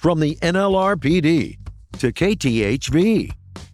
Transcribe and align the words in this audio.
From 0.00 0.18
the 0.18 0.36
NLRPD 0.36 1.58
to 1.98 2.10
KTHV 2.10 3.32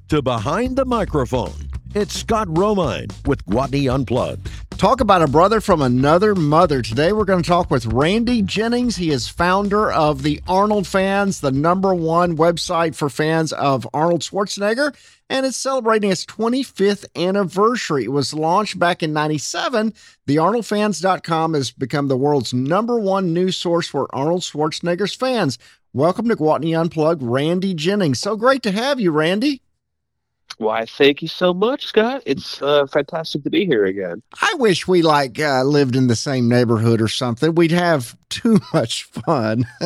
to 0.09 0.23
behind 0.23 0.75
the 0.75 0.85
microphone, 0.85 1.55
it's 1.95 2.19
Scott 2.19 2.49
Romine 2.49 3.13
with 3.29 3.47
Gwatney 3.47 3.89
Unplugged. 3.89 4.51
Talk 4.71 5.01
about 5.01 5.23
a 5.23 5.29
brother 5.29 5.61
from 5.61 5.81
another 5.81 6.35
mother. 6.35 6.83
Today 6.83 7.13
we're 7.13 7.27
going 7.27 7.45
to 7.45 7.49
talk 7.49 7.71
with 7.71 7.87
Randy 7.87 8.43
Jennings. 8.43 8.97
He 8.97 9.11
is 9.11 9.29
founder 9.29 9.93
of 9.93 10.25
the 10.25 10.41
Arnold 10.49 10.89
Fans, 10.89 11.41
the 11.41 11.53
number 11.53 11.95
one 11.95 12.37
website 12.37 12.97
for 12.97 13.09
fans 13.09 13.53
of 13.53 13.89
Arnold 13.95 14.23
Schwarzenegger, 14.23 14.97
and 15.31 15.47
it's 15.47 15.57
celebrating 15.57 16.11
its 16.11 16.27
25th 16.27 17.07
anniversary. 17.15 18.03
It 18.03 18.13
was 18.13 18.35
launched 18.35 18.81
back 18.81 19.05
in 19.05 19.13
97. 19.13 19.95
The 20.27 20.37
ArnoldFans.com 20.37 21.55
has 21.55 21.71
become 21.71 22.09
the 22.09 22.17
world's 22.17 22.53
number 22.53 22.99
one 22.99 23.33
news 23.33 23.57
source 23.57 23.87
for 23.87 24.13
Arnold 24.13 24.43
Schwarzenegger's 24.43 25.15
fans. 25.15 25.57
Welcome 25.97 26.29
to 26.29 26.37
Gwatney 26.37 26.79
Unplugged, 26.79 27.23
Randy 27.23 27.73
Jennings. 27.73 28.21
So 28.21 28.37
great 28.37 28.63
to 28.65 28.71
have 28.71 29.01
you, 29.01 29.11
Randy. 29.11 29.63
Why, 30.59 30.85
thank 30.85 31.23
you 31.23 31.29
so 31.29 31.55
much, 31.55 31.87
Scott. 31.87 32.23
It's 32.27 32.61
uh, 32.61 32.87
fantastic 32.87 33.45
to 33.45 33.51
be 33.51 33.65
here 33.65 33.87
again. 33.87 34.23
I 34.43 34.53
wish 34.59 34.87
we 34.87 35.01
like 35.01 35.41
uh, 35.41 35.63
lived 35.63 35.97
in 35.97 36.09
the 36.09 36.15
same 36.15 36.51
neighborhood 36.51 37.01
or 37.01 37.09
something. 37.09 37.55
We'd 37.55 37.71
have 37.71 38.15
too 38.29 38.61
much 38.75 39.05
fun. 39.05 39.65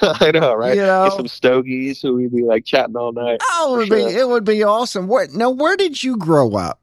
I 0.00 0.30
know, 0.32 0.54
right? 0.54 0.74
You 0.74 0.86
know? 0.86 1.10
Get 1.10 1.16
some 1.18 1.28
stogies 1.28 2.00
who 2.00 2.14
we'd 2.14 2.34
be 2.34 2.42
like 2.42 2.64
chatting 2.64 2.96
all 2.96 3.12
night. 3.12 3.42
Oh, 3.42 3.74
it 3.74 3.76
would 3.76 3.88
For 3.88 3.96
be 3.96 4.04
it 4.04 4.26
would 4.26 4.44
be 4.44 4.64
awesome. 4.64 5.06
Where 5.06 5.28
now? 5.34 5.50
Where 5.50 5.76
did 5.76 6.02
you 6.02 6.16
grow 6.16 6.54
up? 6.56 6.80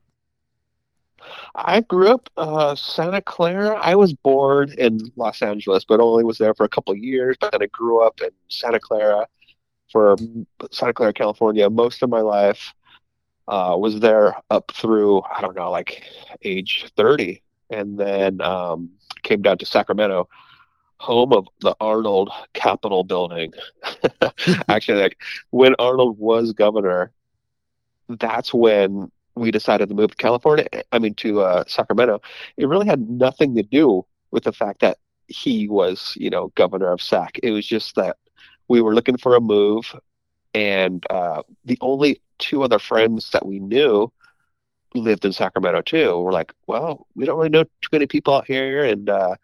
I 1.55 1.81
grew 1.81 2.09
up 2.09 2.29
uh, 2.37 2.75
Santa 2.75 3.21
Clara. 3.21 3.75
I 3.75 3.95
was 3.95 4.13
born 4.13 4.73
in 4.77 4.99
Los 5.15 5.41
Angeles, 5.41 5.85
but 5.85 5.99
only 5.99 6.23
was 6.23 6.37
there 6.37 6.53
for 6.53 6.63
a 6.63 6.69
couple 6.69 6.93
of 6.93 6.99
years. 6.99 7.37
But 7.39 7.51
then 7.51 7.61
I 7.63 7.67
grew 7.67 8.05
up 8.05 8.21
in 8.21 8.29
Santa 8.49 8.79
Clara 8.79 9.27
for 9.91 10.15
Santa 10.71 10.93
Clara, 10.93 11.13
California, 11.13 11.69
most 11.69 12.01
of 12.01 12.09
my 12.09 12.21
life. 12.21 12.73
Uh, 13.47 13.75
was 13.77 13.99
there 13.99 14.35
up 14.49 14.71
through 14.71 15.21
I 15.23 15.41
don't 15.41 15.55
know, 15.55 15.71
like 15.71 16.03
age 16.43 16.85
thirty, 16.95 17.41
and 17.69 17.97
then 17.99 18.39
um, 18.39 18.91
came 19.23 19.41
down 19.41 19.57
to 19.57 19.65
Sacramento, 19.65 20.29
home 20.97 21.33
of 21.33 21.47
the 21.59 21.75
Arnold 21.81 22.29
Capitol 22.53 23.03
building. 23.03 23.51
Actually, 24.69 25.01
like 25.01 25.17
when 25.49 25.75
Arnold 25.79 26.17
was 26.17 26.53
governor, 26.53 27.11
that's 28.07 28.53
when 28.53 29.11
we 29.35 29.51
decided 29.51 29.89
to 29.89 29.95
move 29.95 30.11
to 30.11 30.17
California. 30.17 30.67
I 30.91 30.99
mean, 30.99 31.13
to 31.15 31.41
uh, 31.41 31.63
Sacramento. 31.67 32.21
It 32.57 32.67
really 32.67 32.87
had 32.87 33.09
nothing 33.09 33.55
to 33.55 33.63
do 33.63 34.05
with 34.31 34.43
the 34.43 34.51
fact 34.51 34.81
that 34.81 34.97
he 35.27 35.67
was, 35.67 36.13
you 36.15 36.29
know, 36.29 36.51
governor 36.55 36.91
of 36.91 37.01
Sac. 37.01 37.39
It 37.41 37.51
was 37.51 37.65
just 37.65 37.95
that 37.95 38.17
we 38.67 38.81
were 38.81 38.93
looking 38.93 39.17
for 39.17 39.35
a 39.35 39.41
move, 39.41 39.95
and 40.53 41.05
uh, 41.09 41.43
the 41.65 41.77
only 41.81 42.21
two 42.37 42.63
other 42.63 42.79
friends 42.79 43.29
that 43.31 43.45
we 43.45 43.59
knew 43.59 44.11
lived 44.93 45.23
in 45.23 45.31
Sacramento 45.31 45.81
too. 45.81 46.19
We're 46.19 46.31
like, 46.31 46.53
well, 46.67 47.07
we 47.15 47.25
don't 47.25 47.37
really 47.37 47.49
know 47.49 47.63
too 47.63 47.89
many 47.91 48.07
people 48.07 48.33
out 48.33 48.47
here, 48.47 48.83
and 48.83 49.09
uh, 49.09 49.35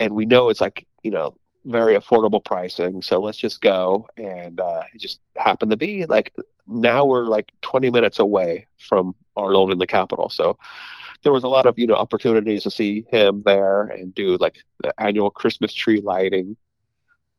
and 0.00 0.14
we 0.14 0.26
know 0.26 0.48
it's 0.48 0.60
like, 0.60 0.86
you 1.02 1.10
know, 1.10 1.36
very 1.64 1.96
affordable 1.96 2.44
pricing. 2.44 3.02
So 3.02 3.20
let's 3.20 3.38
just 3.38 3.60
go. 3.60 4.06
And 4.16 4.60
uh, 4.60 4.82
it 4.94 5.00
just 5.00 5.20
happened 5.36 5.70
to 5.70 5.76
be 5.76 6.06
like 6.06 6.34
now 6.68 7.04
we're 7.04 7.24
like 7.24 7.50
20 7.62 7.90
minutes 7.90 8.18
away 8.18 8.66
from 8.78 9.14
Arnold 9.36 9.72
in 9.72 9.78
the 9.78 9.86
Capitol. 9.86 10.28
So 10.28 10.58
there 11.22 11.32
was 11.32 11.44
a 11.44 11.48
lot 11.48 11.66
of 11.66 11.78
you 11.78 11.86
know 11.86 11.94
opportunities 11.94 12.62
to 12.64 12.70
see 12.70 13.04
him 13.10 13.42
there 13.44 13.82
and 13.84 14.14
do 14.14 14.36
like 14.36 14.58
the 14.82 14.92
annual 15.00 15.30
Christmas 15.30 15.72
tree 15.72 16.00
lighting 16.00 16.56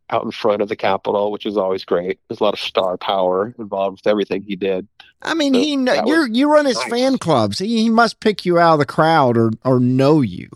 out 0.09 0.23
in 0.23 0.31
front 0.31 0.61
of 0.61 0.69
the 0.69 0.75
Capitol, 0.75 1.31
which 1.31 1.45
is 1.45 1.55
always 1.55 1.85
great. 1.85 2.19
There's 2.27 2.39
a 2.39 2.43
lot 2.43 2.53
of 2.53 2.59
star 2.59 2.97
power 2.97 3.53
involved 3.59 3.99
with 3.99 4.07
everything 4.07 4.41
he 4.41 4.55
did. 4.55 4.87
I 5.21 5.33
mean, 5.33 5.53
So 5.53 5.59
he 5.59 5.71
you 5.71 6.27
you 6.31 6.51
run 6.51 6.65
his 6.65 6.77
nice. 6.77 6.89
fan 6.89 7.17
clubs. 7.17 7.59
He, 7.59 7.83
he 7.83 7.89
must 7.89 8.19
pick 8.19 8.45
you 8.45 8.57
out 8.57 8.73
of 8.73 8.79
the 8.79 8.85
crowd 8.85 9.37
or 9.37 9.51
or 9.63 9.79
know 9.79 10.21
you. 10.21 10.49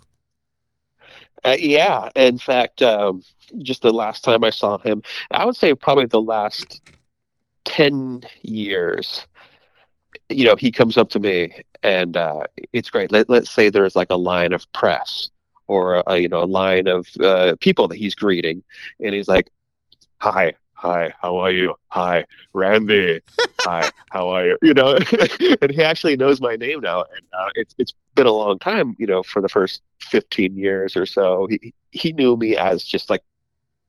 Uh, 1.45 1.57
yeah, 1.59 2.09
in 2.16 2.38
fact, 2.38 2.81
um, 2.81 3.22
just 3.59 3.81
the 3.81 3.91
last 3.91 4.23
time 4.23 4.45
I 4.45 4.50
saw 4.50 4.78
him, 4.78 5.03
I 5.31 5.45
would 5.45 5.57
say 5.57 5.75
probably 5.75 6.06
the 6.06 6.22
last 6.22 6.81
10 7.73 8.22
years, 8.44 9.25
you 10.29 10.45
know, 10.45 10.56
he 10.56 10.72
comes 10.72 10.95
up 10.95 11.09
to 11.09 11.19
me 11.19 11.51
and 11.81 12.16
uh, 12.16 12.44
it's 12.72 12.91
great. 12.91 13.11
Let, 13.11 13.31
let's 13.31 13.50
say 13.50 13.69
there's 13.69 13.95
like 13.95 14.11
a 14.11 14.16
line 14.16 14.53
of 14.53 14.72
press 14.73 15.31
or, 15.66 16.03
a, 16.06 16.19
you 16.19 16.29
know, 16.29 16.44
a 16.44 16.45
line 16.45 16.85
of 16.85 17.07
uh, 17.19 17.56
people 17.62 17.88
that 17.88 17.95
he's 17.95 18.13
greeting. 18.13 18.62
And 19.03 19.16
he's 19.16 19.28
like, 19.28 19.50
hi, 20.19 20.53
hi, 20.73 21.16
how 21.19 21.38
are 21.38 21.50
you? 21.50 21.73
Hi, 21.88 22.25
Randy. 22.53 23.22
Hi, 23.62 23.89
how 24.12 24.29
are 24.29 24.45
you? 24.45 24.57
You 24.62 24.75
know, 24.75 24.95
and 25.62 25.72
he 25.72 25.81
actually 25.81 26.16
knows 26.16 26.39
my 26.39 26.56
name 26.56 26.81
now. 26.81 27.00
And 27.00 27.25
uh, 27.39 27.50
it's, 27.56 27.73
it's 27.79 27.95
been 28.13 28.28
a 28.28 28.31
long 28.31 28.59
time, 28.59 28.95
you 29.00 29.07
know, 29.07 29.23
for 29.23 29.41
the 29.41 29.50
first 29.50 29.81
15 30.01 30.56
years 30.56 30.95
or 30.95 31.07
so. 31.07 31.47
He, 31.50 31.73
he 31.89 32.13
knew 32.13 32.38
me 32.38 32.56
as 32.56 32.83
just 32.83 33.09
like 33.09 33.23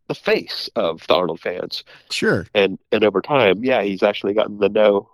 the 0.09 0.15
face 0.15 0.69
of 0.77 1.07
the 1.07 1.15
Arnold 1.15 1.41
fans 1.41 1.85
Sure. 2.11 2.47
and 2.55 2.79
and 2.93 3.05
over 3.05 3.21
time, 3.23 3.65
yeah, 3.65 3.83
he's 3.83 4.03
actually 4.03 4.35
gotten 4.35 4.59
to 4.61 4.69
know 4.69 5.09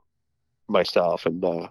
myself, 0.68 1.26
and 1.26 1.44
uh, 1.44 1.68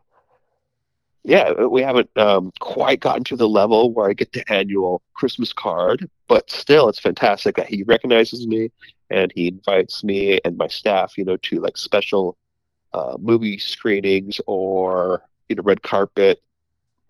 yeah, 1.23 1.51
we 1.65 1.81
haven't 1.81 2.09
um, 2.17 2.51
quite 2.59 3.01
gotten 3.01 3.23
to 3.25 3.35
the 3.35 3.47
level 3.47 3.91
where 3.93 4.09
I 4.09 4.13
get 4.13 4.31
the 4.31 4.49
annual 4.51 5.01
Christmas 5.13 5.51
card, 5.51 6.09
but 6.27 6.49
still, 6.49 6.87
it's 6.89 6.99
fantastic 6.99 7.55
that 7.57 7.67
he 7.67 7.83
recognizes 7.83 8.47
me 8.47 8.71
and 9.09 9.31
he 9.35 9.47
invites 9.49 10.03
me 10.03 10.39
and 10.45 10.57
my 10.57 10.67
staff, 10.67 11.17
you 11.17 11.25
know, 11.25 11.37
to 11.37 11.59
like 11.59 11.77
special 11.77 12.37
uh, 12.93 13.17
movie 13.19 13.57
screenings 13.57 14.39
or 14.47 15.23
you 15.49 15.55
know 15.55 15.63
red 15.63 15.81
carpet. 15.81 16.41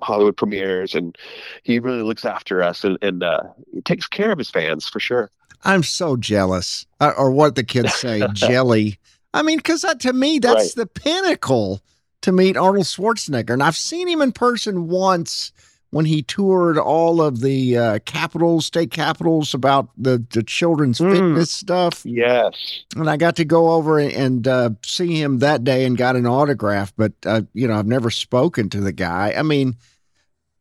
Hollywood 0.02 0.38
premieres, 0.38 0.96
and 0.96 1.18
he 1.64 1.80
really 1.80 2.02
looks 2.04 2.26
after 2.26 2.64
us, 2.64 2.84
and, 2.84 2.98
and 3.02 3.24
uh, 3.24 3.42
he 3.74 3.82
takes 3.82 4.08
care 4.08 4.32
of 4.32 4.38
his 4.38 4.50
fans 4.50 4.88
for 4.88 5.00
sure. 5.00 5.30
I'm 5.64 5.84
so 5.84 6.16
jealous, 6.16 6.86
uh, 7.02 7.14
or 7.18 7.32
what 7.32 7.56
the 7.56 7.64
kids 7.64 7.94
say, 7.96 8.26
jelly. 8.34 8.98
I 9.34 9.42
mean, 9.42 9.58
because 9.58 9.82
to 10.00 10.14
me, 10.14 10.40
that's 10.40 10.56
Right. 10.56 10.72
the 10.76 10.86
pinnacle 10.88 11.82
to 12.22 12.32
meet 12.32 12.58
Arnold 12.58 12.86
Schwarzenegger, 12.86 13.52
and 13.52 13.64
I've 13.64 13.78
seen 13.78 14.08
him 14.08 14.22
in 14.22 14.32
person 14.32 14.88
once 14.88 15.52
when 15.92 16.06
he 16.06 16.22
toured 16.22 16.78
all 16.78 17.22
of 17.22 17.42
the 17.42 17.78
uh, 17.78 18.00
capitals, 18.06 18.66
state 18.66 18.92
capitals 18.92 19.54
about 19.54 19.90
the 19.98 20.24
the 20.32 20.44
children's 20.44 21.00
Mm. 21.00 21.12
fitness 21.12 21.52
stuff, 21.52 22.02
Yes. 22.06 22.84
and 22.96 23.10
I 23.10 23.18
got 23.18 23.36
to 23.38 23.46
go 23.46 23.72
over 23.72 24.00
and 24.00 24.48
uh, 24.48 24.70
see 24.84 25.20
him 25.22 25.40
that 25.40 25.64
day 25.64 25.86
and 25.86 25.98
got 25.98 26.16
an 26.16 26.26
autograph. 26.28 26.94
But 26.98 27.14
uh, 27.26 27.42
you 27.54 27.68
know, 27.68 27.76
I've 27.76 27.88
never 27.88 28.10
spoken 28.12 28.70
to 28.70 28.82
the 28.82 28.92
guy. 28.94 29.34
I 29.38 29.42
mean. 29.44 29.76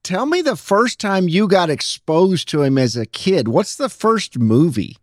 Tell 0.04 0.24
me 0.24 0.40
the 0.40 0.56
first 0.56 1.00
time 1.00 1.28
you 1.28 1.46
got 1.48 1.68
exposed 1.68 2.48
to 2.50 2.62
him 2.62 2.78
as 2.78 2.96
a 2.96 3.04
kid. 3.04 3.46
What's 3.48 3.76
the 3.76 3.90
first 3.90 4.38
movie? 4.38 4.96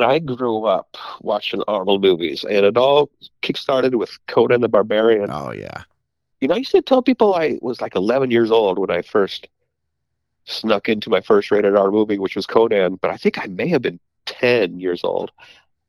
I 0.00 0.20
grew 0.20 0.66
up 0.66 0.96
watching 1.20 1.62
Arnold 1.66 2.02
movies, 2.02 2.44
and 2.44 2.64
it 2.64 2.76
all 2.76 3.10
kickstarted 3.42 3.96
with 3.96 4.16
Conan 4.28 4.60
the 4.60 4.68
Barbarian. 4.68 5.30
Oh 5.32 5.50
yeah. 5.50 5.82
You 6.40 6.48
know, 6.48 6.54
I 6.54 6.58
used 6.58 6.70
to 6.72 6.82
tell 6.82 7.02
people 7.02 7.34
I 7.34 7.58
was 7.60 7.80
like 7.80 7.94
11 7.96 8.30
years 8.30 8.50
old 8.50 8.78
when 8.78 8.90
I 8.90 9.02
first 9.02 9.48
snuck 10.44 10.88
into 10.88 11.10
my 11.10 11.20
first 11.20 11.50
rated 11.50 11.76
R 11.76 11.90
movie, 11.90 12.18
which 12.18 12.36
was 12.36 12.46
Conan, 12.46 12.96
but 12.96 13.10
I 13.10 13.16
think 13.16 13.38
I 13.38 13.46
may 13.46 13.68
have 13.68 13.82
been 13.82 14.00
10 14.26 14.80
years 14.80 15.04
old, 15.04 15.32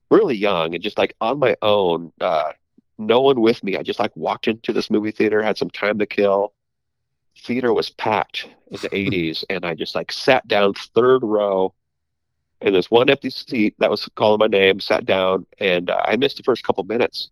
really 0.09 0.35
young, 0.35 0.73
and 0.73 0.83
just 0.83 0.97
like 0.97 1.15
on 1.21 1.39
my 1.39 1.55
own, 1.61 2.11
uh, 2.19 2.51
no 2.97 3.21
one 3.21 3.41
with 3.41 3.63
me. 3.63 3.77
I 3.77 3.83
just 3.83 3.99
like 3.99 4.15
walked 4.15 4.47
into 4.47 4.73
this 4.73 4.89
movie 4.89 5.11
theater, 5.11 5.41
had 5.41 5.57
some 5.57 5.69
time 5.69 5.99
to 5.99 6.05
kill. 6.05 6.53
Theater 7.37 7.73
was 7.73 7.89
packed 7.89 8.47
in 8.69 8.77
the 8.81 8.89
80s, 8.89 9.43
and 9.49 9.65
I 9.65 9.73
just 9.73 9.95
like 9.95 10.11
sat 10.11 10.47
down 10.47 10.73
third 10.73 11.23
row 11.23 11.73
and 12.61 12.75
there's 12.75 12.91
one 12.91 13.09
empty 13.09 13.29
seat 13.29 13.75
that 13.79 13.89
was 13.89 14.07
calling 14.15 14.39
my 14.39 14.47
name. 14.47 14.79
Sat 14.79 15.05
down, 15.05 15.45
and 15.59 15.89
uh, 15.89 16.01
I 16.05 16.15
missed 16.15 16.37
the 16.37 16.43
first 16.43 16.63
couple 16.63 16.83
minutes. 16.83 17.29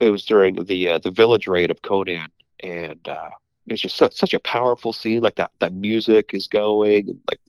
It 0.00 0.10
was 0.10 0.24
during 0.24 0.64
the 0.64 0.88
uh, 0.88 0.98
the 0.98 1.10
village 1.10 1.46
raid 1.48 1.70
of 1.70 1.82
Conan, 1.82 2.28
and 2.62 3.08
uh, 3.08 3.30
it's 3.66 3.82
just 3.82 3.96
such, 3.96 4.14
such 4.14 4.34
a 4.34 4.40
powerful 4.40 4.92
scene. 4.92 5.22
Like 5.22 5.36
that 5.36 5.50
that 5.58 5.72
music 5.72 6.30
is 6.32 6.46
going, 6.46 7.08
and 7.08 7.20
like 7.30 7.40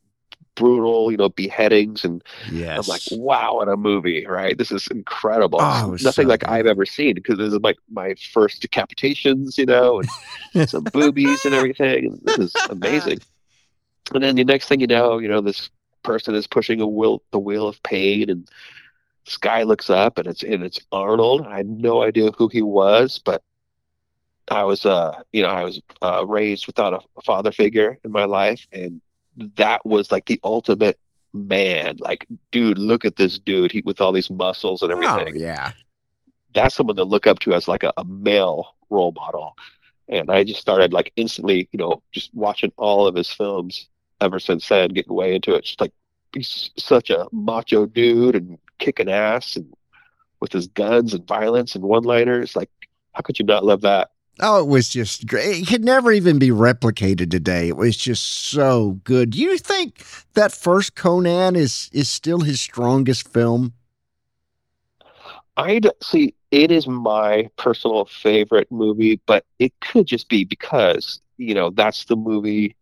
brutal, 0.56 1.12
you 1.12 1.18
know, 1.18 1.30
beheadings, 1.30 2.04
and 2.04 2.24
Yes. 2.52 2.78
I'm 2.78 2.88
like, 2.88 3.02
wow, 3.12 3.56
what 3.56 3.70
a 3.70 3.78
movie, 3.78 4.26
right? 4.28 4.58
This 4.58 4.72
is 4.72 4.88
incredible. 4.88 5.60
Oh, 5.62 5.98
Nothing 6.02 6.26
so 6.26 6.30
like. 6.30 6.48
I've 6.48 6.68
ever 6.68 6.86
seen 6.86 7.16
because 7.16 7.38
this 7.38 7.54
is 7.54 7.60
like 7.62 7.78
my 7.90 8.16
first 8.32 8.62
decapitations, 8.62 9.58
you 9.58 9.66
know, 9.66 10.02
and 10.54 10.70
some 10.70 10.84
boobies 10.86 11.44
and 11.46 11.54
everything. 11.54 12.20
This 12.24 12.38
is 12.38 12.56
amazing. 12.70 13.20
And 14.14 14.24
then 14.24 14.36
the 14.36 14.44
next 14.44 14.68
thing 14.68 14.80
you 14.80 14.88
know, 14.88 15.18
you 15.20 15.28
know, 15.28 15.42
this 15.42 15.70
person 16.04 16.36
is 16.36 16.48
pushing 16.48 16.82
a 16.82 16.88
wheel, 16.88 17.22
the 17.32 17.40
wheel 17.40 17.68
of 17.68 17.82
pain, 17.84 18.30
and 18.30 18.50
this 19.30 19.38
guy 19.38 19.62
looks 19.62 19.92
up, 19.92 20.18
and 20.18 20.28
it's 20.28 20.42
and 20.42 20.64
it's 20.64 20.80
Arnold. 20.92 21.46
I 21.46 21.58
had 21.58 21.70
no 21.70 22.02
idea 22.02 22.32
who 22.32 22.48
he 22.48 22.64
was, 22.64 23.22
but 23.24 23.44
I 24.50 24.64
was, 24.64 24.88
uh, 24.88 25.22
you 25.32 25.44
know, 25.44 25.50
I 25.50 25.64
was 25.64 25.80
uh, 26.02 26.26
raised 26.26 26.66
without 26.66 26.94
a, 26.94 27.00
a 27.16 27.22
father 27.22 27.52
figure 27.52 28.00
in 28.04 28.12
my 28.12 28.26
life, 28.26 28.66
and 28.74 29.02
that 29.56 29.86
was 29.86 30.12
like 30.12 30.26
the 30.26 30.40
ultimate 30.44 30.98
man, 31.32 31.98
like, 32.00 32.26
dude, 32.52 32.80
look 32.80 33.06
at 33.06 33.18
this 33.18 33.38
dude. 33.38 33.72
He 33.72 33.82
with 33.86 34.02
all 34.02 34.12
these 34.12 34.32
muscles 34.32 34.82
and 34.82 34.92
Oh, 34.92 35.00
everything. 35.00 35.40
yeah. 35.40 35.74
That's 36.56 36.74
someone 36.74 36.96
to 36.96 37.04
look 37.04 37.28
up 37.28 37.38
to 37.42 37.54
as 37.54 37.68
like 37.68 37.84
a, 37.84 37.94
a 37.98 38.04
male 38.06 38.76
role 38.90 39.12
model. 39.12 39.56
And 40.08 40.32
I 40.32 40.44
just 40.44 40.60
started 40.60 40.92
like 40.92 41.14
instantly, 41.16 41.70
you 41.72 41.78
know, 41.78 42.02
just 42.12 42.34
watching 42.34 42.72
all 42.78 43.06
of 43.06 43.14
his 43.14 43.30
films 43.32 43.88
ever 44.22 44.40
since 44.40 44.68
then, 44.68 44.90
getting 44.90 45.14
way 45.14 45.36
into 45.36 45.54
it. 45.54 45.66
Just 45.66 45.80
like 45.80 45.94
he's 46.34 46.72
such 46.78 47.10
a 47.10 47.28
macho 47.32 47.86
dude 47.86 48.36
and 48.36 48.58
kicking 48.78 49.10
ass 49.10 49.56
and 49.56 49.74
with 50.40 50.52
his 50.52 50.68
guns 50.68 51.14
and 51.14 51.28
violence 51.28 51.76
and 51.76 51.84
one 51.84 52.04
liners. 52.04 52.56
Like, 52.56 52.70
how 53.14 53.22
could 53.22 53.40
you 53.40 53.46
not 53.46 53.66
love 53.66 53.82
that? 53.82 54.12
Oh, 54.42 54.62
it 54.62 54.68
was 54.68 54.88
just 54.88 55.28
great. 55.28 55.64
It 55.64 55.68
could 55.68 55.84
never 55.84 56.14
even 56.14 56.40
be 56.40 56.50
replicated 56.50 57.30
today. 57.30 57.68
It 57.68 57.76
was 57.76 57.98
just 57.98 58.24
so 58.24 59.00
good. 59.04 59.32
Do 59.32 59.40
you 59.40 59.58
think 59.58 60.02
that 60.34 60.54
first 60.54 60.96
Conan 60.96 61.58
is 61.58 61.90
is 61.92 62.08
still 62.08 62.40
his 62.40 62.62
strongest 62.62 63.28
film? 63.28 63.74
I'd 65.58 65.88
see 66.02 66.34
it 66.52 66.72
is 66.72 66.88
my 66.88 67.50
personal 67.58 68.06
favorite 68.06 68.72
movie, 68.72 69.20
but 69.26 69.46
it 69.60 69.74
could 69.82 70.08
just 70.08 70.30
be 70.30 70.46
because, 70.46 71.20
you 71.38 71.54
know, 71.54 71.70
that's 71.70 72.06
the 72.06 72.16
movie 72.16 72.78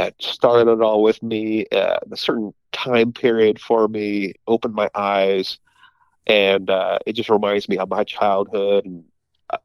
that 0.00 0.14
started 0.22 0.70
it 0.70 0.80
all 0.80 1.02
with 1.02 1.22
me, 1.22 1.66
uh, 1.72 1.98
a 2.10 2.16
certain 2.16 2.54
time 2.72 3.12
period 3.12 3.60
for 3.60 3.86
me, 3.86 4.32
opened 4.46 4.74
my 4.74 4.88
eyes, 4.94 5.58
and 6.26 6.70
uh, 6.70 6.98
it 7.06 7.12
just 7.12 7.28
reminds 7.28 7.68
me 7.68 7.76
of 7.76 7.90
my 7.90 8.02
childhood. 8.04 8.86
And 8.86 9.04
I, 9.50 9.58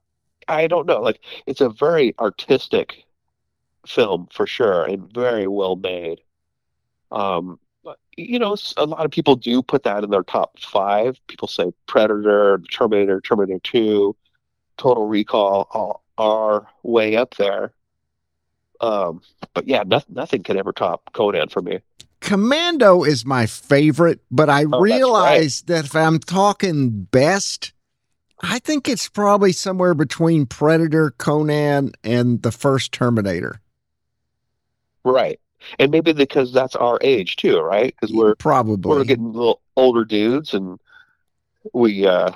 I 0.50 0.68
don't 0.68 0.88
know, 0.88 1.00
like, 1.00 1.22
it's 1.46 1.62
a 1.62 1.70
very 1.70 2.14
artistic 2.20 3.06
film 3.88 4.28
for 4.30 4.46
sure 4.46 4.84
and 4.84 5.10
very 5.14 5.48
well 5.48 5.78
made. 5.78 6.20
Um, 7.14 7.58
you 8.18 8.38
know, 8.40 8.58
a 8.76 8.86
lot 8.86 9.06
of 9.06 9.12
people 9.12 9.38
do 9.38 9.62
put 9.62 9.84
that 9.84 10.04
in 10.04 10.10
their 10.10 10.24
top 10.24 10.60
five. 10.60 11.18
People 11.28 11.48
say 11.48 11.72
Predator, 11.88 12.62
Terminator, 12.72 13.22
Terminator 13.22 13.60
2, 13.64 14.14
Total 14.78 15.08
Recall 15.08 15.68
all 15.72 16.04
are 16.18 16.68
way 16.84 17.16
up 17.16 17.36
there. 17.36 17.72
Um, 18.82 19.22
but 19.54 19.68
yeah, 19.68 19.84
nothing, 19.86 20.16
nothing 20.16 20.44
can 20.44 20.58
ever 20.58 20.72
top 20.74 21.12
Conan 21.14 21.50
for 21.50 21.62
me. 21.62 21.80
Commando 22.22 23.04
is 23.04 23.26
my 23.26 23.46
favorite, 23.46 24.20
but 24.32 24.50
I 24.50 24.66
Oh, 24.72 24.80
realize 24.80 25.62
that 25.64 25.86
if 25.86 25.96
I'm 25.96 26.20
talking 26.20 27.04
best, 27.04 27.72
I 28.42 28.60
think 28.60 28.90
it's 28.90 29.08
probably 29.08 29.52
somewhere 29.52 29.94
between 29.94 30.46
Predator, 30.46 31.12
Conan, 31.12 31.92
and 32.04 32.42
the 32.42 32.52
first 32.52 32.92
Terminator. 32.92 33.62
Right. 35.04 35.40
And 35.80 35.92
maybe 35.92 36.14
because 36.14 36.52
that's 36.52 36.76
our 36.76 36.98
age 37.02 37.36
too, 37.38 37.60
right? 37.60 37.96
Because 38.00 38.16
we're 38.16 38.36
probably 38.36 38.90
we're 38.90 39.04
getting 39.04 39.26
a 39.26 39.30
little 39.30 39.62
older 39.76 40.06
dudes 40.06 40.54
and 40.54 40.80
we 41.74 42.06
uh 42.06 42.32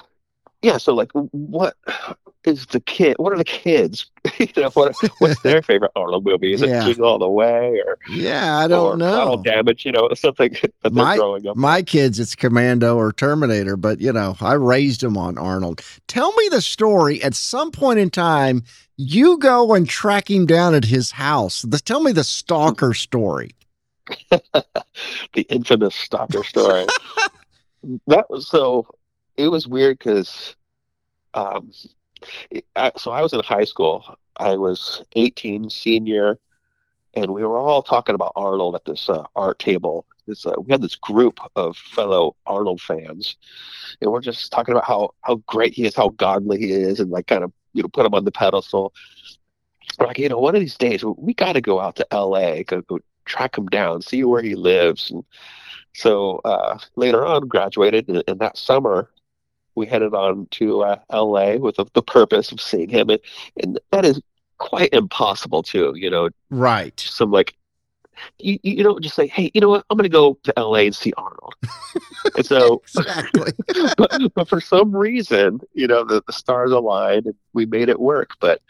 yeah, 0.61 0.77
so 0.77 0.93
like 0.93 1.11
what 1.13 1.75
is 2.45 2.65
the 2.67 2.79
kid 2.79 3.15
what 3.19 3.33
are 3.33 3.37
the 3.37 3.43
kids? 3.43 4.09
you 4.39 4.47
know, 4.57 4.69
what 4.71 4.95
what's 5.19 5.41
their 5.41 5.61
favorite 5.69 5.91
Arnold 5.95 6.25
movie? 6.25 6.53
Is 6.53 6.61
Yeah. 6.61 6.81
it 6.83 6.85
Jingle 6.87 7.05
All 7.05 7.19
the 7.19 7.29
Way 7.29 7.81
or 7.85 7.97
yeah, 8.09 8.57
I 8.57 8.67
don't 8.67 8.97
know. 8.97 9.41
Damage, 9.43 9.85
you 9.85 9.91
know, 9.91 10.09
something 10.15 10.55
that 10.81 10.93
My- 10.93 11.17
growing 11.17 11.47
up. 11.47 11.55
My 11.55 11.81
kids, 11.81 12.19
it's 12.19 12.35
Commando 12.35 12.95
or 12.97 13.11
Terminator, 13.13 13.77
but 13.77 13.99
you 14.01 14.11
know, 14.13 14.35
I 14.41 14.53
raised 14.53 15.01
them 15.01 15.17
on 15.17 15.37
Arnold. 15.37 15.81
Tell 16.07 16.31
me 16.33 16.47
the 16.49 16.61
story. 16.61 17.21
At 17.23 17.35
some 17.35 17.71
point 17.71 17.99
in 17.99 18.09
time, 18.09 18.63
you 18.97 19.37
go 19.37 19.73
and 19.73 19.87
track 19.87 20.29
him 20.29 20.45
down 20.45 20.75
at 20.75 20.83
his 20.85 21.11
house. 21.11 21.61
The, 21.61 21.79
tell 21.79 22.01
me 22.01 22.11
the 22.11 22.23
stalker 22.23 22.93
story. 22.93 23.51
the 24.29 25.41
infamous 25.49 25.95
stalker 25.95 26.43
story. 26.43 26.85
that 28.07 28.29
was 28.29 28.47
so. 28.47 28.85
It 29.39 29.47
was 29.47 29.67
weird 29.69 29.97
because, 29.99 30.55
um, 31.33 31.71
it- 32.51 32.65
I, 32.75 32.91
so 32.97 33.11
I 33.11 33.21
was 33.21 33.31
in 33.31 33.39
high 33.39 33.63
school. 33.63 34.03
I 34.35 34.57
was 34.57 35.01
18, 35.15 35.69
senior, 35.69 36.39
and 37.13 37.33
we 37.33 37.43
were 37.45 37.57
all 37.57 37.81
talking 37.81 38.15
about 38.15 38.33
Arnold 38.35 38.75
at 38.75 38.83
this 38.83 39.09
uh, 39.09 39.23
art 39.37 39.59
table. 39.59 40.05
This 40.27 40.45
uh, 40.45 40.55
we 40.59 40.71
had 40.71 40.81
this 40.81 40.95
group 40.97 41.39
of 41.55 41.77
fellow 41.77 42.35
Arnold 42.45 42.81
fans, 42.81 43.37
and 44.01 44.11
we're 44.11 44.19
just 44.21 44.51
talking 44.51 44.73
about 44.73 44.85
how 44.85 45.11
how 45.21 45.35
great 45.47 45.73
he 45.73 45.85
is, 45.85 45.95
how 45.95 46.09
godly 46.09 46.59
he 46.59 46.71
is, 46.73 46.99
and 46.99 47.09
like 47.09 47.27
kind 47.27 47.45
of 47.45 47.53
you 47.73 47.81
know 47.81 47.89
put 47.89 48.05
him 48.05 48.13
on 48.13 48.25
the 48.25 48.31
pedestal. 48.31 48.93
We're 49.99 50.07
like, 50.07 50.19
you 50.19 50.27
know, 50.29 50.39
one 50.39 50.55
of 50.55 50.61
these 50.61 50.77
days 50.77 51.03
we 51.05 51.33
got 51.33 51.53
to 51.53 51.61
go 51.61 51.79
out 51.79 51.95
to 51.97 52.13
L.A. 52.13 52.63
Go, 52.65 52.81
go 52.81 52.99
track 53.25 53.57
him 53.57 53.67
down, 53.67 54.01
see 54.01 54.23
where 54.25 54.41
he 54.41 54.55
lives. 54.55 55.09
And 55.11 55.23
so 55.93 56.41
uh, 56.45 56.77
later 56.97 57.25
on, 57.25 57.47
graduated, 57.47 58.09
and, 58.09 58.23
and 58.27 58.39
that 58.39 58.57
summer 58.57 59.09
we 59.79 59.87
headed 59.87 60.13
on 60.13 60.45
to 60.51 60.81
uh, 60.83 60.99
L.A. 61.09 61.57
with 61.57 61.77
the, 61.77 61.85
the 61.93 62.03
purpose 62.03 62.51
of 62.51 62.61
seeing 62.61 62.89
him, 62.89 63.09
and, 63.09 63.19
and 63.61 63.79
that 63.91 64.05
is 64.05 64.21
quite 64.57 64.93
impossible 64.93 65.63
too. 65.63 65.93
You 65.95 66.09
know, 66.11 66.29
Right. 66.51 66.99
some 66.99 67.31
like. 67.31 67.55
You, 68.37 68.59
you 68.63 68.83
don't 68.83 69.01
just 69.01 69.15
say, 69.15 69.27
hey, 69.27 69.49
you 69.53 69.61
know 69.61 69.69
what? 69.69 69.85
I'm 69.89 69.97
going 69.97 70.03
to 70.03 70.09
go 70.09 70.37
to 70.43 70.53
LA 70.57 70.79
and 70.79 70.93
see 70.93 71.13
Arnold. 71.15 71.53
and 72.35 72.45
so, 72.45 72.81
Exactly. 72.97 73.53
but, 73.97 74.33
but 74.35 74.49
for 74.49 74.59
some 74.59 74.93
reason, 74.93 75.61
you 75.73 75.87
know, 75.87 76.03
the, 76.03 76.21
the 76.27 76.33
stars 76.33 76.73
aligned 76.73 77.27
and 77.27 77.35
we 77.53 77.65
made 77.65 77.87
it 77.87 77.97
work. 77.97 78.31
But, 78.41 78.61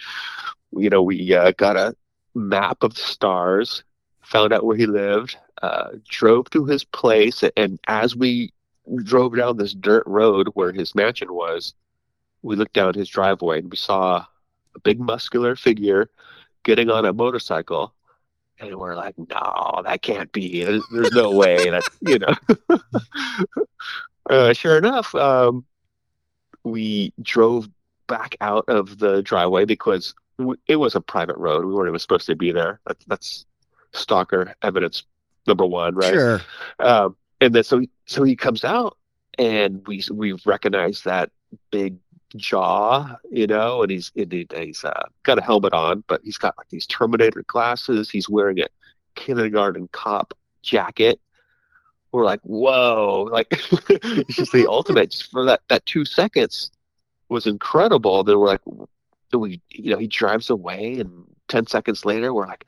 you 0.77 0.91
know, 0.91 1.01
we 1.01 1.33
uh, 1.33 1.53
got 1.57 1.77
a 1.77 1.95
map 2.35 2.83
of 2.83 2.93
the 2.93 3.01
stars, 3.01 3.83
found 4.21 4.53
out 4.53 4.65
where 4.65 4.77
he 4.77 4.85
lived, 4.85 5.35
uh, 5.63 5.93
drove 6.07 6.51
to 6.51 6.65
his 6.65 6.83
place. 6.83 7.43
And 7.57 7.79
as 7.87 8.15
we 8.15 8.53
drove 8.97 9.35
down 9.35 9.57
this 9.57 9.73
dirt 9.73 10.03
road 10.05 10.49
where 10.53 10.71
his 10.71 10.95
mansion 10.95 11.33
was, 11.33 11.73
we 12.41 12.55
looked 12.55 12.73
down 12.73 12.93
his 12.93 13.09
driveway 13.09 13.59
and 13.59 13.69
we 13.69 13.77
saw 13.77 14.25
a 14.75 14.79
big 14.79 14.99
muscular 14.99 15.55
figure 15.55 16.09
getting 16.63 16.89
on 16.89 17.05
a 17.05 17.13
motorcycle. 17.13 17.93
And 18.59 18.75
we're 18.75 18.95
like, 18.95 19.15
no, 19.17 19.81
that 19.85 20.01
can't 20.01 20.31
be. 20.31 20.63
There's, 20.63 20.83
there's 20.91 21.11
no 21.11 21.31
way 21.31 21.69
that, 21.69 21.83
you 22.01 22.19
know. 22.19 23.65
uh, 24.29 24.53
sure 24.53 24.77
enough, 24.77 25.13
um, 25.15 25.65
we 26.63 27.13
drove 27.21 27.69
back 28.07 28.35
out 28.41 28.65
of 28.67 28.99
the 28.99 29.21
driveway 29.21 29.65
because 29.65 30.13
it 30.67 30.75
was 30.75 30.95
a 30.95 31.01
private 31.01 31.37
road. 31.37 31.65
We 31.65 31.73
weren't 31.73 31.89
even 31.89 31.99
supposed 31.99 32.25
to 32.27 32.35
be 32.35 32.51
there. 32.51 32.79
That, 32.85 32.97
that's 33.07 33.45
stalker 33.93 34.53
evidence 34.61 35.03
number 35.47 35.65
one, 35.65 35.95
right? 35.95 36.13
Sure. 36.13 36.41
Um, 36.79 37.15
and 37.41 37.53
then 37.53 37.63
so 37.63 37.79
he, 37.79 37.89
so 38.05 38.23
he 38.23 38.35
comes 38.35 38.63
out, 38.63 38.97
and 39.37 39.85
we 39.87 40.03
we 40.11 40.33
recognize 40.45 41.03
that 41.03 41.31
big 41.71 41.97
jaw, 42.35 43.15
you 43.31 43.47
know, 43.47 43.81
and 43.81 43.91
he's 43.91 44.11
and 44.15 44.31
he- 44.31 44.47
he's 44.55 44.83
uh, 44.83 45.03
got 45.23 45.39
a 45.39 45.41
helmet 45.41 45.73
on, 45.73 46.03
but 46.07 46.21
he's 46.23 46.37
got 46.37 46.57
like 46.57 46.69
these 46.69 46.85
Terminator 46.85 47.43
glasses. 47.47 48.09
He's 48.09 48.29
wearing 48.29 48.59
a 48.59 48.67
kindergarten 49.15 49.87
cop 49.91 50.33
jacket. 50.61 51.19
We're 52.11 52.25
like, 52.25 52.41
whoa! 52.41 53.29
Like 53.31 53.47
it's 53.89 54.35
just 54.35 54.51
the 54.51 54.67
ultimate. 54.67 55.11
Just 55.11 55.31
for 55.31 55.45
that 55.45 55.61
that 55.69 55.85
two 55.85 56.05
seconds 56.05 56.71
was 57.29 57.47
incredible. 57.47 58.23
Then 58.23 58.39
we're 58.39 58.47
like, 58.47 58.61
we 59.33 59.61
you 59.69 59.91
know 59.91 59.97
he 59.99 60.07
drives 60.07 60.49
away, 60.49 60.99
and 60.99 61.25
ten 61.47 61.67
seconds 61.67 62.05
later 62.05 62.33
we're 62.33 62.47
like. 62.47 62.65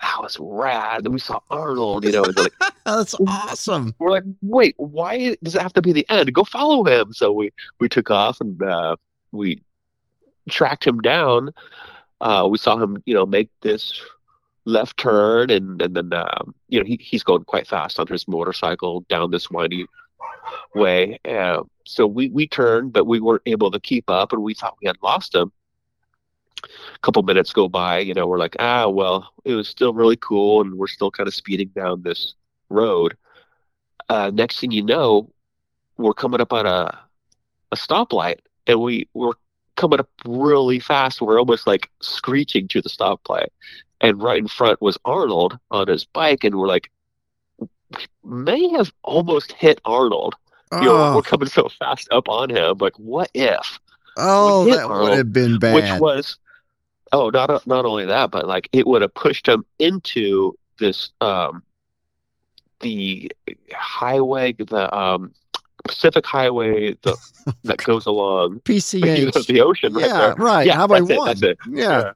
That 0.00 0.20
was 0.20 0.36
rad. 0.40 1.04
Then 1.04 1.12
we 1.12 1.18
saw 1.18 1.40
Arnold, 1.50 2.04
you 2.04 2.12
know, 2.12 2.22
like 2.22 2.52
That's 2.84 3.14
awesome. 3.26 3.94
we're 3.98 4.10
like, 4.10 4.24
wait, 4.42 4.74
why 4.76 5.36
does 5.42 5.54
it 5.54 5.62
have 5.62 5.72
to 5.74 5.82
be 5.82 5.92
the 5.92 6.06
end? 6.10 6.32
Go 6.32 6.44
follow 6.44 6.84
him. 6.84 7.12
So 7.12 7.32
we 7.32 7.52
we 7.80 7.88
took 7.88 8.10
off 8.10 8.40
and 8.40 8.62
uh, 8.62 8.96
we 9.32 9.62
tracked 10.48 10.86
him 10.86 11.00
down. 11.00 11.50
Uh, 12.20 12.46
we 12.50 12.58
saw 12.58 12.76
him, 12.76 13.02
you 13.06 13.14
know, 13.14 13.26
make 13.26 13.50
this 13.62 14.00
left 14.64 14.96
turn, 14.96 15.50
and 15.50 15.80
and 15.80 15.94
then 15.94 16.12
um, 16.12 16.54
you 16.68 16.78
know 16.78 16.86
he, 16.86 16.98
he's 17.00 17.22
going 17.22 17.44
quite 17.44 17.66
fast 17.66 17.98
on 17.98 18.06
his 18.06 18.26
motorcycle 18.28 19.00
down 19.08 19.30
this 19.30 19.50
windy 19.50 19.86
way. 20.74 21.18
Uh, 21.24 21.62
so 21.86 22.06
we 22.06 22.28
we 22.28 22.46
turned, 22.46 22.92
but 22.92 23.06
we 23.06 23.20
weren't 23.20 23.42
able 23.46 23.70
to 23.70 23.80
keep 23.80 24.08
up, 24.08 24.32
and 24.32 24.42
we 24.42 24.54
thought 24.54 24.76
we 24.80 24.86
had 24.86 24.96
lost 25.02 25.34
him. 25.34 25.52
A 26.94 26.98
couple 27.00 27.22
minutes 27.22 27.52
go 27.52 27.68
by, 27.68 27.98
you 27.98 28.14
know, 28.14 28.26
we're 28.26 28.38
like, 28.38 28.56
ah, 28.58 28.88
well, 28.88 29.32
it 29.44 29.54
was 29.54 29.68
still 29.68 29.92
really 29.94 30.16
cool, 30.16 30.60
and 30.60 30.74
we're 30.74 30.86
still 30.86 31.10
kind 31.10 31.26
of 31.26 31.34
speeding 31.34 31.68
down 31.68 32.02
this 32.02 32.34
road 32.68 33.16
uh, 34.08 34.30
next 34.32 34.60
thing 34.60 34.70
you 34.70 34.82
know, 34.82 35.30
we're 35.96 36.14
coming 36.14 36.40
up 36.40 36.52
on 36.52 36.66
a 36.66 36.98
a 37.72 37.76
stoplight, 37.76 38.38
and 38.66 38.80
we 38.80 39.08
we're 39.14 39.32
coming 39.76 40.00
up 40.00 40.08
really 40.24 40.78
fast. 40.78 41.20
We're 41.20 41.38
almost 41.38 41.66
like 41.66 41.90
screeching 42.00 42.68
to 42.68 42.82
the 42.82 42.88
stoplight, 42.88 43.48
and 44.00 44.22
right 44.22 44.38
in 44.38 44.48
front 44.48 44.80
was 44.82 44.98
Arnold 45.04 45.58
on 45.70 45.88
his 45.88 46.04
bike, 46.04 46.44
and 46.44 46.56
we're 46.56 46.68
like, 46.68 46.90
we 47.58 47.68
may 48.24 48.68
have 48.70 48.92
almost 49.02 49.52
hit 49.52 49.80
Arnold. 49.84 50.34
You 50.72 50.86
know, 50.86 50.96
Oh, 50.96 51.16
we're 51.16 51.22
coming 51.22 51.48
so 51.48 51.68
fast 51.78 52.08
up 52.10 52.28
on 52.28 52.50
him. 52.50 52.78
Like, 52.78 52.98
what 52.98 53.30
if? 53.34 53.78
oh 54.16 54.64
that 54.66 54.88
would 54.88 55.16
have 55.16 55.32
been 55.32 55.58
bad. 55.58 55.74
Which 55.74 56.00
was, 56.00 56.38
oh, 57.14 57.30
not 57.30 57.66
not 57.66 57.84
only 57.84 58.06
that, 58.06 58.30
but 58.30 58.46
like 58.46 58.68
it 58.72 58.86
would 58.86 59.02
have 59.02 59.14
pushed 59.14 59.46
him 59.46 59.64
into 59.78 60.56
this 60.78 61.10
um 61.20 61.62
the 62.80 63.30
highway, 63.72 64.52
the 64.52 64.94
um, 64.96 65.32
Pacific 65.84 66.24
Highway, 66.26 66.96
the 67.02 67.16
that 67.64 67.78
goes 67.78 68.06
along 68.06 68.60
PCH. 68.60 69.18
you 69.18 69.26
know, 69.26 69.42
the 69.42 69.60
ocean 69.60 69.94
right 69.94 70.06
yeah, 70.06 70.18
there. 70.18 70.34
right. 70.34 70.66
Yeah, 70.66 70.76
Highway 70.76 70.98
it, 70.98 71.18
one. 71.18 71.26
that's 71.26 71.42
it. 71.42 71.58
Yeah. 71.68 72.12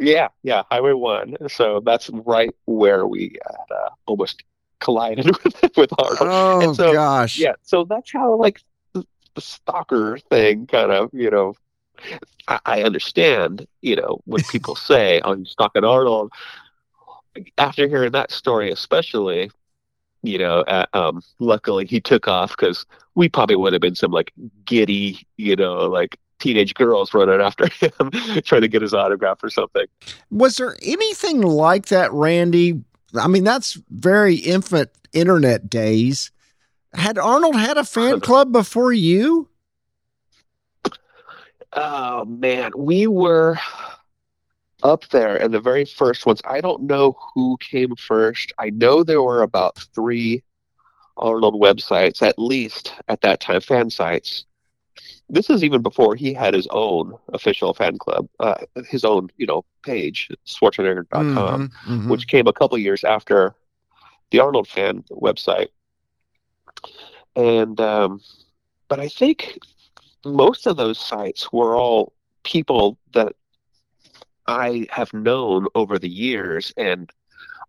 Yeah, 0.00 0.28
yeah, 0.44 0.62
Highway 0.70 0.92
One. 0.92 1.36
So 1.48 1.80
that's 1.84 2.08
right 2.10 2.54
where 2.66 3.04
we 3.06 3.36
uh, 3.70 3.88
almost 4.06 4.44
collided 4.78 5.26
with 5.44 5.76
with 5.76 5.90
Arnold. 5.98 6.18
Oh 6.20 6.72
so, 6.72 6.92
gosh. 6.92 7.36
Yeah, 7.36 7.54
so 7.62 7.84
that's 7.84 8.12
how 8.12 8.36
like 8.36 8.60
the 8.94 9.40
stalker 9.40 10.18
thing 10.30 10.66
kind 10.66 10.92
of 10.92 11.10
you 11.12 11.30
know. 11.30 11.54
I, 12.48 12.60
I 12.64 12.82
understand, 12.82 13.66
you 13.82 13.96
know, 13.96 14.20
when 14.24 14.42
people 14.50 14.76
say, 14.76 15.20
"Oh, 15.24 15.34
you're 15.34 15.46
stalking 15.46 15.84
Arnold." 15.84 16.32
After 17.56 17.86
hearing 17.86 18.12
that 18.12 18.32
story, 18.32 18.70
especially, 18.72 19.50
you 20.22 20.38
know, 20.38 20.60
uh, 20.62 20.86
um, 20.92 21.22
luckily 21.38 21.86
he 21.86 22.00
took 22.00 22.26
off 22.26 22.50
because 22.50 22.84
we 23.14 23.28
probably 23.28 23.54
would 23.54 23.72
have 23.72 23.82
been 23.82 23.94
some 23.94 24.10
like 24.10 24.32
giddy, 24.64 25.24
you 25.36 25.54
know, 25.54 25.86
like 25.86 26.18
teenage 26.38 26.74
girls 26.74 27.14
running 27.14 27.40
after 27.40 27.68
him 27.80 28.10
trying 28.42 28.62
to 28.62 28.68
get 28.68 28.82
his 28.82 28.94
autograph 28.94 29.42
or 29.42 29.50
something. 29.50 29.86
Was 30.30 30.56
there 30.56 30.76
anything 30.82 31.42
like 31.42 31.86
that, 31.86 32.12
Randy? 32.12 32.82
I 33.18 33.28
mean, 33.28 33.44
that's 33.44 33.78
very 33.90 34.36
infant 34.36 34.90
internet 35.12 35.70
days. 35.70 36.30
Had 36.94 37.18
Arnold 37.18 37.56
had 37.56 37.76
a 37.76 37.84
fan 37.84 38.20
club 38.28 38.52
before 38.52 38.92
you? 38.92 39.48
Oh 41.72 42.24
man, 42.24 42.72
we 42.76 43.06
were 43.06 43.58
up 44.82 45.08
there 45.08 45.36
and 45.36 45.52
the 45.52 45.60
very 45.60 45.84
first 45.84 46.26
ones. 46.26 46.40
I 46.44 46.60
don't 46.60 46.82
know 46.82 47.16
who 47.34 47.56
came 47.60 47.94
first. 47.96 48.52
I 48.58 48.70
know 48.70 49.02
there 49.02 49.22
were 49.22 49.42
about 49.42 49.78
three 49.94 50.42
Arnold 51.16 51.54
websites, 51.60 52.22
at 52.22 52.38
least 52.38 52.92
at 53.08 53.20
that 53.22 53.40
time, 53.40 53.60
fan 53.60 53.90
sites. 53.90 54.44
This 55.28 55.50
is 55.50 55.64
even 55.64 55.82
before 55.82 56.14
he 56.14 56.32
had 56.34 56.54
his 56.54 56.66
own 56.70 57.14
official 57.32 57.72
fan 57.74 57.98
club, 57.98 58.28
uh, 58.40 58.54
his 58.88 59.04
own, 59.04 59.28
you 59.36 59.46
know, 59.46 59.64
page, 59.84 60.28
Schwarzenegger.com, 60.46 61.64
Mhm, 61.64 61.70
mhm. 61.86 62.08
which 62.08 62.26
came 62.28 62.46
a 62.46 62.52
couple 62.52 62.78
years 62.78 63.04
after 63.04 63.54
the 64.30 64.40
Arnold 64.40 64.68
fan 64.68 65.04
website. 65.10 65.68
And, 67.36 67.80
um, 67.80 68.20
but 68.88 69.00
I 69.00 69.08
think 69.08 69.58
most 70.34 70.66
of 70.66 70.76
those 70.76 70.98
sites 70.98 71.52
were 71.52 71.76
all 71.76 72.12
people 72.44 72.98
that 73.14 73.34
I 74.46 74.86
have 74.90 75.12
known 75.12 75.66
over 75.74 75.98
the 75.98 76.08
years 76.08 76.72
and 76.76 77.10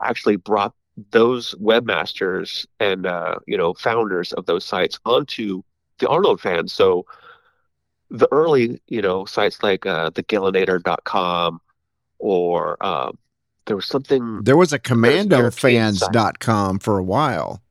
actually 0.01 0.37
brought 0.37 0.73
those 1.11 1.55
webmasters 1.55 2.65
and 2.79 3.05
uh, 3.05 3.35
you 3.47 3.57
know 3.57 3.73
founders 3.73 4.33
of 4.33 4.45
those 4.45 4.65
sites 4.65 4.99
onto 5.05 5.61
the 5.99 6.07
Arnold 6.07 6.41
fans. 6.41 6.73
So 6.73 7.05
the 8.09 8.27
early 8.31 8.81
you 8.87 9.01
know 9.01 9.25
sites 9.25 9.61
like 9.61 9.85
uh, 9.85 10.09
thegillinator.com 10.11 11.61
or 12.19 12.85
um, 12.85 13.17
there 13.65 13.75
was 13.75 13.85
something 13.85 14.41
there 14.43 14.57
was 14.57 14.73
a 14.73 14.79
commandofans.com 14.79 16.79
for 16.79 16.97
a 16.97 17.03
while. 17.03 17.61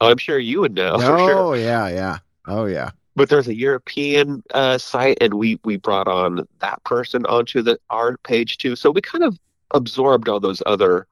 oh, 0.00 0.10
I'm 0.10 0.18
sure 0.18 0.38
you 0.38 0.60
would 0.60 0.74
know 0.74 0.96
oh, 0.98 1.26
sure. 1.26 1.56
yeah, 1.56 1.88
yeah. 1.88 2.18
Oh, 2.46 2.66
yeah. 2.66 2.90
But 3.16 3.28
there's 3.30 3.48
a 3.48 3.54
European 3.54 4.42
uh, 4.54 4.78
site, 4.78 5.18
and 5.20 5.34
we 5.34 5.58
we 5.64 5.76
brought 5.76 6.06
on 6.06 6.46
that 6.60 6.82
person 6.84 7.26
onto 7.26 7.62
the 7.62 7.78
our 7.90 8.16
page 8.18 8.58
too. 8.58 8.76
So 8.76 8.90
we 8.90 9.00
kind 9.00 9.24
of 9.24 9.38
absorbed 9.72 10.28
all 10.28 10.38
those 10.38 10.62
other, 10.66 11.06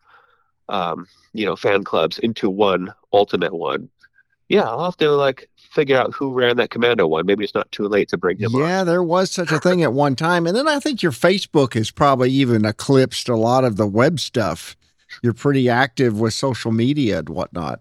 um, 0.69 1.09
you 1.33 1.45
know, 1.45 1.57
fan 1.57 1.83
clubs 1.83 2.19
into 2.21 2.49
one 2.49 2.93
ultimate 3.13 3.55
one. 3.55 3.89
Yeah, 4.49 4.63
I'll 4.63 4.85
have 4.85 4.97
to 4.99 5.11
like 5.11 5.49
figure 5.57 5.97
out 5.97 6.13
who 6.13 6.33
ran 6.33 6.59
that 6.59 6.71
commando 6.71 7.07
one. 7.07 7.27
Maybe 7.27 7.43
it's 7.43 7.55
not 7.55 7.73
too 7.73 7.89
late 7.89 8.09
to 8.11 8.19
bring 8.19 8.39
him 8.39 8.55
on. 8.55 8.61
Yeah, 8.61 8.85
there 8.85 9.03
was 9.03 9.31
such 9.31 9.51
a 9.51 9.59
thing 9.59 9.83
at 9.83 9.93
one 9.95 10.15
time. 10.15 10.47
And 10.47 10.55
then 10.55 10.69
I 10.69 10.79
think 10.79 11.03
your 11.03 11.11
Facebook 11.13 11.75
has 11.75 11.91
probably 11.91 12.31
even 12.31 12.65
eclipsed 12.65 13.29
a 13.29 13.37
lot 13.37 13.65
of 13.65 13.77
the 13.77 13.87
web 13.87 14.21
stuff. 14.21 14.77
You're 15.23 15.33
pretty 15.33 15.69
active 15.69 16.21
with 16.21 16.35
social 16.35 16.71
media 16.71 17.21
and 17.21 17.29
whatnot. 17.31 17.81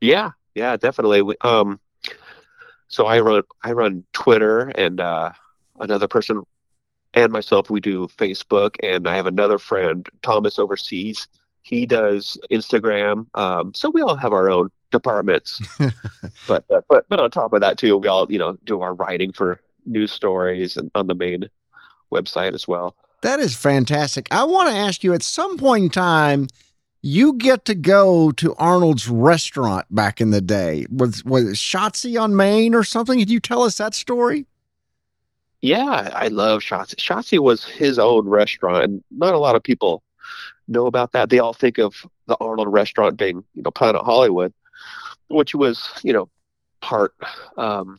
Yeah, 0.00 0.30
yeah, 0.54 0.76
definitely. 0.76 1.22
We- 1.22 1.36
Um, 1.42 1.80
so 2.94 3.06
I 3.06 3.20
run 3.20 3.42
I 3.62 3.72
run 3.72 4.04
Twitter, 4.12 4.68
and 4.76 5.00
uh, 5.00 5.32
another 5.80 6.06
person 6.06 6.42
and 7.14 7.32
myself 7.32 7.70
we 7.70 7.80
do 7.80 8.06
Facebook, 8.06 8.76
and 8.82 9.08
I 9.08 9.16
have 9.16 9.26
another 9.26 9.58
friend 9.58 10.08
Thomas 10.22 10.58
overseas. 10.58 11.26
He 11.62 11.86
does 11.86 12.38
Instagram. 12.52 13.26
Um, 13.34 13.74
so 13.74 13.90
we 13.90 14.02
all 14.02 14.16
have 14.16 14.32
our 14.32 14.48
own 14.48 14.70
departments. 14.92 15.60
but 16.46 16.64
uh, 16.70 16.82
but 16.88 17.06
but 17.08 17.18
on 17.18 17.30
top 17.30 17.52
of 17.52 17.60
that 17.60 17.78
too, 17.78 17.96
we 17.96 18.06
all 18.06 18.30
you 18.30 18.38
know 18.38 18.56
do 18.64 18.80
our 18.80 18.94
writing 18.94 19.32
for 19.32 19.60
news 19.86 20.12
stories 20.12 20.76
and 20.76 20.90
on 20.94 21.08
the 21.08 21.14
main 21.14 21.48
website 22.12 22.54
as 22.54 22.68
well. 22.68 22.94
That 23.22 23.40
is 23.40 23.56
fantastic. 23.56 24.28
I 24.30 24.44
want 24.44 24.68
to 24.70 24.76
ask 24.76 25.02
you 25.02 25.14
at 25.14 25.22
some 25.22 25.56
point 25.56 25.84
in 25.84 25.90
time, 25.90 26.48
you 27.04 27.34
get 27.34 27.66
to 27.66 27.74
go 27.74 28.32
to 28.32 28.54
Arnold's 28.54 29.08
restaurant 29.08 29.84
back 29.94 30.22
in 30.22 30.30
the 30.30 30.40
day. 30.40 30.86
Was 30.90 31.22
was 31.22 31.58
Schatzi 31.58 32.18
on 32.18 32.34
Main 32.34 32.74
or 32.74 32.82
something? 32.82 33.18
Could 33.18 33.28
you 33.28 33.40
tell 33.40 33.62
us 33.62 33.76
that 33.76 33.92
story? 33.92 34.46
Yeah, 35.60 36.10
I 36.14 36.28
love 36.28 36.62
Schatzi. 36.62 36.94
Schatzi 36.96 37.38
was 37.38 37.62
his 37.62 37.98
own 37.98 38.26
restaurant, 38.26 38.84
and 38.84 39.04
not 39.10 39.34
a 39.34 39.38
lot 39.38 39.54
of 39.54 39.62
people 39.62 40.02
know 40.66 40.86
about 40.86 41.12
that. 41.12 41.28
They 41.28 41.40
all 41.40 41.52
think 41.52 41.76
of 41.76 41.94
the 42.26 42.38
Arnold 42.40 42.72
restaurant 42.72 43.18
being, 43.18 43.44
you 43.52 43.62
know, 43.62 43.70
Planet 43.70 44.00
Hollywood, 44.02 44.54
which 45.28 45.54
was, 45.54 45.86
you 46.02 46.14
know, 46.14 46.30
part 46.80 47.14
um, 47.58 47.98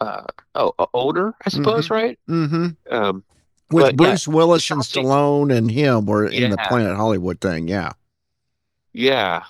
uh, 0.00 0.26
oh, 0.54 0.72
owner, 0.94 1.34
I 1.44 1.50
suppose, 1.50 1.90
right? 1.90 2.20
Mm-hmm. 2.28 2.94
Um, 2.94 3.24
With 3.74 3.96
But, 3.96 4.04
yeah, 4.04 4.10
Bruce 4.10 4.28
Willis 4.28 4.70
and 4.70 4.82
Stallone 4.82 5.52
and 5.52 5.70
him 5.70 6.06
were 6.06 6.26
in 6.26 6.50
the 6.50 6.56
Planet 6.56 6.96
Hollywood 6.96 7.40
thing. 7.40 7.66
Yeah. 7.66 7.92
yeah, 8.92 9.42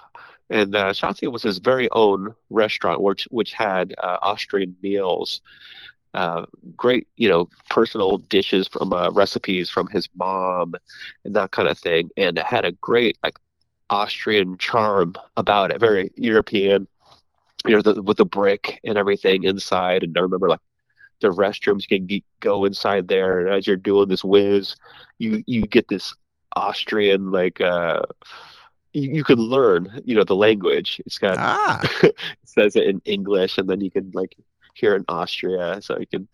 and 0.50 0.74
uh, 0.74 0.92
Schatzi 0.92 1.30
was 1.30 1.42
his 1.42 1.58
very 1.58 1.88
own 1.90 2.34
restaurant, 2.50 3.00
which 3.00 3.28
which 3.30 3.52
had 3.52 3.94
uh, 4.02 4.18
Austrian 4.22 4.74
meals. 4.82 5.40
Uh, 6.14 6.46
great, 6.76 7.08
you 7.16 7.28
know, 7.28 7.48
personal 7.70 8.18
dishes 8.18 8.68
from 8.68 8.92
uh, 8.92 9.10
recipes 9.10 9.68
from 9.68 9.88
his 9.88 10.08
mom 10.16 10.74
and 11.24 11.34
that 11.34 11.50
kind 11.50 11.68
of 11.68 11.76
thing. 11.76 12.08
And 12.16 12.38
it 12.38 12.46
had 12.46 12.64
a 12.64 12.70
great 12.70 13.18
like 13.24 13.36
Austrian 13.90 14.56
charm 14.58 15.16
about 15.36 15.72
it, 15.72 15.80
very 15.80 16.12
European, 16.16 16.86
you 17.66 17.74
know, 17.74 17.82
the, 17.82 18.00
with 18.00 18.18
the 18.18 18.24
brick 18.24 18.80
and 18.84 18.96
everything 18.96 19.42
inside. 19.42 20.04
And 20.04 20.16
I 20.16 20.20
remember 20.20 20.48
like 20.48 20.60
the 21.24 21.30
restrooms 21.30 21.86
you 21.88 21.98
can 21.98 22.08
ge- 22.08 22.24
go 22.40 22.64
inside 22.64 23.08
there, 23.08 23.40
and 23.40 23.48
as 23.54 23.66
you're 23.66 23.76
doing 23.76 24.08
this 24.08 24.22
whiz, 24.22 24.76
you 25.18 25.42
you 25.46 25.62
get 25.66 25.88
this 25.88 26.14
Austrian 26.54 27.30
like 27.30 27.60
uh, 27.60 28.02
you, 28.92 29.10
you 29.10 29.24
could 29.24 29.38
learn, 29.38 30.00
you 30.04 30.14
know, 30.14 30.24
the 30.24 30.36
language. 30.36 31.00
It's 31.06 31.18
got 31.18 31.36
Ah. 31.38 31.80
it 32.02 32.14
says 32.44 32.76
it 32.76 32.84
in 32.84 33.00
English, 33.04 33.58
and 33.58 33.68
then 33.68 33.80
you 33.80 33.90
can 33.90 34.10
like 34.14 34.36
hear 34.74 34.94
in 34.94 35.04
Austria, 35.08 35.80
so 35.80 35.98
you 35.98 36.06
can 36.06 36.28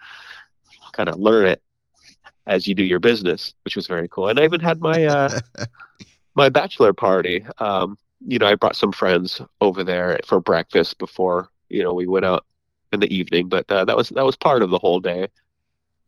kind 0.92 1.09
of 1.09 1.18
learn 1.18 1.47
it 1.47 1.62
as 2.47 2.66
you 2.66 2.75
do 2.75 2.85
your 2.85 2.99
business, 2.99 3.54
which 3.64 3.76
was 3.76 3.87
very 3.87 4.09
cool. 4.09 4.28
And 4.28 4.40
I 4.40 4.44
even 4.44 4.61
had 4.61 4.80
my 4.80 5.04
uh, 5.04 5.38
my 6.35 6.49
bachelor 6.49 6.92
party. 6.92 7.47
Um, 7.59 7.97
you 8.26 8.38
know, 8.38 8.47
I 8.47 8.54
brought 8.56 8.76
some 8.76 8.92
friends 8.92 9.40
over 9.61 9.85
there 9.85 10.18
for 10.26 10.40
breakfast 10.40 10.99
before 10.99 11.49
you 11.68 11.82
know 11.82 11.94
we 11.94 12.06
went 12.06 12.26
out 12.26 12.44
in 12.92 13.00
the 13.00 13.14
evening, 13.14 13.49
but 13.49 13.70
uh, 13.70 13.85
that 13.85 13.97
was 13.97 14.09
that 14.11 14.25
was 14.25 14.37
part 14.37 14.62
of 14.62 14.70
the 14.70 14.78
whole 14.78 15.00
day. 15.00 15.28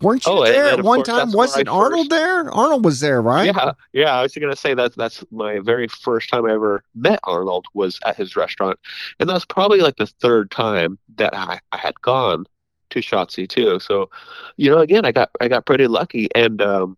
Weren't 0.00 0.26
you 0.26 0.32
Oh, 0.32 0.44
there 0.44 0.64
at 0.66 0.82
one 0.82 0.98
course, 1.04 1.06
time? 1.08 1.30
Wasn't 1.30 1.68
Arnold 1.68 2.08
first- 2.08 2.10
there? 2.10 2.50
Arnold 2.52 2.84
was 2.84 2.98
there, 2.98 3.22
right? 3.22 3.46
Yeah, 3.54 3.72
yeah. 3.92 4.18
I 4.18 4.22
was 4.22 4.34
gonna 4.34 4.56
say 4.56 4.74
that 4.74 4.96
that's 4.96 5.24
my 5.30 5.60
very 5.60 5.86
first 5.86 6.28
time 6.28 6.44
I 6.44 6.52
ever 6.52 6.82
met 6.94 7.20
Arnold 7.22 7.66
was 7.74 8.00
at 8.04 8.16
his 8.16 8.34
restaurant, 8.34 8.80
and 9.20 9.28
that 9.28 9.34
was 9.34 9.44
probably 9.44 9.78
like 9.80 9.96
the 9.96 10.06
third 10.08 10.50
time 10.50 10.98
that 11.16 11.34
I, 11.36 11.60
I 11.70 11.76
had 11.76 12.00
gone 12.02 12.46
to 12.90 12.98
Schatzi 12.98 13.48
too. 13.48 13.78
So, 13.78 14.10
you 14.56 14.70
know, 14.70 14.78
again, 14.78 15.04
I 15.04 15.12
got 15.12 15.30
I 15.40 15.46
got 15.46 15.66
pretty 15.66 15.86
lucky, 15.86 16.28
and 16.34 16.60
um, 16.60 16.96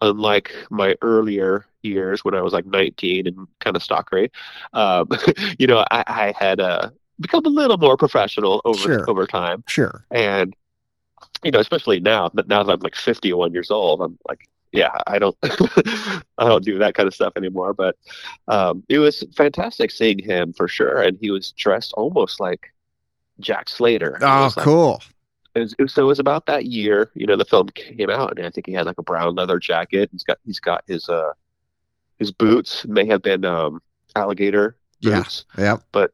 unlike 0.00 0.52
my 0.70 0.94
earlier 1.02 1.66
years 1.82 2.24
when 2.24 2.34
I 2.34 2.42
was 2.42 2.52
like 2.52 2.66
19 2.66 3.26
and 3.26 3.46
kind 3.60 3.76
of 3.76 3.82
stalkery, 3.82 4.30
um, 4.72 5.08
you 5.58 5.66
know, 5.66 5.84
I, 5.90 6.04
I 6.06 6.34
had 6.38 6.60
uh, 6.60 6.90
become 7.20 7.44
a 7.46 7.48
little 7.50 7.78
more 7.78 7.96
professional 7.96 8.60
over 8.64 8.78
Sure. 8.78 9.10
over 9.10 9.26
time 9.26 9.62
Sure. 9.66 10.04
and 10.10 10.54
you 11.44 11.50
know 11.50 11.58
especially 11.60 12.00
now 12.00 12.28
that 12.34 12.48
now 12.48 12.62
that 12.62 12.72
i'm 12.72 12.80
like 12.80 12.94
51 12.94 13.52
years 13.52 13.70
old 13.70 14.00
i'm 14.00 14.18
like 14.28 14.48
yeah 14.72 14.96
i 15.06 15.18
don't 15.18 15.36
i 15.42 16.22
don't 16.48 16.64
do 16.64 16.78
that 16.78 16.94
kind 16.94 17.06
of 17.06 17.14
stuff 17.14 17.32
anymore 17.36 17.74
but 17.74 17.96
um 18.48 18.82
it 18.88 18.98
was 18.98 19.22
fantastic 19.36 19.90
seeing 19.90 20.18
him 20.18 20.52
for 20.52 20.66
sure 20.68 21.02
and 21.02 21.18
he 21.20 21.30
was 21.30 21.52
dressed 21.52 21.92
almost 21.94 22.40
like 22.40 22.72
jack 23.40 23.68
slater 23.68 24.18
Oh, 24.22 24.50
like- 24.56 24.64
cool. 24.64 25.02
it 25.54 25.60
was, 25.60 25.74
it 25.78 25.82
was- 25.82 25.92
so 25.94 26.02
it 26.02 26.06
was 26.06 26.18
about 26.18 26.46
that 26.46 26.66
year 26.66 27.10
you 27.14 27.26
know 27.26 27.36
the 27.36 27.44
film 27.44 27.68
came 27.70 28.10
out 28.10 28.36
and 28.38 28.46
i 28.46 28.50
think 28.50 28.66
he 28.66 28.72
had 28.72 28.86
like 28.86 28.98
a 28.98 29.02
brown 29.02 29.34
leather 29.34 29.58
jacket 29.58 30.08
he's 30.12 30.24
got 30.24 30.38
he's 30.44 30.60
got 30.60 30.84
his 30.86 31.08
uh 31.08 31.32
his 32.18 32.30
boots 32.32 32.86
may 32.86 33.06
have 33.06 33.22
been 33.22 33.44
um 33.44 33.80
alligator 34.14 34.76
Yeah. 35.00 35.18
boots, 35.18 35.44
Yep. 35.58 35.82
but 35.92 36.12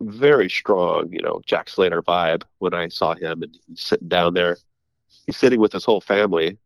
very 0.00 0.48
strong, 0.48 1.12
you 1.12 1.20
know, 1.20 1.40
Jack 1.46 1.68
Slater 1.68 2.02
vibe 2.02 2.42
when 2.58 2.74
I 2.74 2.88
saw 2.88 3.14
him 3.14 3.42
and 3.42 3.56
he's 3.66 3.80
sitting 3.80 4.08
down 4.08 4.34
there. 4.34 4.56
He's 5.26 5.36
sitting 5.36 5.60
with 5.60 5.72
his 5.72 5.84
whole 5.84 6.00
family 6.00 6.58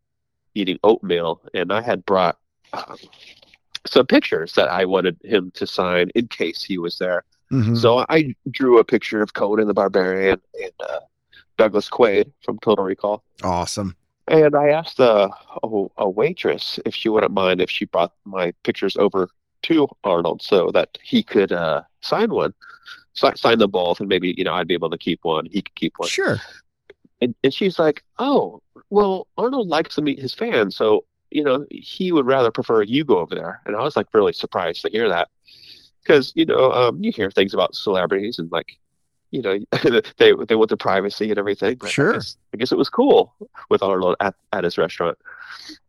eating 0.54 0.78
oatmeal, 0.84 1.40
and 1.54 1.72
I 1.72 1.80
had 1.80 2.04
brought 2.04 2.38
um, 2.72 2.96
some 3.86 4.06
pictures 4.06 4.52
that 4.52 4.68
I 4.68 4.84
wanted 4.84 5.16
him 5.24 5.50
to 5.54 5.66
sign 5.66 6.10
in 6.14 6.28
case 6.28 6.62
he 6.62 6.78
was 6.78 6.98
there. 6.98 7.24
Mhm. 7.50 7.76
So 7.76 8.04
I 8.08 8.34
drew 8.50 8.78
a 8.78 8.84
picture 8.84 9.22
of 9.22 9.34
Conan 9.34 9.66
the 9.66 9.74
Barbarian 9.74 10.40
and 10.62 10.72
uh, 10.88 11.00
Douglas 11.58 11.88
Quaid 11.88 12.32
from 12.44 12.58
Total 12.58 12.84
Recall. 12.84 13.22
Awesome. 13.42 13.96
And 14.28 14.54
I 14.54 14.68
asked 14.68 15.00
a, 15.00 15.28
a, 15.62 15.86
a 15.98 16.08
waitress 16.08 16.78
if 16.86 16.94
she 16.94 17.08
wouldn't 17.08 17.32
mind 17.32 17.60
if 17.60 17.68
she 17.70 17.84
brought 17.84 18.12
my 18.24 18.52
pictures 18.62 18.96
over 18.96 19.28
to 19.62 19.88
Arnold 20.04 20.42
so 20.42 20.70
that 20.72 20.98
he 21.02 21.22
could 21.22 21.52
uh, 21.52 21.82
sign 22.00 22.30
one, 22.30 22.54
si- 23.14 23.36
sign 23.36 23.58
them 23.58 23.70
both, 23.70 24.00
and 24.00 24.08
maybe 24.08 24.34
you 24.36 24.44
know 24.44 24.54
I'd 24.54 24.68
be 24.68 24.74
able 24.74 24.90
to 24.90 24.98
keep 24.98 25.20
one, 25.22 25.46
he 25.46 25.62
could 25.62 25.74
keep 25.74 25.94
one. 25.98 26.08
Sure. 26.08 26.38
And, 27.20 27.34
and 27.44 27.54
she's 27.54 27.78
like, 27.78 28.02
"Oh, 28.18 28.60
well, 28.90 29.28
Arnold 29.38 29.68
likes 29.68 29.94
to 29.94 30.02
meet 30.02 30.18
his 30.18 30.34
fans, 30.34 30.76
so 30.76 31.04
you 31.30 31.44
know 31.44 31.66
he 31.70 32.12
would 32.12 32.26
rather 32.26 32.50
prefer 32.50 32.82
you 32.82 33.04
go 33.04 33.18
over 33.18 33.34
there." 33.34 33.60
And 33.66 33.76
I 33.76 33.82
was 33.82 33.96
like 33.96 34.12
really 34.12 34.32
surprised 34.32 34.82
to 34.82 34.90
hear 34.90 35.08
that 35.08 35.28
because 36.02 36.32
you 36.34 36.44
know 36.44 36.72
um, 36.72 37.02
you 37.02 37.12
hear 37.12 37.30
things 37.30 37.54
about 37.54 37.74
celebrities 37.74 38.38
and 38.38 38.50
like 38.50 38.78
you 39.30 39.40
know 39.42 39.58
they 40.18 40.32
they 40.48 40.54
want 40.56 40.70
the 40.70 40.76
privacy 40.76 41.30
and 41.30 41.38
everything. 41.38 41.76
But 41.76 41.90
Sure. 41.90 42.10
I 42.10 42.14
guess, 42.14 42.36
I 42.54 42.56
guess 42.56 42.72
it 42.72 42.78
was 42.78 42.88
cool 42.90 43.34
with 43.68 43.82
Arnold 43.82 44.16
at, 44.20 44.34
at 44.52 44.64
his 44.64 44.78
restaurant. 44.78 45.18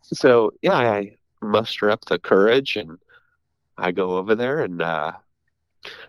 So 0.01 0.53
yeah, 0.61 0.77
I 0.77 1.15
muster 1.41 1.89
up 1.89 2.05
the 2.05 2.19
courage 2.19 2.75
and 2.75 2.97
I 3.77 3.91
go 3.91 4.17
over 4.17 4.35
there 4.35 4.59
and 4.59 4.81
uh, 4.81 5.13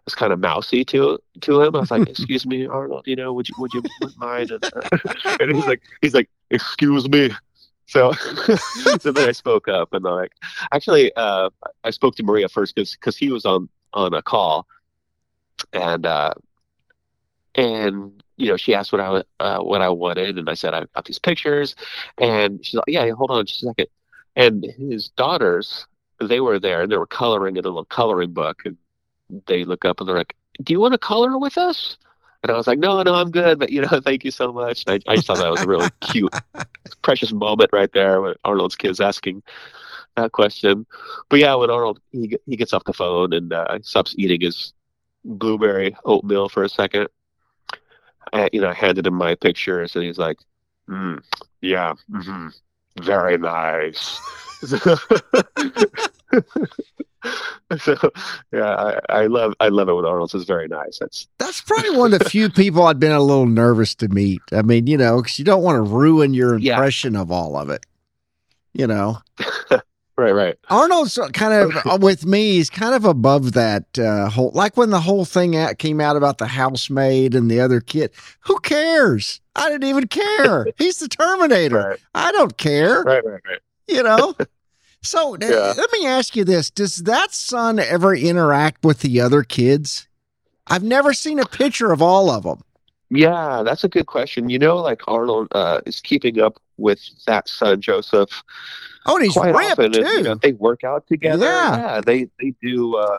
was 0.04 0.14
kind 0.14 0.32
of 0.32 0.40
mousy 0.40 0.84
to 0.86 1.18
to 1.42 1.62
him. 1.62 1.76
I 1.76 1.80
was 1.80 1.90
like, 1.90 2.08
"Excuse 2.08 2.46
me, 2.46 2.66
Arnold. 2.66 3.06
You 3.06 3.16
know, 3.16 3.32
would 3.32 3.48
you 3.48 3.54
would 3.58 3.72
you 3.74 3.82
mind?" 4.16 4.50
And, 4.50 4.64
uh, 4.64 4.80
and 5.40 5.54
he's 5.54 5.66
like, 5.66 5.82
he's 6.00 6.14
like, 6.14 6.30
"Excuse 6.50 7.08
me." 7.08 7.30
So, 7.86 8.12
so 9.00 9.12
then 9.12 9.28
I 9.28 9.32
spoke 9.32 9.68
up 9.68 9.92
and 9.92 10.04
like, 10.04 10.32
actually, 10.72 11.12
uh, 11.16 11.50
I 11.84 11.90
spoke 11.90 12.16
to 12.16 12.22
Maria 12.22 12.48
first 12.48 12.74
because 12.74 13.16
he 13.16 13.30
was 13.30 13.44
on 13.44 13.68
on 13.92 14.14
a 14.14 14.22
call, 14.22 14.66
and 15.72 16.06
uh, 16.06 16.34
and 17.54 18.22
you 18.36 18.48
know 18.48 18.56
she 18.56 18.74
asked 18.74 18.92
what 18.92 19.00
I 19.00 19.22
uh, 19.40 19.60
what 19.60 19.82
I 19.82 19.88
wanted, 19.88 20.38
and 20.38 20.48
I 20.48 20.54
said 20.54 20.74
I 20.74 20.84
got 20.94 21.04
these 21.04 21.18
pictures, 21.18 21.76
and 22.18 22.64
she's 22.64 22.74
like, 22.74 22.84
"Yeah, 22.88 23.08
hold 23.10 23.30
on 23.30 23.46
just 23.46 23.62
a 23.62 23.66
second. 23.66 23.86
And 24.36 24.64
his 24.64 25.08
daughters, 25.10 25.86
they 26.20 26.40
were 26.40 26.58
there, 26.58 26.82
and 26.82 26.90
they 26.92 26.96
were 26.96 27.06
coloring 27.06 27.56
in 27.56 27.64
a 27.64 27.68
little 27.68 27.84
coloring 27.84 28.32
book, 28.32 28.62
and 28.64 28.76
they 29.46 29.64
look 29.64 29.84
up 29.84 30.00
and 30.00 30.08
they're 30.08 30.16
like, 30.16 30.36
"Do 30.62 30.72
you 30.72 30.80
want 30.80 30.92
to 30.92 30.98
color 30.98 31.38
with 31.38 31.58
us?" 31.58 31.96
And 32.42 32.52
I 32.52 32.56
was 32.56 32.66
like, 32.66 32.78
"No, 32.78 33.02
no, 33.02 33.14
I'm 33.14 33.30
good, 33.30 33.58
but 33.58 33.70
you 33.70 33.82
know, 33.82 34.00
thank 34.04 34.24
you 34.24 34.30
so 34.30 34.52
much." 34.52 34.84
And 34.86 35.02
I, 35.06 35.12
I 35.12 35.16
just 35.16 35.26
thought 35.26 35.38
that 35.38 35.50
was 35.50 35.62
a 35.62 35.68
really 35.68 35.92
cute, 36.00 36.34
precious 37.02 37.32
moment 37.32 37.70
right 37.72 37.92
there 37.92 38.20
when 38.20 38.34
Arnold's 38.44 38.76
kids 38.76 39.00
asking 39.00 39.42
that 40.16 40.32
question. 40.32 40.86
But 41.28 41.40
yeah, 41.40 41.54
when 41.54 41.70
Arnold 41.70 42.00
he 42.12 42.36
he 42.46 42.56
gets 42.56 42.72
off 42.72 42.84
the 42.84 42.92
phone 42.92 43.32
and 43.32 43.52
uh, 43.52 43.78
stops 43.82 44.14
eating 44.18 44.40
his 44.40 44.72
blueberry 45.24 45.96
oatmeal 46.04 46.48
for 46.48 46.64
a 46.64 46.68
second, 46.68 47.08
I, 48.32 48.48
you 48.52 48.60
know, 48.60 48.68
I 48.68 48.74
handed 48.74 49.06
him 49.06 49.14
my 49.14 49.34
pictures, 49.34 49.94
and 49.94 50.04
he's 50.04 50.18
like, 50.18 50.38
mm, 50.88 51.22
"Yeah, 51.60 51.94
hmm 52.10 52.48
very 53.00 53.38
nice." 53.38 54.20
so 57.78 57.96
yeah, 58.52 58.74
I, 58.74 59.00
I 59.10 59.26
love 59.26 59.54
I 59.60 59.68
love 59.68 59.88
it 59.88 59.94
when 59.94 60.04
Arnold 60.04 60.30
says 60.30 60.44
very 60.44 60.68
nice. 60.68 60.98
That's 60.98 61.26
That's 61.38 61.60
probably 61.62 61.96
one 61.96 62.12
of 62.12 62.18
the 62.20 62.28
few 62.30 62.50
people 62.50 62.82
I'd 62.86 62.98
been 63.00 63.12
a 63.12 63.20
little 63.20 63.46
nervous 63.46 63.94
to 63.96 64.08
meet. 64.08 64.40
I 64.52 64.62
mean, 64.62 64.86
you 64.86 64.96
know, 64.96 65.22
because 65.22 65.38
you 65.38 65.44
don't 65.44 65.62
want 65.62 65.76
to 65.76 65.82
ruin 65.82 66.34
your 66.34 66.58
Yeah. 66.58 66.74
impression 66.74 67.16
of 67.16 67.30
all 67.30 67.56
of 67.56 67.70
it. 67.70 67.84
You 68.72 68.86
know, 68.86 69.18
right, 70.16 70.32
right. 70.32 70.58
Arnold's 70.70 71.18
kind 71.32 71.72
of 71.74 72.00
with 72.02 72.24
me. 72.26 72.54
He's 72.56 72.70
kind 72.70 72.94
of 72.94 73.04
above 73.04 73.52
that 73.52 73.98
uh, 73.98 74.28
whole. 74.30 74.50
Like 74.54 74.76
when 74.76 74.90
the 74.90 75.00
whole 75.00 75.24
thing 75.24 75.56
out, 75.56 75.78
came 75.78 76.00
out 76.00 76.16
about 76.16 76.38
the 76.38 76.46
housemaid 76.46 77.34
and 77.34 77.50
the 77.50 77.60
other 77.60 77.80
kid. 77.80 78.10
Who 78.40 78.58
cares? 78.60 79.40
I 79.56 79.68
didn't 79.70 79.88
even 79.88 80.08
care. 80.08 80.66
He's 80.78 80.98
the 80.98 81.08
Terminator. 81.08 81.76
Right, 81.90 81.98
I 82.14 82.32
don't 82.32 82.56
care. 82.56 83.02
right, 83.02 83.24
right, 83.24 83.40
right. 83.46 83.58
You 83.88 84.02
know. 84.02 84.34
So 85.06 85.34
uh, 85.34 85.38
Yeah. 85.42 85.74
let 85.76 85.92
me 85.92 86.06
ask 86.06 86.34
you 86.34 86.44
this: 86.44 86.70
Does 86.70 86.96
that 87.04 87.34
son 87.34 87.78
ever 87.78 88.14
interact 88.16 88.86
with 88.86 89.00
the 89.00 89.20
other 89.20 89.42
kids? 89.42 90.08
I've 90.66 90.82
never 90.82 91.12
seen 91.12 91.38
a 91.38 91.44
picture 91.44 91.92
of 91.92 92.00
all 92.00 92.30
of 92.30 92.44
them. 92.44 92.62
Yeah, 93.10 93.62
that's 93.62 93.84
a 93.84 93.88
good 93.90 94.06
question. 94.06 94.48
You 94.48 94.58
know, 94.58 94.76
like 94.78 95.02
Arnold 95.06 95.48
uh, 95.52 95.82
is 95.84 96.00
keeping 96.00 96.40
up 96.40 96.58
with 96.78 97.02
that 97.26 97.50
son 97.50 97.82
Joseph 97.82 98.42
Oh, 99.06 99.16
and 99.16 99.24
he's 99.24 99.34
quite 99.34 99.54
ripped 99.54 99.72
often. 99.72 99.92
too. 99.92 100.00
And, 100.04 100.16
you 100.18 100.22
know, 100.24 100.34
they 100.36 100.52
work 100.52 100.84
out 100.84 101.06
together. 101.06 101.44
Yeah. 101.46 102.00
they 102.04 102.28
they 102.40 102.54
do. 102.62 102.96
Uh, 102.96 103.18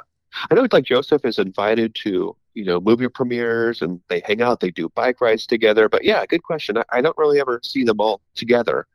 I 0.49 0.55
know, 0.55 0.63
it's 0.63 0.73
like 0.73 0.83
Joseph 0.83 1.23
is 1.25 1.39
invited 1.39 1.95
to 2.03 2.35
you 2.55 2.65
know 2.65 2.79
movie 2.79 3.07
premieres 3.07 3.81
and 3.81 3.99
they 4.09 4.21
hang 4.25 4.41
out. 4.41 4.59
They 4.61 4.71
do 4.71 4.89
bike 4.89 5.21
rides 5.21 5.45
together. 5.47 5.87
But 5.89 6.03
yeah, 6.03 6.25
good 6.25 6.43
question. 6.43 6.77
I, 6.77 6.83
I 6.91 7.01
don't 7.01 7.17
really 7.17 7.39
ever 7.39 7.59
see 7.63 7.83
them 7.83 7.99
all 8.01 8.21
together. 8.35 8.87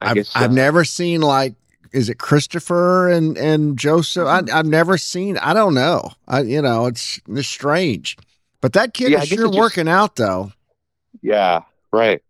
I 0.00 0.10
I've, 0.10 0.14
guess 0.16 0.32
I've 0.36 0.50
uh, 0.50 0.54
never 0.54 0.84
seen 0.84 1.20
like 1.22 1.54
is 1.92 2.10
it 2.10 2.18
Christopher 2.18 3.08
and 3.08 3.36
and 3.38 3.78
Joseph? 3.78 4.26
I, 4.26 4.42
I've 4.52 4.66
never 4.66 4.98
seen. 4.98 5.38
I 5.38 5.54
don't 5.54 5.74
know. 5.74 6.10
I 6.28 6.42
you 6.42 6.60
know 6.62 6.86
it's 6.86 7.20
it's 7.28 7.48
strange, 7.48 8.16
but 8.60 8.74
that 8.74 8.92
kid 8.94 9.10
Yeah, 9.12 9.22
is 9.22 9.28
sure 9.28 9.46
it 9.46 9.48
just- 9.48 9.58
working 9.58 9.88
out 9.88 10.16
though. 10.16 10.52
Yeah, 11.22 11.62
right. 11.92 12.22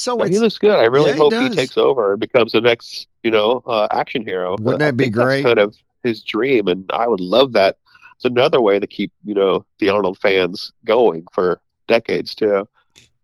So 0.00 0.16
But 0.16 0.30
he 0.30 0.38
looks 0.38 0.56
good. 0.56 0.78
I 0.78 0.84
really 0.84 1.10
Yeah, 1.10 1.16
hope 1.16 1.34
he, 1.34 1.48
does. 1.48 1.56
takes 1.56 1.76
over 1.76 2.12
and 2.12 2.20
becomes 2.20 2.52
the 2.52 2.60
next, 2.62 3.06
you 3.22 3.30
know, 3.30 3.62
uh, 3.66 3.86
action 3.90 4.24
hero. 4.24 4.56
Wouldn't 4.58 4.78
that 4.80 4.96
be 4.96 5.10
great? 5.10 5.44
kind 5.44 5.58
of 5.58 5.76
his 6.02 6.22
dream, 6.22 6.68
and 6.68 6.90
I 6.92 7.06
would 7.06 7.20
love 7.20 7.52
that. 7.52 7.76
It's 8.16 8.24
another 8.24 8.60
way 8.62 8.78
to 8.78 8.86
keep, 8.86 9.12
you 9.24 9.34
know, 9.34 9.64
the 9.78 9.90
Arnold 9.90 10.18
fans 10.18 10.72
going 10.86 11.26
for 11.32 11.60
decades 11.86 12.34
too. 12.34 12.66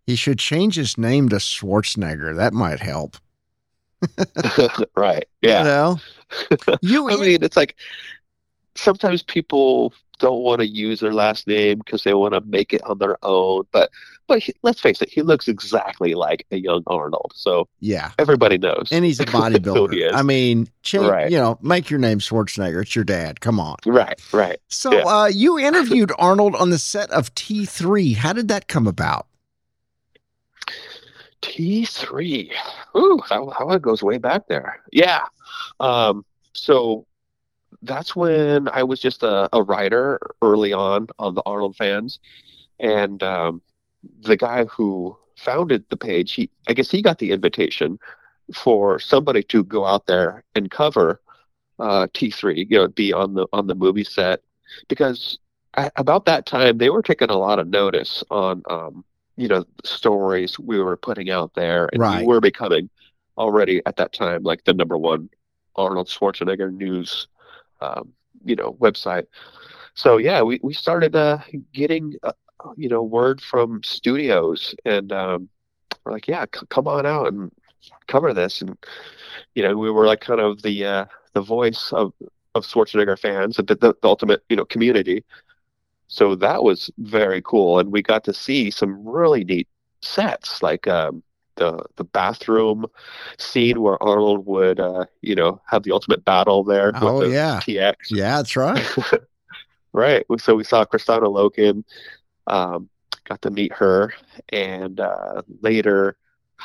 he 0.05 0.15
should 0.15 0.37
change 0.39 0.75
his 0.75 0.97
name 0.97 1.29
to 1.29 1.37
Schwarzenegger. 1.37 2.35
That 2.35 2.53
might 2.53 2.79
help. 2.79 3.17
right? 4.95 5.27
You 5.41 5.49
Yeah. 5.49 5.63
know, 5.63 5.97
you 6.81 7.09
I 7.09 7.15
mean, 7.17 7.43
it's 7.43 7.57
like 7.57 7.75
sometimes 8.75 9.23
people 9.23 9.93
don't 10.19 10.41
want 10.43 10.61
to 10.61 10.67
use 10.67 10.99
their 10.99 11.13
last 11.13 11.47
name 11.47 11.79
because 11.79 12.03
they 12.03 12.13
want 12.13 12.33
to 12.33 12.41
make 12.41 12.73
it 12.73 12.83
on 12.83 12.97
their 12.99 13.17
own. 13.23 13.65
But 13.71 13.89
but 14.27 14.39
he, 14.39 14.53
let's 14.63 14.79
face 14.81 15.01
it, 15.01 15.09
he 15.09 15.21
looks 15.21 15.47
exactly 15.47 16.13
like 16.13 16.45
a 16.51 16.57
young 16.57 16.83
Arnold, 16.87 17.31
so 17.35 17.67
yeah. 17.79 18.11
everybody 18.19 18.57
knows. 18.57 18.89
And 18.91 19.03
he's 19.05 19.19
a 19.19 19.25
bodybuilder. 19.25 20.13
I 20.13 20.21
mean, 20.21 20.67
change, 20.83 21.05
Right. 21.07 21.31
you 21.31 21.37
know, 21.37 21.57
make 21.61 21.89
your 21.89 21.99
name 21.99 22.19
Schwarzenegger. 22.19 22.81
It's 22.81 22.95
your 22.95 23.05
dad. 23.05 23.39
Come 23.41 23.59
on. 23.59 23.77
right, 23.85 24.19
right. 24.33 24.59
So 24.67 24.91
Yeah. 24.93 25.03
uh, 25.05 25.25
you 25.27 25.57
interviewed 25.57 26.11
Arnold 26.17 26.55
on 26.55 26.69
the 26.69 26.77
set 26.79 27.09
of 27.11 27.33
T3. 27.35 28.15
How 28.15 28.33
did 28.33 28.47
that 28.49 28.67
come 28.67 28.87
about? 28.87 29.27
T 31.41 31.85
three. 31.85 32.51
Ooh, 32.97 33.19
that, 33.29 33.39
that 33.69 33.81
goes 33.81 34.01
way 34.03 34.17
back 34.17 34.47
there. 34.47 34.81
Yeah. 34.91 35.21
Um, 35.79 36.25
so 36.53 37.05
that's 37.83 38.15
when 38.15 38.67
I 38.69 38.83
was 38.83 38.99
just 38.99 39.21
a, 39.23 39.47
a 39.53 39.61
writer 39.61 40.19
early 40.41 40.73
on 40.73 41.07
on 41.19 41.35
the 41.35 41.43
Arnold 41.45 41.75
fans, 41.75 42.19
and 42.79 43.21
um, 43.21 43.61
the 44.21 44.35
guy 44.37 44.65
who 44.65 45.17
founded 45.37 45.85
the 45.89 45.97
page, 45.97 46.33
he 46.33 46.49
I 46.67 46.73
guess 46.73 46.91
he 46.91 47.01
got 47.01 47.19
the 47.19 47.31
invitation 47.31 47.99
for 48.53 48.99
somebody 48.99 49.43
to 49.43 49.63
go 49.63 49.85
out 49.85 50.05
there 50.07 50.43
and 50.55 50.69
cover 50.69 51.21
uh, 51.79 52.07
T 52.13 52.29
three, 52.31 52.67
you 52.69 52.77
know, 52.77 52.87
be 52.87 53.13
on 53.13 53.33
the 53.33 53.47
on 53.53 53.67
the 53.67 53.75
movie 53.75 54.03
set 54.03 54.41
because 54.87 55.39
a- 55.75 55.91
about 55.95 56.25
that 56.25 56.45
time 56.45 56.77
they 56.77 56.89
were 56.89 57.01
taking 57.03 57.29
a 57.29 57.37
lot 57.37 57.59
of 57.59 57.67
notice 57.67 58.23
on 58.29 58.63
um, 58.69 59.03
you 59.37 59.47
know 59.47 59.65
stories 59.85 60.59
we 60.59 60.79
were 60.79 60.97
putting 60.97 61.29
out 61.29 61.53
there, 61.55 61.89
and 61.93 62.03
Right. 62.03 62.07
we 62.07 62.21
were 62.21 62.39
becoming 62.41 62.89
already 63.37 63.81
at 63.85 63.97
that 63.97 64.13
time 64.13 64.43
like 64.43 64.63
the 64.65 64.73
number 64.73 64.97
one 64.97 65.29
Arnold 65.75 66.07
Schwarzenegger 66.07 66.71
news, 66.73 67.27
um, 67.81 68.13
you 68.45 68.55
know, 68.55 68.73
website. 68.79 69.25
So 69.95 70.17
yeah, 70.17 70.41
we 70.41 70.59
we 70.63 70.73
started 70.73 71.15
uh, 71.15 71.39
getting 71.73 72.15
uh, 72.23 72.31
you 72.75 72.89
know 72.89 73.03
word 73.03 73.41
from 73.41 73.81
studios, 73.83 74.75
and 74.85 75.11
um, 75.11 75.49
we're 76.03 76.11
like, 76.11 76.27
yeah, 76.27 76.45
c- 76.53 76.65
come 76.69 76.87
on 76.87 77.05
out 77.05 77.31
and 77.33 77.51
cover 78.07 78.33
this, 78.33 78.61
and 78.61 78.77
you 79.55 79.63
know, 79.63 79.75
we 79.75 79.91
were 79.91 80.05
like 80.05 80.21
kind 80.21 80.39
of 80.39 80.61
the 80.61 80.85
uh, 80.85 81.05
the 81.33 81.41
voice 81.41 81.91
of 81.93 82.13
of 82.55 82.65
Schwarzenegger 82.65 83.19
fans, 83.19 83.57
the, 83.57 83.63
the, 83.63 83.75
the 83.75 83.95
ultimate 84.03 84.43
you 84.49 84.55
know 84.55 84.65
community. 84.65 85.23
So 86.07 86.35
that 86.35 86.63
was 86.63 86.89
very 86.99 87.41
cool, 87.41 87.79
and 87.79 87.91
we 87.91 88.01
got 88.01 88.23
to 88.25 88.33
see 88.33 88.71
some 88.71 89.05
really 89.05 89.43
neat 89.43 89.67
sets, 90.01 90.63
like 90.63 90.87
um, 90.87 91.23
the 91.57 91.83
the 91.97 92.05
bathroom 92.05 92.85
scene 93.37 93.81
where 93.81 94.01
Arnold 94.01 94.45
would, 94.45 94.79
uh, 94.79 95.05
you 95.21 95.35
know, 95.35 95.61
have 95.69 95.83
the 95.83 95.91
ultimate 95.91 96.23
battle 96.23 96.63
there. 96.63 96.93
Oh, 96.95 97.19
with 97.19 97.27
the 97.27 97.33
yeah. 97.33 97.59
TX. 97.61 97.95
Yeah, 98.09 98.37
that's 98.37 98.55
right. 98.55 98.85
right. 99.93 100.25
So 100.37 100.55
we 100.55 100.63
saw 100.63 100.85
Kristanna 100.85 101.23
Loken, 101.23 101.83
um, 102.47 102.89
got 103.25 103.41
to 103.43 103.51
meet 103.51 103.73
her, 103.73 104.13
and 104.49 104.99
uh, 104.99 105.41
later, 105.61 106.17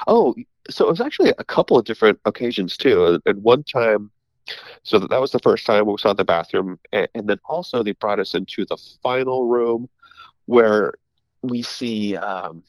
oh, 0.07 0.35
so 0.71 0.87
it 0.87 0.91
was 0.91 1.01
actually 1.01 1.35
a 1.39 1.45
couple 1.45 1.79
of 1.79 1.85
different 1.85 2.21
occasions 2.25 2.77
too. 2.77 3.21
And 3.27 3.43
one 3.43 3.65
time, 3.65 4.11
so 4.83 4.99
that, 4.99 5.21
was 5.21 5.33
the 5.33 5.39
first 5.41 5.67
time 5.67 5.87
we 5.87 5.97
saw 5.99 6.13
the 6.13 6.25
bathroom, 6.25 6.79
and, 6.93 7.09
and 7.15 7.29
then 7.29 7.39
also 7.45 7.83
they 7.83 7.93
brought 7.93 8.21
us 8.21 8.35
into 8.35 8.65
the 8.65 8.77
final 9.03 9.47
room 9.47 9.89
where 10.47 10.95
we 11.43 11.63
see 11.63 12.17
um, 12.17 12.63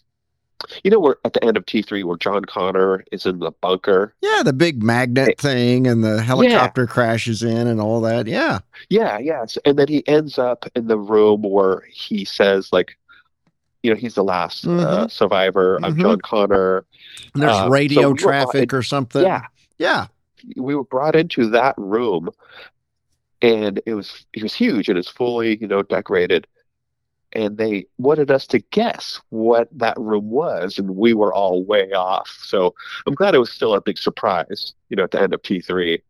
you 0.83 0.91
know, 0.91 0.99
we're 0.99 1.15
at 1.25 1.33
the 1.33 1.43
end 1.43 1.57
of 1.57 1.65
T3 1.65 2.03
where 2.03 2.17
John 2.17 2.45
Connor 2.45 3.03
is 3.11 3.25
in 3.25 3.39
the 3.39 3.51
bunker. 3.51 4.13
Yeah, 4.21 4.43
the 4.43 4.53
big 4.53 4.83
magnet 4.83 5.39
thing 5.39 5.87
and 5.87 6.03
the 6.03 6.21
helicopter 6.21 6.83
yeah. 6.83 6.87
crashes 6.87 7.43
in 7.43 7.67
and 7.67 7.81
all 7.81 8.01
that. 8.01 8.27
Yeah. 8.27 8.59
Yeah, 8.89 9.17
yes. 9.17 9.57
And 9.65 9.77
then 9.77 9.87
he 9.87 10.07
ends 10.07 10.37
up 10.37 10.65
in 10.75 10.87
the 10.87 10.97
room 10.97 11.41
where 11.43 11.83
he 11.91 12.25
says, 12.25 12.71
like, 12.71 12.97
you 13.83 13.91
know, 13.91 13.97
he's 13.97 14.15
the 14.15 14.23
last 14.23 14.65
uh, 14.65 14.69
mm-hmm. 14.69 14.79
uh, 14.79 15.07
survivor. 15.07 15.77
I'm 15.83 15.93
mm-hmm. 15.93 16.01
John 16.01 16.21
Connor. 16.21 16.85
And 17.33 17.43
there's 17.43 17.55
uh, 17.55 17.69
radio 17.69 18.01
so 18.01 18.11
we 18.11 18.17
traffic 18.17 18.73
or 18.73 18.81
something. 18.81 19.21
Yeah. 19.21 19.45
Yeah. 19.77 20.07
We 20.55 20.75
were 20.75 20.83
brought 20.83 21.15
into 21.15 21.49
that 21.49 21.75
room 21.77 22.29
and 23.41 23.81
it 23.85 23.93
was 23.93 24.25
it 24.33 24.41
was 24.41 24.53
huge 24.53 24.89
and 24.89 24.97
it's 24.97 25.09
fully, 25.09 25.57
you 25.57 25.67
know, 25.67 25.83
decorated 25.83 26.47
and 27.33 27.57
they 27.57 27.85
wanted 27.97 28.31
us 28.31 28.47
to 28.47 28.59
guess 28.59 29.19
what 29.29 29.67
that 29.71 29.97
room 29.99 30.29
was, 30.29 30.77
and 30.77 30.95
we 30.95 31.13
were 31.13 31.33
all 31.33 31.63
way 31.65 31.91
off. 31.91 32.29
So 32.43 32.75
I'm 33.07 33.15
glad 33.15 33.33
it 33.33 33.39
was 33.39 33.51
still 33.51 33.73
a 33.73 33.81
big 33.81 33.97
surprise, 33.97 34.73
you 34.89 34.95
know, 34.95 35.03
at 35.03 35.11
the 35.11 35.21
end 35.21 35.33
of 35.33 35.41
T3 35.41 36.01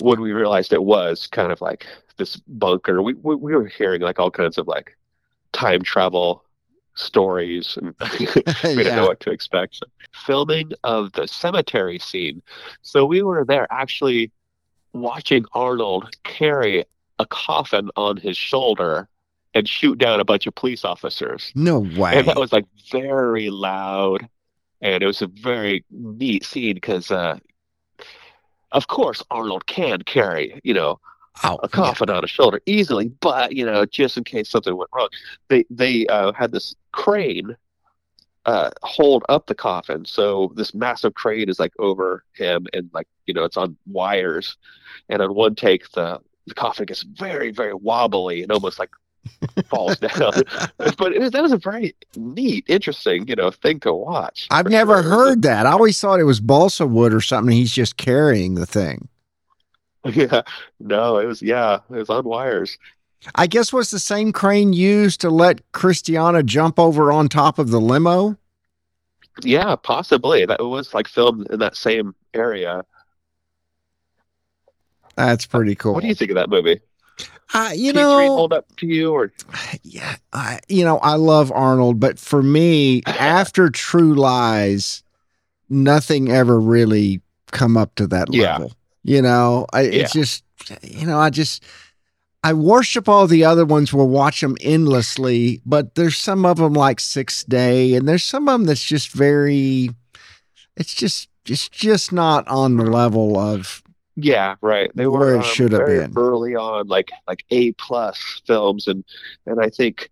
when 0.00 0.20
we 0.20 0.32
realized 0.32 0.72
it 0.72 0.82
was 0.82 1.26
kind 1.28 1.52
of 1.52 1.60
like 1.60 1.86
this 2.16 2.36
bunker. 2.48 3.02
We 3.02 3.14
we, 3.14 3.34
we 3.36 3.54
were 3.54 3.66
hearing 3.66 4.00
like 4.00 4.18
all 4.18 4.30
kinds 4.30 4.58
of 4.58 4.66
like 4.66 4.96
time 5.52 5.82
travel 5.82 6.43
stories, 6.94 7.76
and 7.80 7.94
we 8.20 8.26
didn't 8.76 8.96
know 8.96 9.06
what 9.06 9.20
to 9.20 9.30
expect. 9.30 9.76
So, 9.76 9.86
filming 10.12 10.72
of 10.84 11.12
the 11.12 11.26
cemetery 11.26 11.98
scene. 11.98 12.42
So 12.82 13.04
we 13.04 13.22
were 13.22 13.44
there 13.44 13.66
actually 13.70 14.30
watching 14.92 15.44
Arnold 15.52 16.16
carry 16.22 16.84
a 17.18 17.26
coffin 17.26 17.90
on 17.96 18.16
his 18.16 18.36
shoulder 18.36 19.08
and 19.54 19.68
shoot 19.68 19.98
down 19.98 20.20
a 20.20 20.24
bunch 20.24 20.46
of 20.46 20.54
police 20.54 20.84
officers. 20.84 21.52
No 21.54 21.80
way. 21.80 22.18
And 22.18 22.28
that 22.28 22.38
was 22.38 22.52
like 22.52 22.66
very 22.90 23.50
loud, 23.50 24.28
and 24.80 25.02
it 25.02 25.06
was 25.06 25.22
a 25.22 25.26
very 25.26 25.84
neat 25.90 26.44
scene 26.44 26.74
because, 26.74 27.10
uh, 27.10 27.38
of 28.72 28.88
course, 28.88 29.22
Arnold 29.30 29.66
can 29.66 30.02
carry, 30.02 30.60
you 30.64 30.74
know, 30.74 30.98
a 31.42 31.68
coffin 31.68 32.10
on 32.10 32.22
his 32.22 32.30
shoulder 32.30 32.60
easily, 32.66 33.08
but 33.20 33.52
you 33.52 33.66
know, 33.66 33.84
just 33.84 34.16
in 34.16 34.24
case 34.24 34.48
something 34.48 34.76
went 34.76 34.90
wrong, 34.94 35.08
they 35.48 35.64
they 35.70 36.06
uh, 36.06 36.32
had 36.32 36.52
this 36.52 36.74
crane 36.92 37.56
uh, 38.46 38.70
hold 38.82 39.24
up 39.28 39.46
the 39.46 39.54
coffin. 39.54 40.04
So 40.04 40.52
this 40.54 40.74
massive 40.74 41.14
crane 41.14 41.48
is 41.48 41.58
like 41.58 41.72
over 41.78 42.24
him, 42.34 42.66
and 42.72 42.90
like 42.92 43.08
you 43.26 43.34
know, 43.34 43.44
it's 43.44 43.56
on 43.56 43.76
wires. 43.86 44.56
And 45.08 45.20
on 45.20 45.34
one 45.34 45.54
take, 45.54 45.90
the 45.92 46.20
the 46.46 46.54
coffin 46.54 46.86
gets 46.86 47.02
very 47.02 47.50
very 47.50 47.74
wobbly 47.74 48.42
and 48.42 48.52
almost 48.52 48.78
like 48.78 48.90
falls 49.66 49.98
down. 49.98 50.32
but 50.76 51.12
it, 51.12 51.32
that 51.32 51.42
was 51.42 51.52
a 51.52 51.56
very 51.56 51.94
neat, 52.16 52.64
interesting, 52.68 53.26
you 53.26 53.34
know, 53.34 53.50
thing 53.50 53.80
to 53.80 53.92
watch. 53.92 54.46
I've 54.50 54.68
never 54.68 55.02
sure. 55.02 55.10
heard 55.10 55.42
that. 55.42 55.66
I 55.66 55.72
always 55.72 55.98
thought 55.98 56.20
it 56.20 56.24
was 56.24 56.40
balsa 56.40 56.86
wood 56.86 57.14
or 57.14 57.20
something. 57.20 57.54
He's 57.54 57.72
just 57.72 57.96
carrying 57.96 58.54
the 58.54 58.66
thing. 58.66 59.08
Yeah, 60.12 60.42
no, 60.80 61.16
it 61.16 61.24
was 61.24 61.40
yeah, 61.40 61.78
it 61.90 61.96
was 61.96 62.10
on 62.10 62.24
wires. 62.24 62.76
I 63.34 63.46
guess 63.46 63.72
was 63.72 63.90
the 63.90 63.98
same 63.98 64.32
crane 64.32 64.74
used 64.74 65.20
to 65.22 65.30
let 65.30 65.72
Kristanna 65.72 66.44
jump 66.44 66.78
over 66.78 67.10
on 67.10 67.28
top 67.28 67.58
of 67.58 67.70
the 67.70 67.80
limo. 67.80 68.36
Yeah, 69.42 69.76
possibly. 69.76 70.44
That 70.44 70.62
was 70.62 70.92
like 70.92 71.08
filmed 71.08 71.50
in 71.50 71.58
that 71.60 71.76
same 71.76 72.14
area. 72.34 72.84
That's 75.16 75.46
pretty 75.46 75.74
cool. 75.74 75.94
What 75.94 76.02
do 76.02 76.08
you 76.08 76.14
think 76.14 76.30
of 76.30 76.34
that 76.36 76.50
movie? 76.50 76.80
Uh, 77.52 77.70
you 77.74 77.92
know, 77.92 78.26
hold 78.26 78.52
up 78.52 78.74
to 78.76 78.86
you, 78.86 79.12
or 79.12 79.32
yeah, 79.82 80.16
I, 80.32 80.58
you 80.68 80.84
know, 80.84 80.98
I 80.98 81.14
love 81.14 81.52
Arnold, 81.52 82.00
but 82.00 82.18
for 82.18 82.42
me, 82.42 83.02
after 83.06 83.70
True 83.70 84.14
Lies, 84.14 85.04
nothing 85.68 86.30
ever 86.30 86.58
really 86.58 87.20
come 87.52 87.76
up 87.76 87.94
to 87.94 88.06
that 88.08 88.28
level. 88.28 88.66
Yeah. 88.66 88.74
You 89.04 89.22
know, 89.22 89.66
I, 89.72 89.82
yeah. 89.82 90.02
it's 90.02 90.12
just, 90.12 90.44
you 90.82 91.06
know, 91.06 91.18
I 91.18 91.30
just. 91.30 91.64
I 92.42 92.52
worship 92.52 93.08
all 93.08 93.26
the 93.26 93.46
other 93.46 93.64
ones. 93.64 93.94
We'll 93.94 94.06
watch 94.06 94.42
them 94.42 94.58
endlessly, 94.60 95.62
but 95.64 95.94
there's 95.94 96.18
some 96.18 96.44
of 96.44 96.58
them 96.58 96.74
like 96.74 97.00
Six 97.00 97.42
Day, 97.44 97.94
and 97.94 98.06
there's 98.06 98.22
some 98.22 98.50
of 98.50 98.52
them 98.52 98.64
that's 98.66 98.84
just 98.84 99.12
very. 99.12 99.88
It's 100.76 100.94
just 100.94 101.30
it's 101.46 101.70
just 101.70 102.12
not 102.12 102.46
on 102.46 102.76
the 102.76 102.84
level 102.84 103.38
of 103.38 103.82
yeah, 104.16 104.54
right. 104.60 104.90
They 104.94 105.06
were 105.06 105.18
where 105.18 105.34
it 105.34 105.38
um, 105.38 105.42
should 105.44 105.72
have 105.72 105.86
been 105.86 106.12
early 106.16 106.54
on, 106.54 106.86
like 106.86 107.10
like 107.26 107.44
A 107.50 107.72
plus 107.72 108.42
films, 108.46 108.86
and 108.86 109.04
and 109.46 109.60
I 109.60 109.70
think 109.70 110.10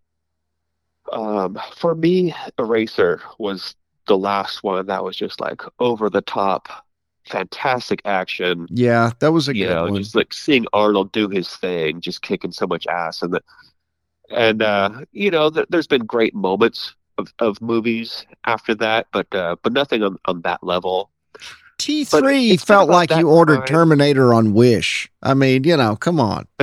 um, 1.13 1.59
for 1.77 1.95
me, 1.95 2.35
Eraser 2.59 3.21
was 3.39 3.77
the 4.09 4.19
last 4.19 4.65
one 4.65 4.87
that 4.87 5.05
was 5.05 5.17
just 5.17 5.41
like 5.41 5.63
over 5.79 6.11
the 6.11 6.23
top, 6.23 6.69
fantastic 7.27 8.03
action. 8.05 8.67
Yeah, 8.71 9.13
that 9.21 9.33
was 9.33 9.49
a 9.49 9.57
you 9.57 9.67
good 9.67 9.75
know, 9.75 9.85
one. 9.85 9.97
just 9.97 10.15
like 10.15 10.33
seeing 10.33 10.67
Arnold 10.73 11.13
do 11.13 11.29
his 11.29 11.49
thing, 11.49 12.01
just 12.01 12.23
kicking 12.23 12.53
so 12.53 12.67
much 12.67 12.87
ass, 12.87 13.23
and 13.23 13.35
the, 13.35 13.43
and 14.31 14.63
uh, 14.63 15.05
you 15.13 15.31
know, 15.31 15.51
th- 15.51 15.67
there's 15.71 15.87
been 15.87 16.05
great 16.05 16.35
moments 16.35 16.95
of, 17.19 17.33
of 17.39 17.61
movies 17.61 18.27
after 18.45 18.75
that, 18.77 19.07
but 19.13 19.33
uh, 19.35 19.57
but 19.63 19.73
nothing 19.73 20.03
on, 20.03 20.19
on 20.27 20.43
that 20.43 20.63
level. 20.63 21.11
T3 21.79 22.65
felt 22.65 22.89
like 22.89 23.11
you 23.11 23.29
ordered 23.29 23.59
time. 23.59 23.67
Terminator 23.67 24.33
on 24.33 24.55
Wish. 24.55 25.11
I 25.23 25.35
mean, 25.35 25.65
you 25.65 25.77
know, 25.77 25.97
come 25.97 26.21
on. 26.21 26.47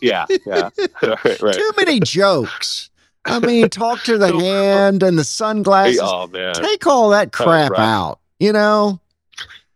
yeah, 0.00 0.26
yeah. 0.46 0.70
right, 1.02 1.42
right. 1.42 1.54
Too 1.54 1.72
many 1.76 1.98
jokes. 1.98 2.90
I 3.24 3.40
mean, 3.40 3.68
talk 3.68 4.02
to 4.02 4.18
the 4.18 4.32
hand 4.32 5.02
and 5.02 5.18
the 5.18 5.24
sunglasses. 5.24 6.00
Oh, 6.02 6.26
man. 6.28 6.54
Take 6.54 6.86
all 6.86 7.10
that 7.10 7.32
crap 7.32 7.72
right. 7.72 7.80
out, 7.80 8.20
you 8.38 8.52
know? 8.52 9.00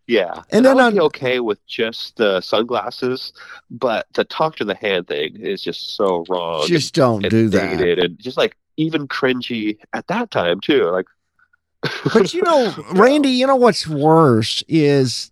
Yeah. 0.07 0.43
And, 0.51 0.65
and 0.65 0.67
then 0.67 0.81
I'd 0.81 0.95
be 0.95 1.01
okay 1.01 1.41
with 1.41 1.65
just 1.67 2.17
the 2.17 2.41
sunglasses, 2.41 3.33
but 3.71 4.07
the 4.15 4.25
talk 4.25 4.57
to 4.57 4.65
the 4.65 4.75
hand 4.75 5.09
thing 5.09 5.37
is 5.41 5.63
just 5.63 5.97
so 5.97 6.25
wrong. 6.29 6.67
Just 6.67 6.95
don't 6.95 7.25
and 7.25 7.31
do 7.31 7.49
that. 7.49 7.99
And 7.99 8.19
just 8.19 8.37
like 8.37 8.57
even 8.77 9.09
cringy 9.09 9.79
at 9.93 10.07
that 10.07 10.31
time 10.31 10.61
too. 10.61 10.85
Like 10.85 11.07
but 12.15 12.33
you 12.33 12.43
know, 12.43 12.75
Randy, 12.93 13.31
you 13.31 13.47
know 13.47 13.57
what's 13.57 13.87
worse 13.87 14.63
is 14.69 15.31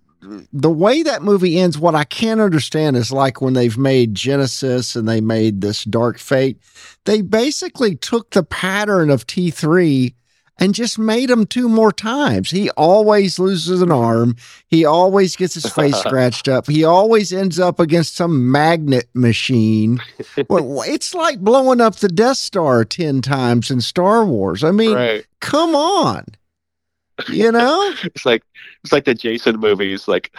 the 0.52 0.70
way 0.70 1.02
that 1.02 1.22
movie 1.22 1.58
ends. 1.58 1.78
What 1.78 1.94
I 1.94 2.04
can't 2.04 2.40
understand 2.40 2.96
is 2.96 3.12
like 3.12 3.40
when 3.40 3.54
they've 3.54 3.76
made 3.76 4.14
Genisys 4.14 4.96
and 4.96 5.08
they 5.08 5.20
made 5.20 5.60
this 5.60 5.84
Dark 5.84 6.18
Fate, 6.18 6.58
they 7.04 7.22
basically 7.22 7.94
took 7.96 8.30
the 8.30 8.42
pattern 8.42 9.10
of 9.10 9.26
T3 9.26 10.14
and 10.58 10.74
just 10.74 10.98
made 10.98 11.30
him 11.30 11.46
two 11.46 11.68
more 11.68 11.92
times. 11.92 12.50
He 12.50 12.70
always 12.70 13.38
loses 13.38 13.82
an 13.82 13.90
arm. 13.90 14.36
He 14.68 14.84
always 14.84 15.36
gets 15.36 15.54
his 15.54 15.66
face 15.66 15.96
scratched 16.00 16.48
up. 16.48 16.68
He 16.68 16.84
always 16.84 17.32
ends 17.32 17.58
up 17.58 17.80
against 17.80 18.14
some 18.14 18.50
magnet 18.50 19.08
machine. 19.14 20.00
well, 20.48 20.82
it's 20.86 21.14
like 21.14 21.40
blowing 21.40 21.80
up 21.80 21.96
the 21.96 22.08
Death 22.08 22.38
Star 22.38 22.84
10 22.84 23.22
times 23.22 23.70
in 23.70 23.80
Star 23.80 24.24
Wars. 24.24 24.62
I 24.62 24.70
mean, 24.70 24.94
right. 24.94 25.26
come 25.40 25.74
on. 25.74 26.24
You 27.28 27.52
know? 27.52 27.94
it's 28.04 28.26
like 28.26 28.42
it's 28.82 28.92
like 28.92 29.04
the 29.04 29.14
Jason 29.14 29.58
movies, 29.58 30.08
like 30.08 30.34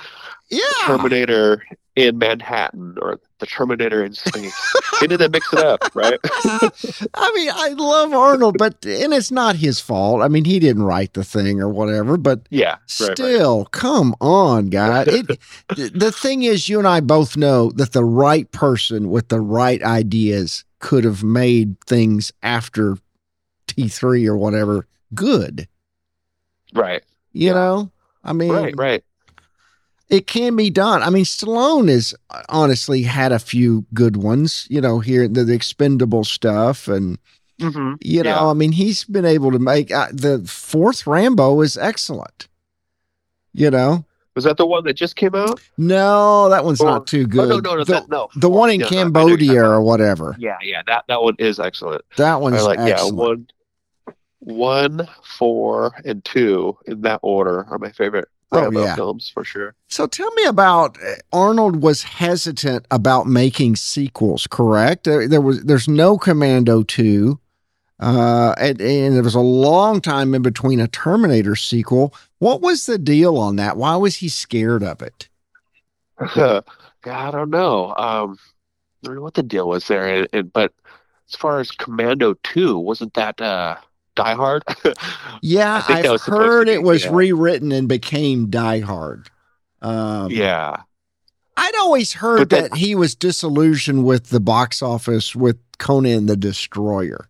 yeah. 0.50 0.62
Terminator 0.86 1.64
in 1.96 2.18
Manhattan 2.18 2.98
or 3.02 3.20
the 3.40 3.46
Terminator 3.46 4.04
in 4.04 4.14
space. 4.14 4.76
they 5.00 5.08
to 5.08 5.30
mix 5.30 5.52
it 5.54 5.60
up, 5.60 5.96
right? 5.96 6.20
I 6.24 7.32
mean, 7.36 7.52
I 7.54 7.74
love 7.78 8.14
Arnold, 8.14 8.58
but 8.58 8.86
and 8.86 9.14
it's 9.14 9.32
not 9.32 9.56
his 9.56 9.80
fault. 9.80 10.22
I 10.22 10.28
mean, 10.28 10.46
he 10.46 10.60
didn't 10.60 10.84
write 10.84 11.14
the 11.14 11.24
thing 11.24 11.62
or 11.62 11.70
whatever. 11.70 12.18
But 12.18 12.42
yeah, 12.50 12.78
still, 12.86 13.58
right, 13.58 13.64
right. 13.64 13.72
come 13.72 14.16
on, 14.22 14.68
guy. 14.68 15.06
It, 15.16 15.40
the 15.98 16.12
thing 16.12 16.44
is, 16.44 16.68
you 16.68 16.80
and 16.80 16.88
I 16.88 17.00
both 17.00 17.38
know 17.38 17.72
that 17.72 17.94
the 17.94 18.04
right 18.04 18.52
person 18.52 19.10
with 19.10 19.30
the 19.30 19.40
right 19.40 19.82
ideas 19.82 20.66
could 20.80 21.04
have 21.06 21.24
made 21.24 21.80
things 21.82 22.34
after 22.44 22.98
T 23.68 23.88
three 23.88 24.28
or 24.28 24.38
whatever 24.38 24.88
good. 25.14 25.68
Right. 26.74 27.04
You 27.32 27.48
yeah. 27.48 27.54
know, 27.54 27.92
I 28.24 28.34
mean, 28.34 28.52
right, 28.52 28.74
right. 28.78 29.04
It 30.10 30.28
can 30.28 30.56
be 30.56 30.70
done. 30.70 31.02
I 31.02 31.10
mean, 31.10 31.26
Stallone 31.26 31.90
has 31.90 32.14
honestly 32.50 33.02
had 33.04 33.32
a 33.32 33.40
few 33.40 33.86
good 33.94 34.18
ones, 34.18 34.68
you 34.70 34.80
know, 34.80 35.00
here 35.00 35.28
the, 35.28 35.44
the 35.44 35.54
expendable 35.54 36.24
stuff. 36.24 36.88
And, 36.88 37.18
mm-hmm. 37.60 37.94
you 38.02 38.22
know, 38.22 38.30
yeah. 38.30 38.48
I 38.48 38.54
mean, 38.54 38.72
he's 38.72 39.04
been 39.04 39.26
able 39.26 39.52
to 39.52 39.60
make 39.60 39.92
uh, 39.92 40.08
the 40.12 40.44
fourth 40.48 41.08
Rambo 41.08 41.60
is 41.62 41.76
excellent, 41.78 42.48
you 43.52 43.72
know. 43.72 44.06
Was 44.36 44.44
that 44.44 44.58
the 44.58 44.66
one 44.66 44.84
that 44.84 44.96
just 44.96 45.16
came 45.16 45.34
out? 45.34 45.62
No, 45.78 46.50
that 46.50 46.66
one's 46.66 46.82
Or- 46.82 46.88
not 46.88 47.08
too 47.08 47.24
Oh, 47.24 47.28
good. 47.28 47.50
no, 47.50 47.60
no, 47.60 47.76
no, 47.78 47.84
the, 47.86 47.94
that, 47.94 48.10
no. 48.10 48.28
the 48.36 48.50
one 48.50 48.70
in 48.70 48.82
No, 48.82 48.84
no, 48.84 48.88
I 48.88 48.92
know 48.92 48.98
you're 48.98 49.04
Cambodia 49.06 49.64
or 49.64 49.82
whatever. 49.82 50.36
Yeah, 50.38 50.58
yeah, 50.62 50.82
that 50.88 51.06
that 51.08 51.22
one 51.24 51.36
is 51.40 51.58
excellent. 51.60 52.04
That 52.18 52.42
one's 52.42 52.64
like 52.64 52.78
yeah 52.80 52.90
excellent. 52.90 53.16
one, 53.16 53.48
one, 54.40 55.08
four, 55.24 55.94
and 56.04 56.24
two 56.26 56.78
in 56.86 57.02
that 57.02 57.22
order 57.24 57.66
are 57.70 57.80
my 57.80 57.92
favorite 57.92 58.28
Oh, 58.52 58.72
yeah. 58.72 58.96
films 58.96 59.30
for 59.30 59.44
sure. 59.44 59.76
So 59.90 60.08
tell 60.08 60.32
me 60.34 60.46
about 60.46 60.98
uh, 61.04 61.16
Arnold 61.34 61.82
was 61.82 62.04
hesitant 62.04 62.86
about 62.92 63.28
making 63.28 63.76
sequels, 63.76 64.48
correct? 64.48 65.04
There, 65.04 65.28
there 65.28 65.42
was 65.42 65.64
there's 65.64 65.88
no 65.88 66.18
Commando 66.18 66.84
2. 66.84 67.40
Uh 67.98 68.54
and, 68.58 68.82
and 68.82 69.16
there 69.16 69.24
was 69.24 69.36
a 69.36 69.40
long 69.40 70.02
time 70.02 70.36
in 70.36 70.42
between 70.42 70.80
a 70.80 70.88
Terminator 70.88 71.56
sequel. 71.56 72.14
What 72.40 72.62
was 72.62 72.86
the 72.86 72.98
deal 72.98 73.38
on 73.38 73.56
that? 73.56 73.78
Why 73.78 73.96
was 73.96 74.18
he 74.18 74.30
scared 74.30 74.84
of 74.84 75.02
it? 75.02 75.30
I 77.08 77.32
don't 77.32 77.50
know. 77.50 77.94
Um, 77.98 78.38
I 79.04 79.08
don't 79.08 79.16
know 79.16 79.22
what 79.22 79.36
the 79.36 79.44
deal 79.44 79.68
was 79.68 79.88
there, 79.88 80.08
and, 80.08 80.28
and 80.34 80.52
but 80.52 80.74
as 81.30 81.36
far 81.36 81.60
as 81.60 81.72
Commando 81.72 82.36
Two, 82.44 82.78
wasn't 82.78 83.14
that 83.14 83.40
uh, 83.40 83.76
Die 84.16 84.34
Hard? 84.34 84.64
Yeah, 85.42 85.84
that 85.88 86.06
I've 86.06 86.12
was 86.12 86.24
supposed 86.24 86.42
to 86.42 86.46
heard 86.48 86.68
be, 86.68 86.74
it 86.74 86.82
was 86.84 87.04
yeah. 87.06 87.12
rewritten 87.14 87.72
and 87.72 87.88
became 87.88 88.50
Die 88.50 88.80
Hard. 88.80 89.30
Um, 89.82 90.32
yeah, 90.32 90.78
I'd 91.58 91.76
always 91.76 92.14
heard 92.14 92.50
then- 92.50 92.70
that 92.70 92.78
he 92.78 92.96
was 92.96 93.14
disillusioned 93.16 94.06
with 94.06 94.30
the 94.30 94.40
box 94.40 94.82
office 94.82 95.36
with 95.36 95.58
Conan 95.78 96.26
the 96.26 96.38
Destroyer, 96.38 97.30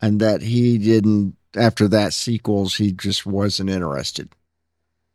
and 0.00 0.20
that 0.20 0.42
he 0.42 0.78
didn't. 0.78 1.36
After 1.54 1.88
that 1.88 2.12
sequels, 2.12 2.76
he 2.76 2.92
just 2.92 3.24
wasn't 3.24 3.70
interested. 3.70 4.28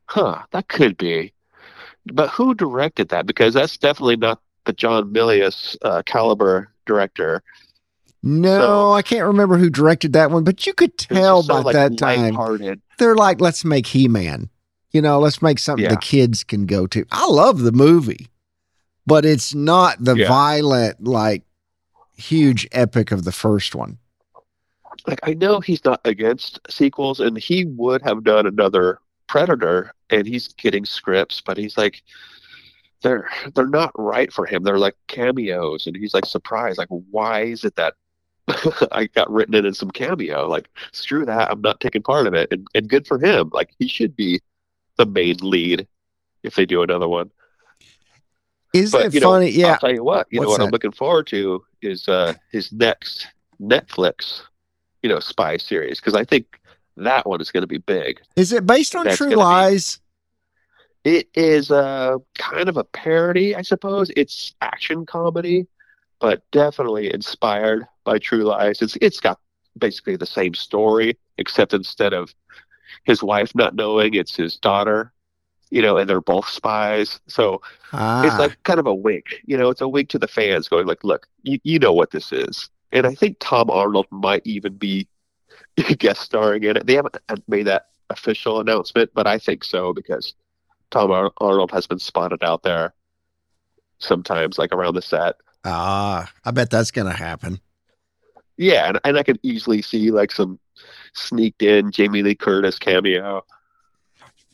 huh? 0.06 0.42
That 0.52 0.68
could 0.70 0.98
be. 0.98 1.34
But 2.12 2.30
who 2.30 2.56
directed 2.56 3.10
that? 3.10 3.28
Because 3.28 3.54
that's 3.54 3.78
definitely 3.78 4.16
not 4.18 4.42
the 4.66 4.74
John 4.74 5.14
Milius 5.14 5.76
uh, 5.84 6.02
caliber 6.06 6.72
director. 6.88 7.44
No, 8.24 8.60
So- 8.60 8.92
I 8.94 9.02
can't 9.02 9.26
remember 9.26 9.58
who 9.58 9.70
directed 9.70 10.14
that 10.14 10.32
one, 10.32 10.44
but 10.44 10.66
you 10.68 10.74
could 10.74 10.98
tell 10.98 11.42
so, 11.44 11.54
by 11.54 11.62
like, 11.62 11.74
that 11.74 11.98
time 11.98 12.38
they're 13.00 13.16
like, 13.16 13.42
let's 13.42 13.66
make 13.66 13.88
He 13.88 14.08
Man. 14.08 14.50
You 14.92 15.02
know, 15.02 15.20
let's 15.20 15.42
make 15.42 15.58
something 15.58 15.86
Yeah. 15.86 15.92
the 15.92 15.98
kids 15.98 16.44
can 16.44 16.66
go 16.66 16.86
to. 16.88 17.06
I 17.12 17.26
love 17.28 17.62
the 17.62 17.72
movie, 17.72 18.28
but 19.08 19.26
it's 19.26 19.56
not 19.56 20.04
the 20.04 20.16
Yeah. 20.16 20.28
violent, 20.28 21.04
like 21.04 21.44
huge 22.16 22.68
epic 22.72 23.12
of 23.12 23.24
the 23.24 23.32
first 23.32 23.74
one. 23.76 23.98
like 25.08 25.22
I 25.24 25.34
know 25.34 25.62
he's 25.62 25.84
not 25.84 26.02
against 26.06 26.60
sequels, 26.70 27.20
and 27.22 27.36
he 27.38 27.66
would 27.66 28.02
have 28.04 28.24
done 28.24 28.46
another 28.46 29.00
Predator, 29.28 29.94
and 30.12 30.28
he's 30.28 30.50
getting 30.50 30.86
scripts, 30.86 31.42
but 31.42 31.58
he's 31.58 31.76
like, 31.78 32.04
they're 33.02 33.28
they're 33.56 33.66
not 33.68 33.92
right 33.96 34.32
for 34.32 34.46
him. 34.46 34.62
They're 34.64 34.78
like 34.78 34.96
cameos, 35.08 35.88
and 35.88 35.96
he's 35.96 36.14
like 36.14 36.26
surprised, 36.26 36.78
like 36.78 36.90
why 36.90 37.44
is 37.44 37.64
it 37.64 37.78
that 37.78 37.96
I 38.92 39.08
got 39.08 39.32
written 39.32 39.56
in 39.56 39.66
in 39.66 39.74
some 39.74 39.92
cameo? 39.92 40.48
Like 40.48 40.70
screw 40.92 41.26
that, 41.26 41.52
I'm 41.52 41.62
not 41.62 41.80
taking 41.80 42.02
part 42.04 42.28
of 42.28 42.34
it, 42.34 42.50
and 42.52 42.68
and 42.76 42.88
good 42.90 43.08
for 43.08 43.20
him. 43.20 43.50
Like 43.54 43.72
he 43.80 43.88
should 43.88 44.16
be 44.16 44.42
the 44.98 45.06
main 45.06 45.38
lead 45.42 45.88
if 46.44 46.56
they 46.56 46.66
do 46.66 46.82
another 46.84 47.08
one. 47.08 47.32
Is 48.74 48.92
But 48.92 49.14
it 49.14 49.22
know, 49.22 49.32
funny? 49.32 49.50
yeah. 49.50 49.74
I'll 49.74 49.80
tell 49.80 49.94
you 49.94 50.04
what, 50.04 50.28
you 50.32 50.40
know 50.40 50.48
What's 50.48 50.60
what 50.60 50.66
I'm 50.66 50.72
looking 50.72 50.92
forward 50.94 51.28
to 51.28 51.64
is 51.82 52.08
uh, 52.08 52.34
his 52.52 52.72
next 52.72 53.28
Netflix, 53.62 54.42
you 55.04 55.10
know, 55.10 55.20
spy 55.20 55.58
series 55.58 56.00
because 56.00 56.14
I 56.16 56.24
think 56.24 56.58
that 56.98 57.28
one 57.28 57.42
is 57.42 57.52
going 57.52 57.62
to 57.62 57.68
be 57.68 57.80
big. 57.80 58.22
Is 58.38 58.54
it 58.54 58.66
based 58.66 58.96
on 58.96 59.06
That's 59.06 59.18
True 59.18 59.28
gonna 59.28 59.36
be- 59.36 59.42
Lies? 59.44 60.00
It 61.04 61.30
is 61.34 61.72
uh, 61.72 62.18
kind 62.38 62.70
of 62.70 62.78
a 62.78 62.84
parody, 62.84 63.56
I 63.56 63.64
suppose. 63.64 64.12
It's 64.16 64.54
action 64.62 65.06
comedy, 65.06 65.66
but 66.22 66.44
definitely 66.52 67.14
inspired 67.14 67.88
by 68.06 68.20
True 68.20 68.46
Lies. 68.46 68.82
It's 68.84 68.98
it's 69.02 69.22
got 69.22 69.40
basically 69.80 70.18
the 70.18 70.28
same 70.28 70.56
story, 70.56 71.18
except 71.40 71.74
instead 71.76 72.14
of 72.14 72.36
his 73.06 73.24
wife 73.24 73.56
not 73.56 73.76
knowing, 73.76 74.16
it's 74.16 74.36
his 74.36 74.58
daughter. 74.58 75.14
You 75.72 75.84
know, 75.84 75.98
and 75.98 76.10
they're 76.10 76.22
both 76.22 76.50
spies. 76.50 77.22
So 77.28 77.62
Ah, 77.94 78.22
it's 78.24 78.40
like 78.40 78.62
kind 78.64 78.80
of 78.80 78.88
a 78.88 78.96
wink. 78.96 79.42
You 79.46 79.58
know, 79.58 79.70
it's 79.70 79.82
a 79.82 79.90
wink 79.90 80.10
to 80.12 80.20
the 80.20 80.28
fans, 80.28 80.70
going 80.70 80.88
like, 80.88 81.04
"Look, 81.04 81.28
you, 81.44 81.60
you 81.64 81.80
know 81.80 81.94
what 81.94 82.12
this 82.12 82.34
is." 82.34 82.70
And 82.94 83.08
I 83.08 83.16
think 83.16 83.38
Tom 83.42 83.70
Arnold 83.72 84.08
might 84.12 84.44
even 84.46 84.76
be 84.78 85.08
guest 86.00 86.22
starring 86.22 86.64
in 86.64 86.78
it. 86.78 86.88
They 86.88 86.96
haven't 86.96 87.18
made 87.48 87.68
that 87.68 87.88
official 88.10 88.62
announcement, 88.62 89.12
but 89.16 89.28
I 89.28 89.40
think 89.40 89.64
so 89.66 89.94
because 89.94 90.36
Tom 90.92 91.12
Ar- 91.12 91.34
Arnold 91.40 91.72
has 91.72 91.88
been 91.88 92.00
spotted 92.00 92.44
out 92.44 92.64
there 92.64 92.94
sometimes, 94.00 94.58
like 94.58 94.74
around 94.74 94.96
the 94.96 95.02
set. 95.02 95.36
Ah, 95.65 96.32
I 96.45 96.52
bet 96.52 96.69
that's 96.69 96.91
going 96.91 97.08
to 97.08 97.17
happen. 97.17 97.60
Yeah, 98.58 98.89
and, 98.89 99.00
and 99.04 99.17
I 99.17 99.24
could 99.24 99.39
easily 99.43 99.82
see 99.82 100.12
like 100.12 100.32
some 100.32 100.60
sneaked 101.13 101.63
in 101.63 101.91
Jamie 101.91 102.24
Lee 102.24 102.36
Curtis 102.36 102.78
cameo. 102.78 103.43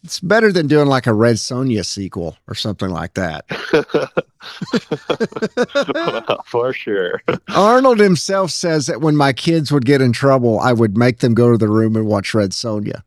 It's 0.04 0.20
better 0.20 0.52
than 0.54 0.68
doing 0.68 0.88
like 0.88 1.08
a 1.08 1.14
Red 1.14 1.36
Sonja 1.36 1.86
sequel 1.86 2.38
or 2.48 2.56
something 2.56 2.90
like 2.90 3.16
that. 3.16 3.46
Well, 5.94 6.44
For 6.46 6.74
sure. 6.74 7.22
Arnold 7.54 8.00
himself 8.00 8.52
says 8.52 8.88
that 8.88 9.02
when 9.02 9.16
my 9.16 9.34
kids 9.34 9.72
would 9.72 9.86
get 9.86 10.02
in 10.02 10.14
trouble, 10.14 10.60
I 10.60 10.74
would 10.74 10.98
make 10.98 11.20
them 11.20 11.34
go 11.34 11.52
to 11.52 11.58
the 11.58 11.68
room 11.68 11.96
and 11.96 12.06
watch 12.06 12.34
Red 12.34 12.52
Sonja. 12.52 13.04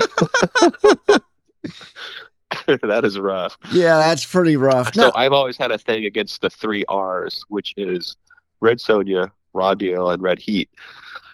that 2.82 3.04
is 3.04 3.18
rough. 3.18 3.56
Yeah, 3.72 3.98
that's 3.98 4.24
pretty 4.26 4.56
rough. 4.56 4.94
So 4.94 5.02
No, 5.08 5.12
I've 5.14 5.32
always 5.32 5.56
had 5.56 5.70
a 5.70 5.78
thing 5.78 6.04
against 6.04 6.40
the 6.42 6.50
three 6.50 6.84
R's, 6.88 7.44
which 7.48 7.74
is 7.76 8.16
Red 8.60 8.78
Sonja, 8.78 9.30
Raw 9.52 9.74
Deal, 9.74 10.10
and 10.10 10.22
Red 10.22 10.38
Heat. 10.38 10.70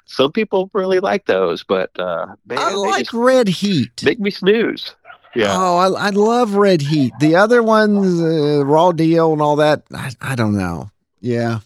Some 0.06 0.30
people 0.32 0.70
really 0.72 1.00
like 1.00 1.26
those, 1.26 1.64
but 1.64 1.90
uh, 1.98 2.26
man, 2.46 2.58
I 2.58 2.72
like 2.74 3.12
Red 3.12 3.48
Heat. 3.48 4.02
make 4.04 4.20
me 4.20 4.30
snooze. 4.30 4.94
Yeah, 5.34 5.54
Oh, 5.54 5.76
I, 5.76 6.06
I 6.06 6.10
love 6.10 6.54
Red 6.54 6.80
Heat. 6.80 7.12
The 7.20 7.34
other 7.36 7.62
ones, 7.62 8.20
uh, 8.22 8.64
Raw 8.64 8.92
Deal 8.92 9.32
and 9.32 9.42
all 9.42 9.56
that, 9.56 9.82
I, 9.92 10.12
I 10.22 10.34
don't 10.34 10.56
know. 10.56 10.90
Yeah. 11.20 11.58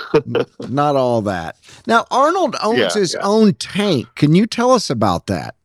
Not 0.60 0.96
all 0.96 1.22
that. 1.22 1.56
Now, 1.86 2.06
Arnold 2.10 2.56
owns 2.62 2.78
Yeah, 2.78 2.92
his 2.94 3.14
yeah. 3.14 3.20
own 3.24 3.54
tank. 3.54 4.06
Can 4.14 4.34
you 4.34 4.46
tell 4.46 4.70
us 4.70 4.88
about 4.90 5.26
that? 5.26 5.56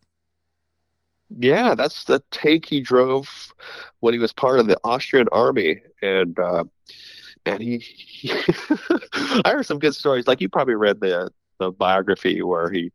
Yeah, 1.30 1.76
that's 1.76 2.06
the 2.06 2.22
tank 2.32 2.66
he 2.66 2.82
drove 2.82 3.54
when 4.00 4.14
he 4.14 4.20
was 4.20 4.34
part 4.34 4.60
of 4.60 4.68
the 4.68 4.80
Austrian 4.84 5.28
army, 5.32 5.82
and 6.02 6.38
uh, 6.40 6.64
and 7.46 7.62
he, 7.62 7.80
he 7.80 8.32
I 9.46 9.52
heard 9.52 9.66
some 9.66 9.80
good 9.80 9.96
stories. 9.96 10.28
Like 10.28 10.42
you 10.42 10.50
probably 10.50 10.76
read 10.76 11.00
the 11.00 11.30
the 11.60 11.72
biography 11.72 12.42
where 12.42 12.70
he 12.70 12.92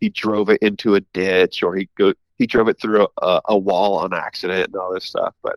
he 0.00 0.08
drove 0.08 0.48
it 0.48 0.62
into 0.62 0.94
a 0.94 1.00
ditch, 1.00 1.62
or 1.62 1.74
he 1.74 1.88
go 1.96 2.14
he 2.38 2.46
drove 2.46 2.68
it 2.68 2.80
through 2.80 3.06
a, 3.22 3.40
a 3.46 3.58
wall 3.58 3.98
on 3.98 4.14
accident 4.14 4.66
and 4.68 4.76
all 4.76 4.92
this 4.92 5.04
stuff. 5.04 5.34
But 5.42 5.56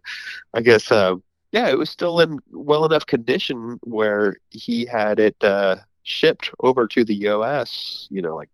I 0.54 0.62
guess 0.62 0.92
uh, 0.92 1.16
yeah, 1.52 1.70
it 1.70 1.78
was 1.78 1.90
still 1.90 2.20
in 2.20 2.40
well 2.52 2.86
enough 2.86 3.06
condition 3.06 3.80
where 3.84 4.38
he 4.50 4.86
had 4.86 5.20
it 5.20 5.42
uh, 5.44 5.78
shipped 6.04 6.52
over 6.60 6.88
to 6.88 7.04
the 7.06 7.16
U.S. 7.16 8.08
You 8.10 8.22
know, 8.22 8.36
like 8.36 8.50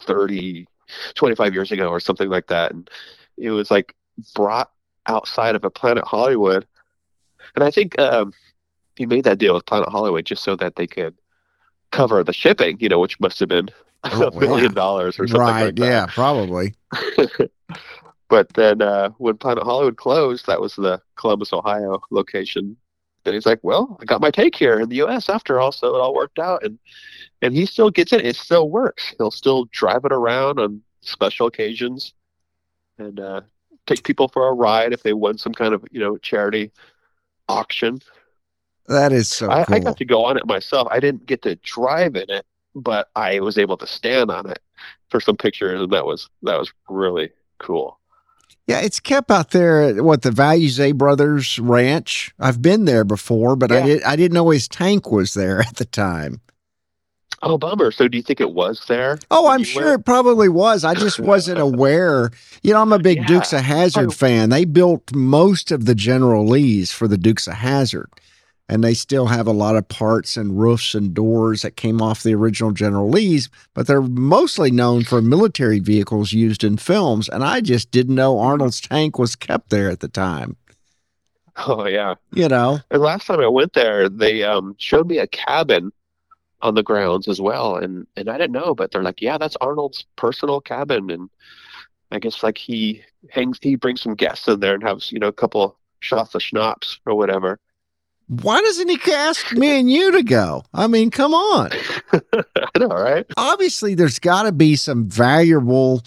30, 0.00 0.66
25 1.14 1.54
years 1.54 1.72
ago 1.72 1.88
or 1.88 2.00
something 2.00 2.28
like 2.28 2.46
that, 2.48 2.72
and 2.72 2.88
it 3.36 3.50
was 3.50 3.70
like 3.70 3.94
brought 4.34 4.70
outside 5.06 5.54
of 5.54 5.64
a 5.64 5.70
Planet 5.70 6.04
Hollywood, 6.04 6.66
and 7.54 7.64
I 7.64 7.70
think 7.70 7.98
um, 7.98 8.32
he 8.96 9.06
made 9.06 9.24
that 9.24 9.38
deal 9.38 9.54
with 9.54 9.66
Planet 9.66 9.88
Hollywood 9.88 10.24
just 10.26 10.42
so 10.42 10.56
that 10.56 10.76
they 10.76 10.86
could 10.86 11.14
cover 11.92 12.22
the 12.22 12.32
shipping, 12.32 12.78
you 12.80 12.88
know, 12.88 12.98
which 12.98 13.18
must 13.20 13.38
have 13.40 13.48
been 13.48 13.68
Oh, 14.04 14.28
a 14.28 14.40
million 14.40 14.72
dollars 14.74 15.18
or 15.18 15.26
something 15.26 15.56
Right. 15.56 15.66
like 15.66 15.76
that. 15.76 15.86
yeah, 15.86 16.06
probably. 16.06 16.74
but 18.28 18.52
then 18.54 18.82
uh, 18.82 19.10
when 19.18 19.36
Planet 19.36 19.64
Hollywood 19.64 19.96
closed, 19.96 20.46
that 20.46 20.60
was 20.60 20.74
the 20.76 21.00
Columbus, 21.16 21.52
Ohio 21.52 22.00
location. 22.10 22.76
And 23.26 23.34
he's 23.34 23.46
like, 23.46 23.60
"Well, 23.62 23.98
I 24.00 24.04
got 24.04 24.20
my 24.20 24.30
take 24.30 24.54
here 24.54 24.80
in 24.80 24.88
the 24.88 24.96
U.S. 24.96 25.28
after 25.28 25.60
all, 25.60 25.72
so 25.72 25.94
it 25.94 26.00
all 26.00 26.14
worked 26.14 26.38
out." 26.38 26.62
And 26.64 26.78
and 27.42 27.54
he 27.54 27.66
still 27.66 27.90
gets 27.90 28.12
it. 28.12 28.24
It 28.24 28.36
still 28.36 28.70
works. 28.70 29.14
He'll 29.18 29.30
still 29.30 29.66
drive 29.66 30.04
it 30.04 30.12
around 30.12 30.58
on 30.58 30.82
special 31.00 31.46
occasions, 31.46 32.14
and 32.98 33.20
uh, 33.20 33.40
take 33.86 34.04
people 34.04 34.28
for 34.28 34.48
a 34.48 34.52
ride 34.52 34.92
if 34.92 35.02
they 35.02 35.12
won 35.12 35.38
some 35.38 35.52
kind 35.52 35.74
of 35.74 35.84
you 35.90 36.00
know 36.00 36.16
charity 36.18 36.70
auction. 37.48 38.00
That 38.88 39.12
is 39.12 39.28
so 39.28 39.50
I, 39.50 39.64
cool. 39.64 39.74
I 39.74 39.78
got 39.80 39.96
to 39.98 40.04
go 40.04 40.24
on 40.24 40.36
it 40.36 40.46
myself. 40.46 40.88
I 40.90 41.00
didn't 41.00 41.26
get 41.26 41.42
to 41.42 41.56
drive 41.56 42.14
in 42.16 42.30
it, 42.30 42.46
but 42.74 43.08
I 43.16 43.40
was 43.40 43.58
able 43.58 43.76
to 43.78 43.86
stand 43.86 44.30
on 44.30 44.48
it 44.48 44.60
for 45.10 45.20
some 45.20 45.36
pictures, 45.36 45.80
and 45.80 45.92
that 45.92 46.06
was 46.06 46.28
that 46.42 46.58
was 46.58 46.72
really 46.88 47.30
cool. 47.58 47.95
Yeah, 48.66 48.80
it's 48.80 48.98
kept 48.98 49.30
out 49.30 49.50
there 49.52 49.80
at 49.82 50.00
what 50.02 50.22
the 50.22 50.32
Values 50.32 50.80
A 50.80 50.90
Brothers 50.92 51.58
Ranch. 51.60 52.34
I've 52.40 52.60
been 52.60 52.84
there 52.84 53.04
before, 53.04 53.54
but 53.54 53.70
I 53.70 53.78
Yeah. 53.78 53.86
did 53.86 54.02
I 54.02 54.16
didn't 54.16 54.34
know 54.34 54.50
his 54.50 54.66
tank 54.68 55.10
was 55.12 55.34
there 55.34 55.60
at 55.66 55.76
the 55.76 55.84
time. 55.84 56.40
Oh, 57.42 57.58
bummer. 57.58 57.92
So 57.92 58.08
do 58.08 58.16
you 58.16 58.22
think 58.24 58.40
it 58.40 58.52
was 58.52 58.82
there? 58.88 59.18
Oh, 59.30 59.48
I'm 59.48 59.62
sure 59.62 59.92
it 59.92 60.04
probably 60.06 60.48
was. 60.48 60.84
I 60.84 60.94
just 60.94 61.20
wasn't 61.20 61.60
aware. 61.70 62.30
You 62.62 62.72
know, 62.72 62.80
I'm 62.80 62.92
a 62.92 62.98
big 62.98 63.18
Yeah. 63.18 63.26
Dukes 63.26 63.52
of 63.52 63.60
Hazzard 63.60 64.08
Oh. 64.08 64.10
fan. 64.10 64.48
They 64.48 64.64
built 64.64 65.14
most 65.14 65.70
of 65.70 65.84
the 65.84 65.94
General 65.94 66.46
Lees 66.46 66.90
for 66.92 67.06
the 67.06 67.18
Dukes 67.18 67.46
of 67.46 67.54
Hazard, 67.54 68.08
and 68.68 68.82
they 68.82 68.94
still 68.94 69.26
have 69.26 69.46
a 69.46 69.52
lot 69.52 69.76
of 69.76 69.88
parts 69.88 70.36
and 70.36 70.58
roofs 70.58 70.94
and 70.94 71.14
doors 71.14 71.62
that 71.62 71.76
came 71.76 72.02
off 72.02 72.22
the 72.22 72.34
original 72.34 72.72
General 72.72 73.08
Lees, 73.08 73.48
but 73.74 73.86
they're 73.86 74.02
mostly 74.02 74.70
known 74.70 75.04
for 75.04 75.22
military 75.22 75.78
vehicles 75.78 76.32
used 76.32 76.64
in 76.64 76.76
films. 76.76 77.28
And 77.28 77.44
I 77.44 77.60
just 77.60 77.90
didn't 77.90 78.14
know 78.14 78.38
Arnold's 78.38 78.80
tank 78.80 79.18
was 79.18 79.36
kept 79.36 79.70
there 79.70 79.88
at 79.88 80.00
the 80.00 80.08
time. 80.08 80.56
Oh, 81.66 81.86
yeah. 81.86 82.16
You 82.32 82.48
know, 82.48 82.80
And 82.90 83.00
last 83.00 83.26
time 83.26 83.40
I 83.40 83.48
went 83.48 83.72
there, 83.72 84.08
they 84.08 84.42
um, 84.42 84.74
showed 84.78 85.06
me 85.06 85.18
a 85.18 85.26
cabin 85.26 85.92
on 86.62 86.74
the 86.74 86.82
grounds 86.82 87.28
as 87.28 87.40
well, 87.40 87.76
and 87.76 88.06
and 88.16 88.28
I 88.28 88.38
didn't 88.38 88.52
know, 88.52 88.74
but 88.74 88.90
they're 88.90 89.02
like, 89.02 89.20
yeah, 89.20 89.38
that's 89.38 89.56
Arnold's 89.60 90.04
personal 90.16 90.60
cabin, 90.60 91.10
and 91.10 91.30
I 92.10 92.18
guess 92.18 92.42
like 92.42 92.58
he 92.58 93.02
hangs, 93.30 93.58
he 93.60 93.76
brings 93.76 94.00
some 94.00 94.14
guests 94.14 94.48
in 94.48 94.60
there 94.60 94.74
and 94.74 94.82
has 94.82 95.12
you 95.12 95.18
know 95.18 95.28
a 95.28 95.32
couple 95.32 95.78
shots 96.00 96.34
of 96.34 96.42
schnapps 96.42 96.98
or 97.06 97.14
whatever. 97.14 97.58
Why 98.28 98.60
doesn't 98.60 98.88
he 98.88 99.12
ask 99.12 99.52
me 99.52 99.78
and 99.78 99.90
you 99.90 100.10
to 100.12 100.22
go? 100.22 100.64
I 100.74 100.86
mean, 100.88 101.10
come 101.10 101.32
on. 101.34 101.70
I 102.12 102.78
know, 102.78 102.88
right? 102.88 103.24
obviously 103.36 103.94
there's 103.94 104.18
got 104.18 104.42
to 104.44 104.52
be 104.52 104.74
some 104.76 105.08
valuable 105.08 106.02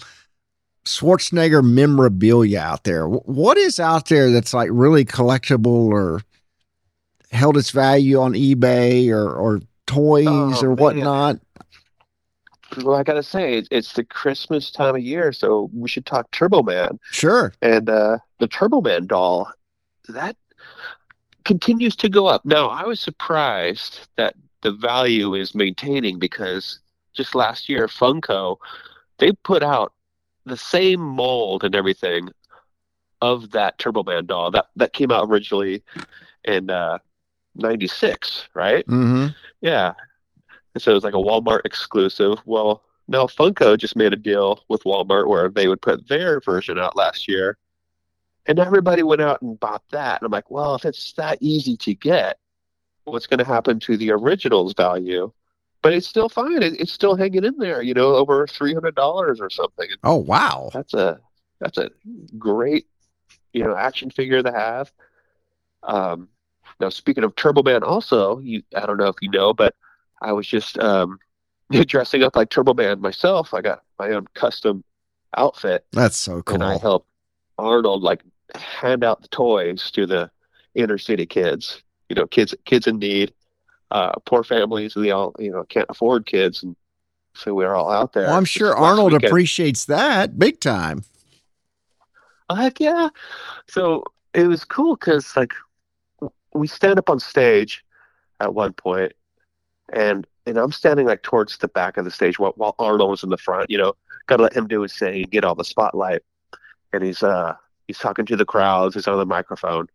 Schwarzenegger 0.84 1.62
memorabilia 1.64 2.58
out 2.60 2.84
there. 2.84 3.06
What 3.08 3.56
is 3.58 3.78
out 3.80 4.06
there 4.08 4.30
that's 4.30 4.52
like 4.54 4.70
really 4.72 5.04
collectible 5.04 5.66
or 5.90 6.22
held 7.30 7.56
its 7.56 7.70
value 7.70 8.18
on 8.18 8.32
eBay 8.32 9.08
or, 9.10 9.30
or 9.32 9.60
toys 9.86 10.26
Oh, 10.28 10.58
or 10.62 10.68
man. 10.70 10.76
whatnot? 10.76 11.40
Well, 12.82 12.94
I 12.96 13.02
gotta 13.02 13.22
say, 13.22 13.54
it's, 13.54 13.68
it's 13.70 13.92
the 13.94 14.04
Christmas 14.04 14.70
time 14.70 14.94
of 14.94 15.02
year, 15.02 15.32
so 15.32 15.70
we 15.74 15.88
should 15.88 16.06
talk 16.06 16.30
Turbo 16.30 16.62
Man. 16.62 16.98
Sure. 17.10 17.52
And 17.62 17.88
uh, 17.90 18.18
the 18.38 18.46
Turbo 18.46 18.80
Man 18.80 19.06
doll, 19.06 19.50
that 20.08 20.36
continues 21.44 21.96
to 21.96 22.08
go 22.08 22.26
up. 22.26 22.44
Now, 22.44 22.68
I 22.68 22.84
was 22.84 23.00
surprised 23.00 24.08
that 24.16 24.34
the 24.62 24.72
value 24.72 25.34
is 25.34 25.54
maintaining 25.54 26.18
because 26.18 26.80
just 27.12 27.34
last 27.34 27.68
year, 27.68 27.86
Funko, 27.86 28.56
they 29.18 29.32
put 29.32 29.62
out 29.62 29.92
the 30.46 30.56
same 30.56 31.00
mold 31.00 31.64
and 31.64 31.74
everything 31.74 32.30
of 33.20 33.50
that 33.50 33.78
Turbo 33.78 34.02
Man 34.02 34.26
doll 34.26 34.50
that 34.50 34.66
that 34.76 34.92
came 34.92 35.10
out 35.10 35.28
originally 35.28 35.82
in 36.44 36.70
uh, 36.70 36.98
'96, 37.54 38.48
right? 38.54 38.86
Mm-hmm. 38.86 39.28
Yeah. 39.60 39.92
And 40.74 40.82
so 40.82 40.92
it 40.92 40.94
was 40.94 41.04
like 41.04 41.14
a 41.14 41.18
Walmart 41.18 41.60
exclusive. 41.64 42.38
Well, 42.44 42.82
now 43.08 43.26
Funko 43.26 43.76
just 43.76 43.96
made 43.96 44.12
a 44.12 44.16
deal 44.16 44.64
with 44.68 44.84
Walmart 44.84 45.28
where 45.28 45.48
they 45.48 45.68
would 45.68 45.82
put 45.82 46.08
their 46.08 46.40
version 46.40 46.78
out 46.78 46.96
last 46.96 47.28
year. 47.28 47.58
And 48.46 48.58
everybody 48.58 49.02
went 49.02 49.20
out 49.20 49.42
and 49.42 49.58
bought 49.60 49.82
that. 49.90 50.20
And 50.20 50.26
I'm 50.26 50.32
like, 50.32 50.50
well, 50.50 50.74
if 50.74 50.84
it's 50.84 51.12
that 51.14 51.38
easy 51.40 51.76
to 51.78 51.94
get, 51.94 52.38
what's 53.04 53.26
going 53.26 53.38
to 53.38 53.44
happen 53.44 53.78
to 53.80 53.96
the 53.96 54.10
original's 54.12 54.74
value? 54.74 55.30
But 55.82 55.92
it's 55.92 56.06
still 56.06 56.28
fine. 56.28 56.62
It, 56.62 56.80
it's 56.80 56.92
still 56.92 57.16
hanging 57.16 57.44
in 57.44 57.56
there, 57.58 57.82
you 57.82 57.94
know, 57.94 58.14
over 58.14 58.46
$300 58.46 59.40
or 59.40 59.50
something. 59.50 59.88
Oh, 60.04 60.16
wow. 60.16 60.70
That's 60.72 60.94
a 60.94 61.20
that's 61.60 61.78
a 61.78 61.90
great, 62.38 62.86
you 63.52 63.62
know, 63.64 63.76
action 63.76 64.10
figure 64.10 64.42
to 64.42 64.52
have. 64.52 64.90
Um, 65.82 66.28
now, 66.80 66.88
speaking 66.88 67.24
of 67.24 67.36
Turbo 67.36 67.62
Man, 67.62 67.82
also, 67.82 68.38
you 68.40 68.62
I 68.76 68.86
don't 68.86 68.96
know 68.96 69.08
if 69.08 69.16
you 69.20 69.30
know, 69.30 69.52
but 69.52 69.74
I 70.22 70.32
was 70.32 70.46
just 70.46 70.78
um, 70.78 71.18
dressing 71.70 72.22
up 72.22 72.36
like 72.36 72.50
Turbo 72.50 72.74
Man 72.74 73.00
myself. 73.00 73.52
I 73.52 73.60
got 73.60 73.82
my 73.98 74.10
own 74.10 74.26
custom 74.34 74.84
outfit, 75.36 75.86
That's 75.92 76.16
so 76.16 76.42
cool. 76.42 76.54
and 76.54 76.64
I 76.64 76.78
helped 76.78 77.08
Arnold 77.58 78.02
like 78.02 78.22
hand 78.54 79.04
out 79.04 79.22
the 79.22 79.28
toys 79.28 79.90
to 79.92 80.06
the 80.06 80.30
inner 80.74 80.98
city 80.98 81.26
kids. 81.26 81.82
You 82.08 82.16
know, 82.16 82.26
kids 82.26 82.54
kids 82.64 82.86
in 82.86 82.98
need, 82.98 83.32
uh, 83.90 84.12
poor 84.24 84.42
families. 84.42 84.94
They 84.94 85.10
all 85.10 85.34
you 85.38 85.50
know 85.50 85.64
can't 85.64 85.86
afford 85.88 86.26
kids, 86.26 86.62
and 86.62 86.76
so 87.34 87.54
we're 87.54 87.74
all 87.74 87.90
out 87.90 88.12
there. 88.12 88.24
Well, 88.24 88.36
I'm 88.36 88.44
sure 88.44 88.74
Arnold 88.74 89.12
weekend. 89.12 89.30
appreciates 89.30 89.84
that 89.86 90.38
big 90.38 90.60
time. 90.60 91.04
Heck 92.54 92.80
yeah. 92.80 93.10
So 93.68 94.04
it 94.34 94.46
was 94.48 94.64
cool 94.64 94.96
because 94.96 95.36
like 95.36 95.54
we 96.52 96.66
stand 96.66 96.98
up 96.98 97.08
on 97.08 97.20
stage 97.20 97.84
at 98.40 98.54
one 98.54 98.72
point 98.72 99.12
and 99.92 100.26
and 100.46 100.58
I'm 100.58 100.72
standing 100.72 101.06
like 101.06 101.22
towards 101.22 101.58
the 101.58 101.68
back 101.68 101.96
of 101.96 102.04
the 102.04 102.10
stage 102.10 102.38
while, 102.38 102.52
while 102.56 102.74
Arnold 102.78 103.10
was 103.10 103.22
in 103.22 103.28
the 103.28 103.36
front, 103.36 103.70
you 103.70 103.78
know, 103.78 103.94
gotta 104.26 104.42
let 104.42 104.56
him 104.56 104.66
do 104.66 104.80
his 104.80 104.96
thing 104.96 105.22
and 105.22 105.30
get 105.30 105.44
all 105.44 105.54
the 105.54 105.64
spotlight. 105.64 106.22
And 106.92 107.04
he's 107.04 107.22
uh 107.22 107.54
he's 107.90 107.98
talking 107.98 108.24
to 108.26 108.36
the 108.36 108.44
crowds, 108.44 108.94
he's 108.94 109.08
on 109.08 109.18
the 109.18 109.26
microphone. 109.26 109.88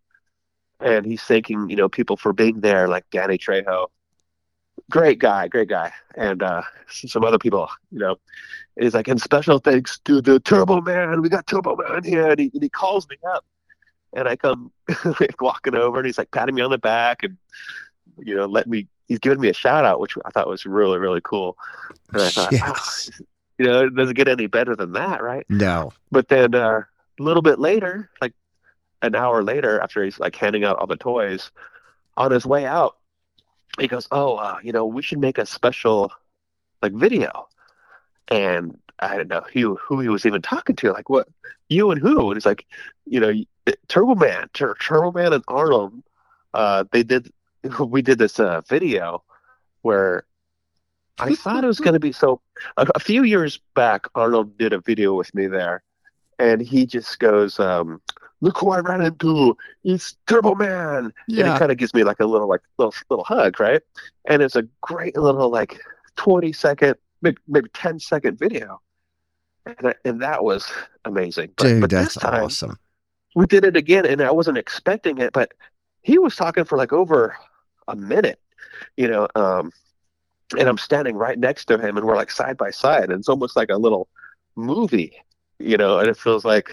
And 0.82 1.06
he's 1.06 1.24
thanking, 1.24 1.70
you 1.70 1.78
know, 1.78 1.88
people 1.88 2.18
for 2.18 2.34
being 2.34 2.60
there, 2.60 2.90
like 2.90 3.06
Danny 3.10 3.38
Trejo. 3.38 3.88
Great 4.92 5.20
guy, 5.20 5.48
great 5.48 5.70
guy. 5.70 5.94
And 6.16 6.44
uh 6.44 6.64
some 6.90 7.24
other 7.24 7.38
people, 7.40 7.70
you 7.92 8.00
know. 8.00 8.18
And 8.76 8.84
he's 8.84 8.94
like, 8.94 9.08
and 9.08 9.22
special 9.22 9.60
thanks 9.60 10.00
to 10.00 10.22
the 10.22 10.42
Turbo 10.42 10.82
Man. 10.82 11.22
We 11.22 11.30
got 11.30 11.48
Turbo 11.48 11.78
Man 11.78 12.04
here. 12.04 12.30
And 12.32 12.40
he, 12.40 12.52
and 12.54 12.62
he 12.62 12.68
calls 12.70 13.08
me 13.10 13.16
up. 13.34 13.46
And 14.14 14.28
I 14.28 14.36
come 14.36 14.72
like 15.22 15.42
walking 15.42 15.76
over 15.76 15.98
and 15.98 16.06
he's 16.06 16.18
like 16.18 16.32
patting 16.32 16.56
me 16.56 16.62
on 16.62 16.72
the 16.72 16.78
back 16.78 17.24
and, 17.24 17.38
you 18.20 18.36
know, 18.36 18.46
let 18.46 18.68
me, 18.68 18.88
he's 19.08 19.20
giving 19.20 19.40
me 19.40 19.48
a 19.50 19.54
shout 19.54 19.86
out, 19.86 20.02
which 20.02 20.18
I 20.26 20.30
thought 20.32 20.48
was 20.50 20.66
really, 20.66 21.00
really 21.00 21.22
cool. 21.24 21.58
And 22.12 22.22
I 22.22 22.30
thought, 22.30 22.52
Yes. 22.52 23.10
"Ah, 23.14 23.24
you 23.58 23.66
know, 23.66 23.86
it 23.86 23.96
doesn't 23.96 24.16
get 24.16 24.28
any 24.28 24.48
better 24.48 24.76
than 24.76 24.92
that, 24.94 25.24
right? 25.24 25.46
No. 25.48 25.94
But 26.12 26.28
then 26.28 26.54
uh, 26.54 26.82
a 27.20 27.24
little 27.24 27.42
bit 27.42 27.60
later, 27.60 28.10
like 28.22 28.34
an 29.02 29.16
hour 29.16 29.44
later, 29.44 29.80
after 29.80 30.04
he's 30.04 30.20
like 30.20 30.36
handing 30.36 30.64
out 30.64 30.78
all 30.78 30.88
the 30.88 30.96
toys, 30.96 31.52
on 32.18 32.32
his 32.32 32.46
way 32.46 32.66
out, 32.66 32.98
he 33.80 33.88
goes, 33.88 34.08
"Oh, 34.12 34.36
uh, 34.36 34.58
you 34.64 34.72
know, 34.72 34.86
we 34.86 35.02
should 35.02 35.20
make 35.20 35.38
a 35.38 35.46
special 35.46 36.12
like 36.82 36.94
video." 36.94 37.48
And 38.30 38.78
I 39.00 39.18
didn't 39.18 39.30
know 39.30 39.46
who 39.54 39.76
who 39.76 40.00
he 40.00 40.10
was 40.10 40.26
even 40.26 40.42
talking 40.42 40.76
to. 40.78 40.92
Like, 40.92 41.10
what 41.10 41.28
you 41.70 41.92
and 41.92 42.02
who? 42.02 42.30
And 42.30 42.38
he's 42.38 42.46
like, 42.46 42.66
you 43.06 43.20
know, 43.20 43.34
Turbo 43.88 44.16
Man, 44.16 44.50
Tur- 44.54 44.78
Turbo 44.80 45.12
Man 45.12 45.34
and 45.34 45.44
Arnold. 45.48 46.02
Uh, 46.54 46.86
they 46.92 47.04
did. 47.04 47.32
We 47.80 48.04
did 48.04 48.20
this 48.20 48.40
uh, 48.40 48.62
video 48.70 49.24
where 49.82 50.26
I 51.18 51.34
thought 51.34 51.64
it 51.64 51.68
was 51.68 51.80
going 51.80 51.94
to 51.96 52.00
be 52.00 52.12
so. 52.12 52.42
A, 52.78 52.88
a 52.94 53.00
few 53.00 53.24
years 53.24 53.60
back, 53.74 54.06
Arnold 54.14 54.58
did 54.58 54.72
a 54.72 54.80
video 54.80 55.16
with 55.16 55.34
me 55.34 55.48
there, 55.48 55.82
and 56.40 56.62
he 56.62 56.86
just 56.86 57.20
goes, 57.20 57.60
um, 57.60 58.02
"Look 58.42 58.58
who 58.60 58.72
I 58.72 58.80
ran 58.80 59.02
into! 59.02 59.58
It's 59.84 60.16
Turbo 60.28 60.56
Man!" 60.56 61.14
Yeah. 61.28 61.46
And 61.46 61.56
it 61.56 61.60
kind 61.60 61.72
of 61.72 61.78
gives 61.78 61.94
me 61.94 62.04
like 62.04 62.20
a 62.20 62.26
little 62.26 62.48
like 62.48 62.62
little 62.78 62.94
little 63.10 63.26
hug, 63.26 63.60
right? 63.60 63.82
And 64.28 64.42
it's 64.42 64.56
a 64.56 64.64
great 64.82 65.16
little 65.18 65.50
like 65.50 65.80
twenty 66.16 66.54
second, 66.54 66.96
maybe, 67.22 67.38
maybe 67.48 67.70
10 67.74 68.00
second 68.00 68.38
video, 68.40 68.82
and 69.66 69.88
I- 69.90 69.96
and 70.06 70.22
that 70.22 70.44
was 70.44 70.72
amazing. 71.06 71.52
But, 71.58 71.64
Dude, 71.68 71.82
but 71.82 71.90
that's 71.90 72.14
this 72.16 72.24
time 72.24 72.44
awesome. 72.46 72.80
we 73.36 73.46
did 73.46 73.66
it 73.66 73.76
again, 73.76 74.06
and 74.06 74.22
I 74.22 74.32
wasn't 74.32 74.58
expecting 74.58 75.18
it, 75.20 75.34
but 75.34 75.54
he 76.04 76.18
was 76.18 76.36
talking 76.36 76.64
for 76.66 76.78
like 76.78 76.94
over 76.94 77.36
a 77.88 77.96
minute, 77.96 78.40
you 78.98 79.08
know. 79.08 79.28
Um, 79.36 79.72
and 80.58 80.70
I'm 80.70 80.78
standing 80.78 81.16
right 81.16 81.38
next 81.38 81.66
to 81.66 81.78
him, 81.80 81.98
and 81.98 82.06
we're 82.06 82.16
like 82.16 82.30
side 82.32 82.56
by 82.58 82.70
side, 82.72 83.06
and 83.06 83.14
it's 83.20 83.30
almost 83.30 83.56
like 83.56 83.70
a 83.70 83.78
little 83.78 84.08
movie, 84.56 85.14
you 85.60 85.78
know. 85.78 86.00
And 86.00 86.08
it 86.10 86.18
feels 86.18 86.46
like 86.46 86.72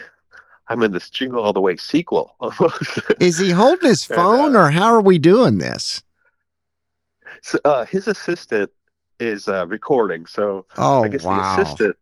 I'm 0.68 0.82
in 0.82 0.92
this 0.92 1.10
Jingle 1.10 1.42
All 1.42 1.52
the 1.52 1.60
Way 1.60 1.76
sequel 1.76 2.34
almost. 2.40 3.00
Is 3.20 3.38
he 3.38 3.50
holding 3.50 3.88
his 3.88 4.08
And, 4.10 4.16
phone 4.16 4.56
uh, 4.56 4.60
or 4.60 4.70
how 4.70 4.86
are 4.92 5.00
we 5.02 5.18
doing 5.18 5.58
this? 5.58 6.02
so, 7.42 7.58
uh, 7.64 7.84
his 7.84 8.06
assistant 8.08 8.70
is 9.20 9.48
uh, 9.48 9.66
recording, 9.66 10.26
so 10.26 10.66
Oh, 10.76 11.04
I 11.04 11.08
guess 11.08 11.24
wow. 11.24 11.56
the 11.56 11.62
assistant 11.62 11.96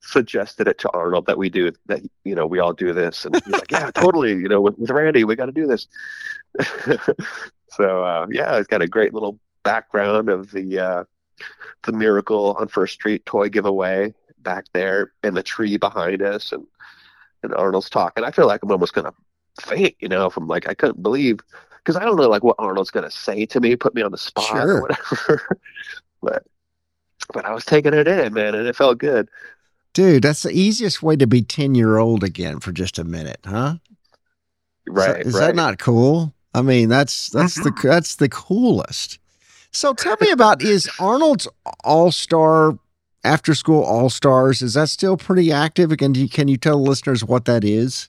suggested 0.00 0.68
it 0.68 0.78
to 0.78 0.90
Arnold 0.90 1.26
that 1.26 1.38
we 1.38 1.50
do 1.50 1.70
that. 1.86 2.00
You 2.24 2.34
know, 2.34 2.46
we 2.46 2.58
all 2.60 2.72
do 2.72 2.92
this, 2.92 3.24
and 3.24 3.34
he's 3.44 3.52
like, 3.52 3.70
"Yeah, 3.70 3.90
totally." 3.90 4.30
You 4.30 4.48
know, 4.48 4.60
with, 4.60 4.78
with 4.78 4.90
Randy, 4.90 5.24
we 5.24 5.36
got 5.36 5.46
to 5.46 5.52
do 5.52 5.66
this. 5.66 5.86
so 7.70 8.04
uh, 8.04 8.26
yeah, 8.30 8.56
it's 8.56 8.66
got 8.68 8.82
a 8.82 8.88
great 8.88 9.14
little 9.14 9.38
background 9.64 10.28
of 10.28 10.50
the 10.50 10.78
uh, 10.78 11.04
the 11.84 11.92
Miracle 11.92 12.56
on 12.58 12.68
First 12.68 12.94
Street 12.94 13.24
toy 13.26 13.48
giveaway 13.48 14.14
back 14.42 14.66
there, 14.72 15.12
and 15.22 15.36
the 15.36 15.42
tree 15.42 15.76
behind 15.76 16.22
us, 16.22 16.52
and 16.52 16.66
and 17.42 17.54
Arnold's 17.54 17.90
talking. 17.90 18.24
I 18.24 18.30
feel 18.30 18.46
like 18.46 18.62
I'm 18.62 18.70
almost 18.70 18.94
gonna 18.94 19.14
faint, 19.60 19.96
you 20.00 20.08
know, 20.08 20.30
from 20.30 20.48
like 20.48 20.68
I 20.68 20.74
couldn't 20.74 21.02
believe 21.02 21.40
because 21.78 21.96
I 21.96 22.04
don't 22.04 22.16
know 22.16 22.28
like 22.28 22.44
what 22.44 22.56
Arnold's 22.58 22.90
gonna 22.90 23.10
say 23.10 23.46
to 23.46 23.60
me, 23.60 23.76
put 23.76 23.94
me 23.94 24.02
on 24.02 24.12
the 24.12 24.18
spot 24.18 24.44
Sure. 24.44 24.78
or 24.78 24.82
whatever. 24.82 25.58
but 26.22 26.44
but 27.32 27.44
I 27.44 27.52
was 27.52 27.64
taking 27.64 27.94
it 27.94 28.08
in, 28.08 28.32
man, 28.34 28.54
and 28.54 28.66
it 28.66 28.76
felt 28.76 28.98
good. 28.98 29.28
Dude, 29.92 30.22
that's 30.22 30.42
the 30.42 30.52
easiest 30.52 31.02
way 31.02 31.16
to 31.16 31.26
be 31.26 31.42
10 31.42 31.74
year 31.74 31.98
old 31.98 32.22
again 32.22 32.60
for 32.60 32.72
just 32.72 32.98
a 32.98 33.04
minute, 33.04 33.40
huh? 33.44 33.76
Right, 34.86 35.26
Is 35.26 35.34
right. 35.34 35.48
that 35.48 35.56
not 35.56 35.78
cool? 35.78 36.32
I 36.54 36.62
mean, 36.62 36.88
that's 36.88 37.28
that's 37.28 37.56
the 37.56 37.70
mm-hmm. 37.70 37.88
that's 37.88 38.16
the 38.16 38.28
coolest. 38.28 39.18
So 39.70 39.92
tell 39.92 40.16
me 40.20 40.30
about 40.30 40.62
is 40.62 40.88
Arnold's 40.98 41.46
All 41.84 42.10
Star 42.10 42.78
After 43.24 43.54
School 43.54 43.82
All 43.82 44.10
Stars? 44.10 44.62
Is 44.62 44.74
that 44.74 44.88
still 44.88 45.16
pretty 45.16 45.50
active? 45.52 45.96
Can 45.96 46.14
you 46.14 46.28
can 46.28 46.48
you 46.48 46.56
tell 46.56 46.82
listeners 46.82 47.24
what 47.24 47.44
that 47.46 47.64
is? 47.64 48.08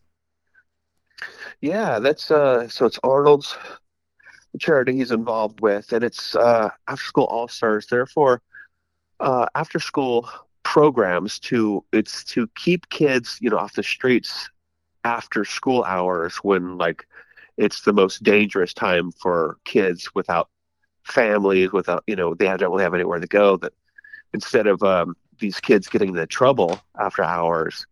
Yeah, 1.62 1.99
that's 1.99 2.32
uh 2.32 2.68
so 2.70 2.86
it's 2.86 2.99
Arnold's 3.03 3.55
charity 4.60 4.93
he's 4.97 5.12
involved 5.12 5.62
with, 5.62 5.91
and 5.93 6.03
it's 6.03 6.36
uh 6.36 6.70
after 6.88 7.03
school 7.03 7.26
all 7.26 7.47
stars. 7.47 7.88
Therefore, 7.88 8.41
uh 9.20 9.47
after 9.55 9.80
school 9.80 10.30
programs 10.64 11.39
to 11.39 11.84
it's 11.91 12.24
to 12.26 12.47
keep 12.55 12.89
kids, 12.89 13.38
you 13.41 13.49
know, 13.49 13.57
off 13.57 13.74
the 13.74 13.84
streets 13.84 14.49
after 15.03 15.45
school 15.45 15.84
hours 15.84 16.38
when 16.38 16.78
like 16.78 17.07
it's 17.57 17.82
the 17.82 17.93
most 17.93 18.24
dangerous 18.24 18.74
time 18.74 19.12
for 19.12 19.57
kids 19.66 20.10
without 20.16 20.49
families, 21.03 21.72
without 21.72 22.03
you 22.07 22.16
know, 22.16 22.34
they 22.36 22.45
don't 22.45 22.72
really 22.72 22.84
have 22.84 22.93
anywhere 22.93 23.20
to 23.20 23.28
go. 23.28 23.57
That 23.57 23.74
instead 24.34 24.67
of 24.67 24.82
um, 24.84 25.15
these 25.39 25.59
kids 25.59 25.88
getting 25.88 26.09
into 26.09 26.27
trouble 26.27 26.80
after 26.99 27.23
hours, 27.23 27.86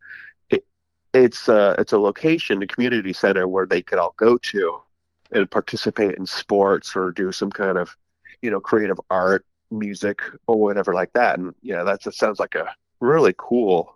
it's 1.14 1.48
a 1.48 1.76
it's 1.80 1.94
a 1.94 2.00
location, 2.00 2.62
a 2.62 2.68
community 2.68 3.14
center 3.14 3.48
where 3.48 3.66
they 3.66 3.82
could 3.82 4.00
all 4.00 4.14
go 4.18 4.38
to 4.38 4.80
and 5.32 5.50
participate 5.50 6.16
in 6.16 6.26
sports 6.26 6.96
or 6.96 7.12
do 7.12 7.32
some 7.32 7.52
kind 7.52 7.78
of 7.78 7.96
you 8.42 8.52
know 8.52 8.60
creative 8.60 9.00
art, 9.10 9.46
music 9.72 10.22
or 10.48 10.60
whatever 10.60 10.94
like 10.94 11.14
that. 11.14 11.40
And 11.40 11.54
yeah, 11.62 11.84
that 11.84 12.02
sounds 12.14 12.40
like 12.40 12.56
a 12.56 12.74
really 13.00 13.34
cool 13.38 13.94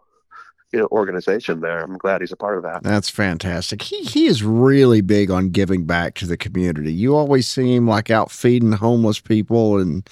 you 0.71 0.79
know 0.79 0.87
organization 0.91 1.61
there. 1.61 1.83
I'm 1.83 1.97
glad 1.97 2.21
he's 2.21 2.31
a 2.31 2.37
part 2.37 2.57
of 2.57 2.63
that. 2.63 2.83
That's 2.83 3.09
fantastic. 3.09 3.81
He 3.81 4.03
he 4.03 4.25
is 4.27 4.43
really 4.43 5.01
big 5.01 5.29
on 5.29 5.49
giving 5.49 5.85
back 5.85 6.15
to 6.15 6.25
the 6.25 6.37
community. 6.37 6.93
You 6.93 7.15
always 7.15 7.47
see 7.47 7.75
him 7.75 7.87
like 7.87 8.09
out 8.09 8.31
feeding 8.31 8.71
homeless 8.71 9.19
people 9.19 9.77
and 9.77 10.07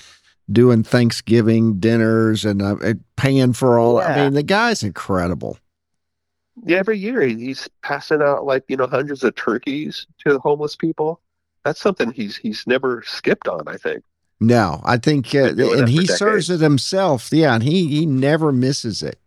doing 0.52 0.84
Thanksgiving 0.84 1.80
dinners 1.80 2.46
and 2.46 2.62
uh, 2.62 2.94
paying 3.16 3.54
for 3.54 3.80
all. 3.80 4.00
Yeah. 4.00 4.08
I 4.08 4.24
mean, 4.24 4.34
the 4.34 4.44
guy's 4.44 4.84
incredible 4.84 5.58
yeah, 6.66 6.78
every 6.78 6.98
year 6.98 7.22
he's 7.22 7.70
passing 7.84 8.22
out 8.22 8.46
like 8.46 8.64
you 8.68 8.78
know 8.78 8.88
hundreds 8.88 9.24
of 9.24 9.36
turkeys 9.36 10.08
to 10.26 10.34
the 10.34 10.40
homeless 10.40 10.76
people. 10.76 11.22
That's 11.64 11.80
something 11.80 12.12
he's 12.12 12.38
he's 12.38 12.66
never 12.68 13.04
skipped 13.06 13.48
on. 13.48 13.68
I 13.68 13.78
think. 13.78 14.04
No, 14.42 14.82
I 14.86 14.98
think, 14.98 15.36
uh, 15.36 15.54
and 15.58 15.90
he 15.90 16.06
serves 16.06 16.50
it 16.50 16.62
himself. 16.62 17.30
Yeah, 17.32 17.56
and 17.56 17.64
he 17.64 17.88
he 17.88 18.06
never 18.06 18.52
misses 18.52 19.04
it. 19.04 19.20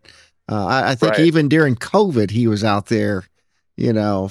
Uh, 0.49 0.67
I, 0.67 0.91
I, 0.91 0.95
think 0.95 1.13
right. 1.13 1.21
even 1.21 1.49
during 1.49 1.77
COVID, 1.77 2.31
he 2.31 2.47
was 2.47 2.65
out 2.65 2.87
there. 2.87 3.25
You 3.77 3.93
know, 3.93 4.31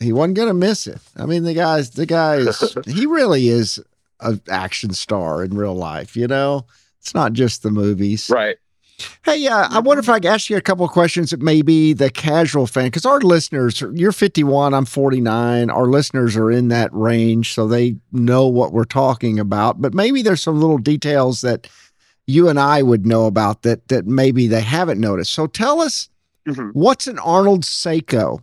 he 0.00 0.12
wasn't 0.12 0.36
going 0.36 0.48
to 0.48 0.54
miss 0.54 0.86
it. 0.86 1.00
I 1.16 1.26
mean, 1.26 1.44
the 1.44 1.54
guy's 1.54 1.90
the 1.90 2.06
guy 2.06 2.36
is 2.36 2.76
he 2.86 3.06
really 3.06 3.48
is 3.48 3.78
an 4.22 4.40
action 4.48 4.92
star 4.92 5.44
in 5.44 5.56
real 5.56 5.74
life. 5.74 6.16
You 6.16 6.26
know, 6.26 6.66
it's 7.00 7.14
not 7.14 7.32
just 7.32 7.62
the 7.62 7.70
movies, 7.70 8.30
right? 8.30 8.56
Hey, 9.24 9.46
uh, 9.46 9.68
I 9.70 9.80
wonder 9.80 10.00
if 10.00 10.08
I 10.08 10.18
could 10.18 10.26
ask 10.26 10.50
you 10.50 10.56
a 10.56 10.60
couple 10.60 10.84
of 10.84 10.90
questions 10.90 11.30
that 11.30 11.40
maybe 11.40 11.92
the 11.92 12.10
casual 12.10 12.66
fan, 12.66 12.86
because 12.86 13.06
our 13.06 13.20
listeners, 13.20 13.82
you're 13.94 14.12
51, 14.12 14.74
I'm 14.74 14.84
49. 14.84 15.70
Our 15.70 15.86
listeners 15.86 16.36
are 16.36 16.50
in 16.50 16.68
that 16.68 16.92
range, 16.92 17.54
so 17.54 17.66
they 17.66 17.96
know 18.12 18.46
what 18.46 18.72
we're 18.72 18.84
talking 18.84 19.38
about. 19.38 19.80
But 19.80 19.94
maybe 19.94 20.22
there's 20.22 20.42
some 20.42 20.60
little 20.60 20.78
details 20.78 21.40
that 21.40 21.68
you 22.26 22.48
and 22.48 22.58
I 22.58 22.82
would 22.82 23.06
know 23.06 23.26
about 23.26 23.62
that 23.62 23.88
that 23.88 24.06
maybe 24.06 24.46
they 24.46 24.60
haven't 24.60 25.00
noticed. 25.00 25.32
So 25.32 25.46
tell 25.46 25.80
us, 25.80 26.08
mm-hmm. 26.46 26.70
what's 26.70 27.06
an 27.06 27.18
Arnold 27.18 27.62
Seiko? 27.62 28.42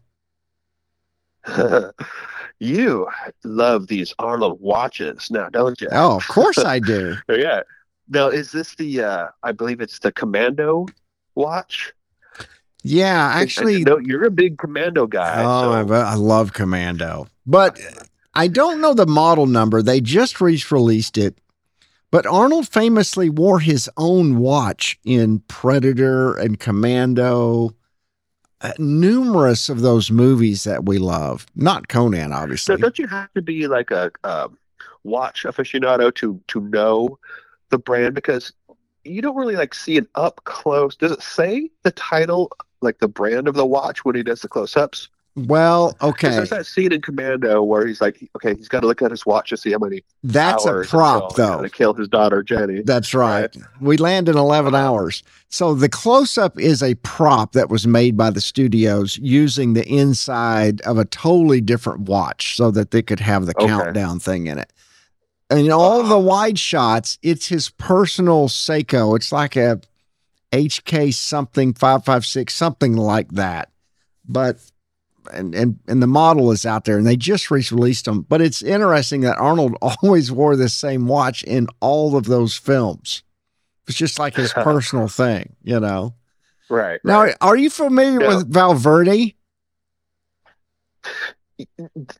you 2.59 3.07
love 3.43 3.87
these 3.87 4.13
Arnold 4.19 4.59
watches 4.59 5.31
now, 5.31 5.49
don't 5.49 5.79
you? 5.81 5.87
Oh, 5.91 6.17
of 6.17 6.27
course 6.27 6.57
I 6.57 6.79
do. 6.79 7.15
yeah. 7.29 7.61
Now, 8.09 8.27
is 8.27 8.51
this 8.51 8.75
the? 8.75 9.03
Uh, 9.03 9.27
I 9.43 9.51
believe 9.51 9.81
it's 9.81 9.99
the 9.99 10.11
Commando 10.11 10.87
watch. 11.35 11.93
Yeah, 12.83 13.31
actually, 13.33 13.83
no, 13.83 13.97
you're 13.97 14.25
a 14.25 14.31
big 14.31 14.57
Commando 14.57 15.05
guy. 15.05 15.43
Oh, 15.43 15.85
so. 15.85 15.93
I 15.93 16.15
love 16.15 16.53
Commando, 16.53 17.27
but 17.45 17.79
I 18.33 18.47
don't 18.47 18.79
know 18.79 18.93
the 18.93 19.05
model 19.05 19.47
number. 19.47 19.81
They 19.81 19.99
just 19.99 20.39
re-released 20.39 21.17
it, 21.17 21.37
but 22.09 22.25
Arnold 22.25 22.69
famously 22.69 23.29
wore 23.29 23.59
his 23.59 23.89
own 23.97 24.37
watch 24.37 24.97
in 25.03 25.39
Predator 25.47 26.35
and 26.35 26.59
Commando. 26.59 27.75
Uh, 28.61 28.73
numerous 28.77 29.69
of 29.69 29.79
those 29.81 30.11
movies 30.11 30.65
that 30.65 30.83
we 30.85 30.97
love, 30.97 31.45
not 31.55 31.87
Conan, 31.87 32.33
obviously. 32.33 32.75
So 32.75 32.81
don't 32.81 32.99
you 32.99 33.07
have 33.07 33.31
to 33.33 33.41
be 33.41 33.67
like 33.67 33.89
a, 33.91 34.11
watch 35.03 35.43
aficionado 35.43 36.13
to 36.15 36.41
to 36.47 36.59
know 36.59 37.17
the 37.69 37.77
brand 37.77 38.13
because 38.13 38.51
you 39.05 39.21
don't 39.21 39.35
really 39.35 39.55
like 39.55 39.73
see 39.73 39.95
it 39.95 40.07
up 40.15 40.41
close. 40.43 40.95
Does 40.95 41.11
it 41.11 41.21
say 41.21 41.69
the 41.83 41.91
title, 41.91 42.51
like 42.81 42.99
the 42.99 43.07
brand 43.07 43.47
of 43.47 43.55
the 43.55 43.65
watch 43.65 44.03
when 44.03 44.15
he 44.15 44.23
does 44.23 44.41
the 44.41 44.49
close 44.49 44.75
ups? 44.75 45.09
Well, 45.47 45.95
okay. 46.01 46.29
There's 46.29 46.49
that 46.49 46.65
scene 46.65 46.91
in 46.91 47.01
Commando 47.01 47.63
where 47.63 47.85
he's 47.85 48.01
like, 48.01 48.27
okay, 48.35 48.55
he's 48.55 48.67
got 48.67 48.81
to 48.81 48.87
look 48.87 49.01
at 49.01 49.11
his 49.11 49.25
watch 49.25 49.49
to 49.49 49.57
see 49.57 49.71
how 49.71 49.77
many. 49.79 50.03
That's 50.23 50.65
a 50.65 50.83
prop, 50.87 51.35
though. 51.35 51.61
To 51.61 51.69
kill 51.69 51.93
his 51.93 52.07
daughter 52.07 52.43
Jenny. 52.43 52.81
That's 52.81 53.13
right. 53.13 53.55
right. 53.55 53.65
We 53.81 53.97
land 53.97 54.29
in 54.29 54.37
11 54.37 54.73
uh-huh. 54.73 54.83
hours. 54.83 55.23
So 55.49 55.73
the 55.73 55.89
close 55.89 56.37
up 56.37 56.59
is 56.59 56.83
a 56.83 56.95
prop 56.95 57.53
that 57.53 57.69
was 57.69 57.87
made 57.87 58.15
by 58.15 58.29
the 58.29 58.41
studios 58.41 59.17
using 59.17 59.73
the 59.73 59.87
inside 59.87 60.81
of 60.81 60.97
a 60.97 61.05
totally 61.05 61.61
different 61.61 62.01
watch 62.01 62.55
so 62.55 62.71
that 62.71 62.91
they 62.91 63.01
could 63.01 63.19
have 63.19 63.45
the 63.45 63.55
okay. 63.57 63.67
countdown 63.67 64.19
thing 64.19 64.47
in 64.47 64.57
it 64.57 64.71
and 65.49 65.71
all 65.71 66.03
the 66.03 66.15
uh-huh. 66.15 66.19
wide 66.19 66.59
shots, 66.59 67.17
it's 67.21 67.47
his 67.47 67.69
personal 67.71 68.47
Seiko. 68.47 69.15
It's 69.15 69.31
like 69.31 69.55
a 69.55 69.81
HK 70.51 71.13
something 71.13 71.73
556, 71.73 72.53
something 72.53 72.95
like 72.95 73.31
that. 73.31 73.71
But 74.27 74.57
and 75.31 75.53
and 75.55 75.79
and 75.87 76.01
the 76.01 76.07
model 76.07 76.51
is 76.51 76.65
out 76.65 76.85
there 76.85 76.97
and 76.97 77.07
they 77.07 77.17
just 77.17 77.51
released 77.51 78.05
them. 78.05 78.21
But 78.21 78.41
it's 78.41 78.61
interesting 78.61 79.21
that 79.21 79.37
Arnold 79.37 79.75
always 79.81 80.31
wore 80.31 80.55
the 80.55 80.69
same 80.69 81.07
watch 81.07 81.43
in 81.43 81.67
all 81.79 82.15
of 82.15 82.25
those 82.25 82.55
films. 82.55 83.23
It's 83.87 83.97
just 83.97 84.19
like 84.19 84.35
his 84.35 84.53
personal 84.53 85.07
thing, 85.07 85.55
you 85.63 85.79
know. 85.79 86.13
Right. 86.69 86.99
Now, 87.03 87.23
right. 87.23 87.35
are 87.41 87.57
you 87.57 87.69
familiar 87.69 88.21
yeah. 88.21 88.35
with 88.35 88.53
Valverde? 88.53 89.35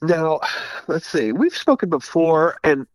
Now, 0.02 0.40
let's 0.88 1.08
see. 1.08 1.32
We've 1.32 1.56
spoken 1.56 1.90
before, 1.90 2.58
and 2.64 2.88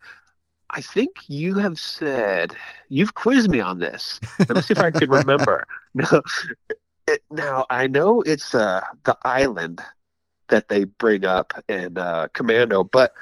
I 0.71 0.81
think 0.81 1.19
you 1.29 1.55
have 1.55 1.79
said 1.79 2.55
you've 2.89 3.15
quizzed 3.15 3.49
me 3.49 3.61
on 3.61 3.79
this. 3.79 4.21
Let 4.41 4.57
me 4.57 4.61
see 4.61 4.73
if 4.73 4.79
I 4.79 4.91
can 4.91 5.09
remember. 5.11 5.67
Now, 5.95 6.23
it, 7.07 7.23
now 7.31 7.67
I 7.71 7.87
know 7.87 8.23
it's 8.23 8.55
uh, 8.55 8.83
the 9.05 9.17
island 9.23 9.81
that 10.49 10.69
they 10.69 10.85
bring 10.85 11.25
up 11.25 11.53
in 11.69 11.97
uh, 11.99 12.29
Commando, 12.33 12.85
but 12.85 13.15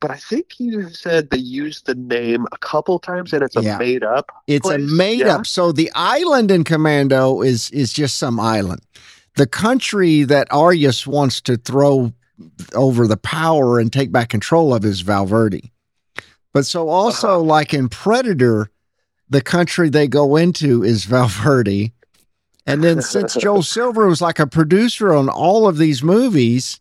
but 0.00 0.10
I 0.10 0.16
think 0.16 0.60
you 0.60 0.90
said 0.90 1.30
they 1.30 1.38
used 1.38 1.86
the 1.86 1.94
name 1.94 2.46
a 2.52 2.58
couple 2.58 2.98
times 2.98 3.32
and 3.32 3.42
it's 3.42 3.56
a 3.56 3.62
yeah. 3.62 3.78
made 3.78 4.04
up. 4.04 4.30
It's 4.46 4.66
place. 4.66 4.76
a 4.76 4.78
made 4.80 5.20
yeah. 5.20 5.36
up. 5.36 5.46
So 5.46 5.72
the 5.72 5.90
island 5.94 6.50
in 6.50 6.62
Commando 6.64 7.40
is 7.40 7.70
is 7.70 7.92
just 7.92 8.18
some 8.18 8.38
island. 8.38 8.82
The 9.36 9.46
country 9.46 10.24
that 10.24 10.46
Arius 10.52 11.06
wants 11.06 11.40
to 11.42 11.56
throw 11.56 12.12
over 12.74 13.06
the 13.06 13.16
power 13.16 13.78
and 13.78 13.92
take 13.92 14.12
back 14.12 14.28
control 14.28 14.74
of 14.74 14.84
is 14.84 15.00
Valverde. 15.00 15.72
But 16.52 16.66
so 16.66 16.88
also 16.88 17.28
uh-huh. 17.28 17.40
like 17.40 17.72
in 17.72 17.88
Predator, 17.88 18.70
the 19.30 19.40
country 19.40 19.88
they 19.88 20.06
go 20.06 20.36
into 20.36 20.84
is 20.84 21.04
Valverde. 21.04 21.92
And 22.66 22.82
then 22.82 23.02
since 23.02 23.34
Joel 23.40 23.62
Silver 23.62 24.06
was 24.06 24.22
like 24.22 24.38
a 24.38 24.46
producer 24.46 25.12
on 25.12 25.28
all 25.28 25.68
of 25.68 25.76
these 25.76 26.02
movies, 26.02 26.80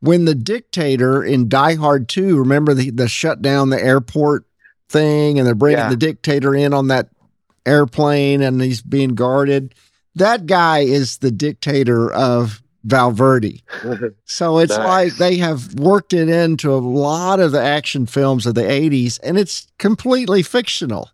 when 0.00 0.24
the 0.24 0.34
dictator 0.34 1.22
in 1.22 1.48
Die 1.48 1.74
Hard 1.74 2.08
2, 2.08 2.38
remember 2.38 2.74
the, 2.74 2.90
the 2.90 3.08
shut 3.08 3.42
down 3.42 3.70
the 3.70 3.82
airport 3.82 4.44
thing 4.88 5.38
and 5.38 5.46
they're 5.46 5.54
bringing 5.54 5.78
yeah. 5.78 5.90
the 5.90 5.96
dictator 5.96 6.54
in 6.54 6.74
on 6.74 6.88
that 6.88 7.08
airplane 7.66 8.42
and 8.42 8.60
he's 8.60 8.82
being 8.82 9.14
guarded. 9.14 9.74
That 10.14 10.46
guy 10.46 10.80
is 10.80 11.18
the 11.18 11.30
dictator 11.30 12.12
of 12.12 12.62
Valverde. 12.84 13.62
so 14.24 14.58
it's 14.58 14.76
nice. 14.76 14.86
like 14.86 15.16
they 15.16 15.36
have 15.36 15.74
worked 15.74 16.12
it 16.12 16.28
into 16.28 16.72
a 16.72 16.78
lot 16.78 17.40
of 17.40 17.52
the 17.52 17.62
action 17.62 18.06
films 18.06 18.46
of 18.46 18.54
the 18.54 18.62
80s, 18.62 19.20
and 19.22 19.38
it's 19.38 19.68
completely 19.78 20.42
fictional. 20.42 21.10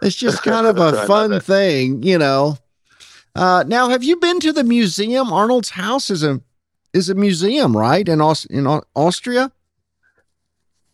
It's 0.00 0.16
just 0.16 0.42
kind 0.44 0.66
of 0.66 0.78
a 0.78 1.06
fun 1.06 1.38
thing, 1.40 2.02
you 2.02 2.18
know. 2.18 2.56
Uh, 3.34 3.64
now, 3.66 3.88
have 3.88 4.04
you 4.04 4.16
been 4.16 4.40
to 4.40 4.52
the 4.52 4.64
museum? 4.64 5.32
Arnold's 5.32 5.70
house 5.70 6.10
is 6.10 6.22
a 6.22 6.40
is 6.92 7.08
a 7.08 7.14
museum, 7.14 7.76
right? 7.76 8.06
In 8.06 8.20
Aus- 8.20 8.44
in 8.46 8.66
Austria. 8.94 9.50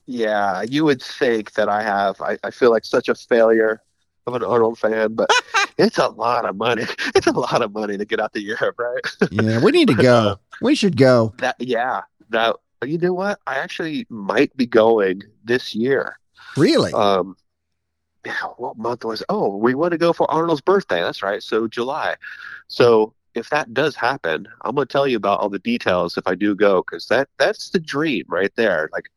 Yeah, 0.06 0.62
you 0.62 0.84
would 0.84 1.02
think 1.02 1.52
that 1.52 1.68
I 1.68 1.82
have. 1.82 2.20
I, 2.20 2.38
I 2.44 2.50
feel 2.50 2.70
like 2.70 2.84
such 2.84 3.08
a 3.08 3.14
failure 3.14 3.82
of 4.26 4.34
an 4.34 4.44
Arnold 4.44 4.78
fan, 4.78 5.14
but 5.14 5.30
it's 5.78 5.98
a 5.98 6.08
lot 6.08 6.44
of 6.44 6.56
money. 6.56 6.84
It's 7.14 7.26
a 7.26 7.32
lot 7.32 7.62
of 7.62 7.72
money 7.72 7.98
to 7.98 8.04
get 8.04 8.20
out 8.20 8.32
to 8.34 8.40
Europe, 8.40 8.76
right? 8.78 9.32
yeah, 9.32 9.60
we 9.60 9.72
need 9.72 9.88
to 9.88 9.94
go. 10.10 10.38
We 10.62 10.76
should 10.76 10.96
go. 10.96 11.34
That 11.38 11.56
yeah. 11.58 12.02
Now 12.30 12.56
you 12.84 12.98
know 12.98 13.12
what? 13.12 13.40
I 13.46 13.56
actually 13.56 14.06
might 14.08 14.56
be 14.56 14.66
going 14.66 15.22
this 15.44 15.74
year. 15.74 16.18
Really? 16.56 16.92
Um, 16.92 17.36
what 18.56 18.76
month 18.76 19.04
was? 19.04 19.22
Oh, 19.28 19.56
we 19.56 19.74
want 19.74 19.92
to 19.92 19.98
go 19.98 20.12
for 20.12 20.30
Arnold's 20.30 20.60
birthday. 20.60 21.00
That's 21.00 21.22
right. 21.22 21.42
So 21.42 21.68
July. 21.68 22.16
So 22.68 23.14
if 23.34 23.50
that 23.50 23.72
does 23.72 23.94
happen, 23.94 24.48
I'm 24.62 24.74
gonna 24.74 24.86
tell 24.86 25.06
you 25.06 25.16
about 25.16 25.40
all 25.40 25.48
the 25.48 25.58
details 25.58 26.16
if 26.16 26.26
I 26.26 26.34
do 26.34 26.54
go, 26.54 26.82
because 26.82 27.06
that 27.06 27.28
that's 27.38 27.70
the 27.70 27.80
dream 27.80 28.24
right 28.28 28.52
there. 28.56 28.88
Like 28.92 29.10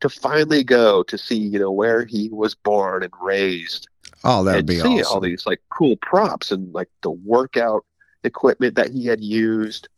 to 0.00 0.08
finally 0.08 0.64
go 0.64 1.02
to 1.04 1.16
see, 1.16 1.38
you 1.38 1.58
know, 1.58 1.70
where 1.70 2.04
he 2.04 2.28
was 2.28 2.54
born 2.54 3.02
and 3.02 3.12
raised. 3.20 3.88
Oh, 4.22 4.44
that'd 4.44 4.60
and 4.60 4.66
be 4.66 4.78
see 4.78 5.00
awesome. 5.00 5.14
all 5.14 5.20
these 5.20 5.46
like 5.46 5.60
cool 5.70 5.96
props 5.96 6.50
and 6.50 6.72
like 6.72 6.88
the 7.02 7.10
workout 7.10 7.84
equipment 8.22 8.74
that 8.74 8.90
he 8.90 9.06
had 9.06 9.22
used. 9.22 9.88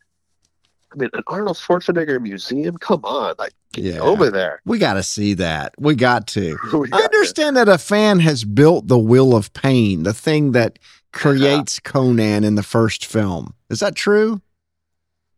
I 0.92 0.96
mean, 0.96 1.10
an 1.14 1.22
Arnold 1.26 1.56
Schwarzenegger 1.56 2.20
museum. 2.20 2.76
Come 2.78 3.00
on, 3.04 3.34
like 3.38 3.52
get 3.72 3.84
Yeah. 3.84 4.00
over 4.00 4.30
there. 4.30 4.60
we 4.64 4.78
got 4.78 4.94
to 4.94 5.02
see 5.02 5.34
that. 5.34 5.74
We 5.78 5.94
got 5.94 6.26
to. 6.28 6.56
We 6.72 6.86
I 6.88 6.90
got 6.90 6.98
to- 6.98 7.04
understand 7.04 7.56
that 7.56 7.68
a 7.68 7.78
fan 7.78 8.20
has 8.20 8.44
built 8.44 8.86
the 8.88 8.98
Wheel 8.98 9.34
of 9.36 9.52
Pain, 9.52 10.04
the 10.04 10.14
thing 10.14 10.52
that 10.52 10.78
creates 11.12 11.80
Conan 11.80 12.44
in 12.44 12.54
the 12.54 12.62
first 12.62 13.04
film. 13.06 13.54
Is 13.70 13.80
that 13.80 13.94
true? 13.94 14.40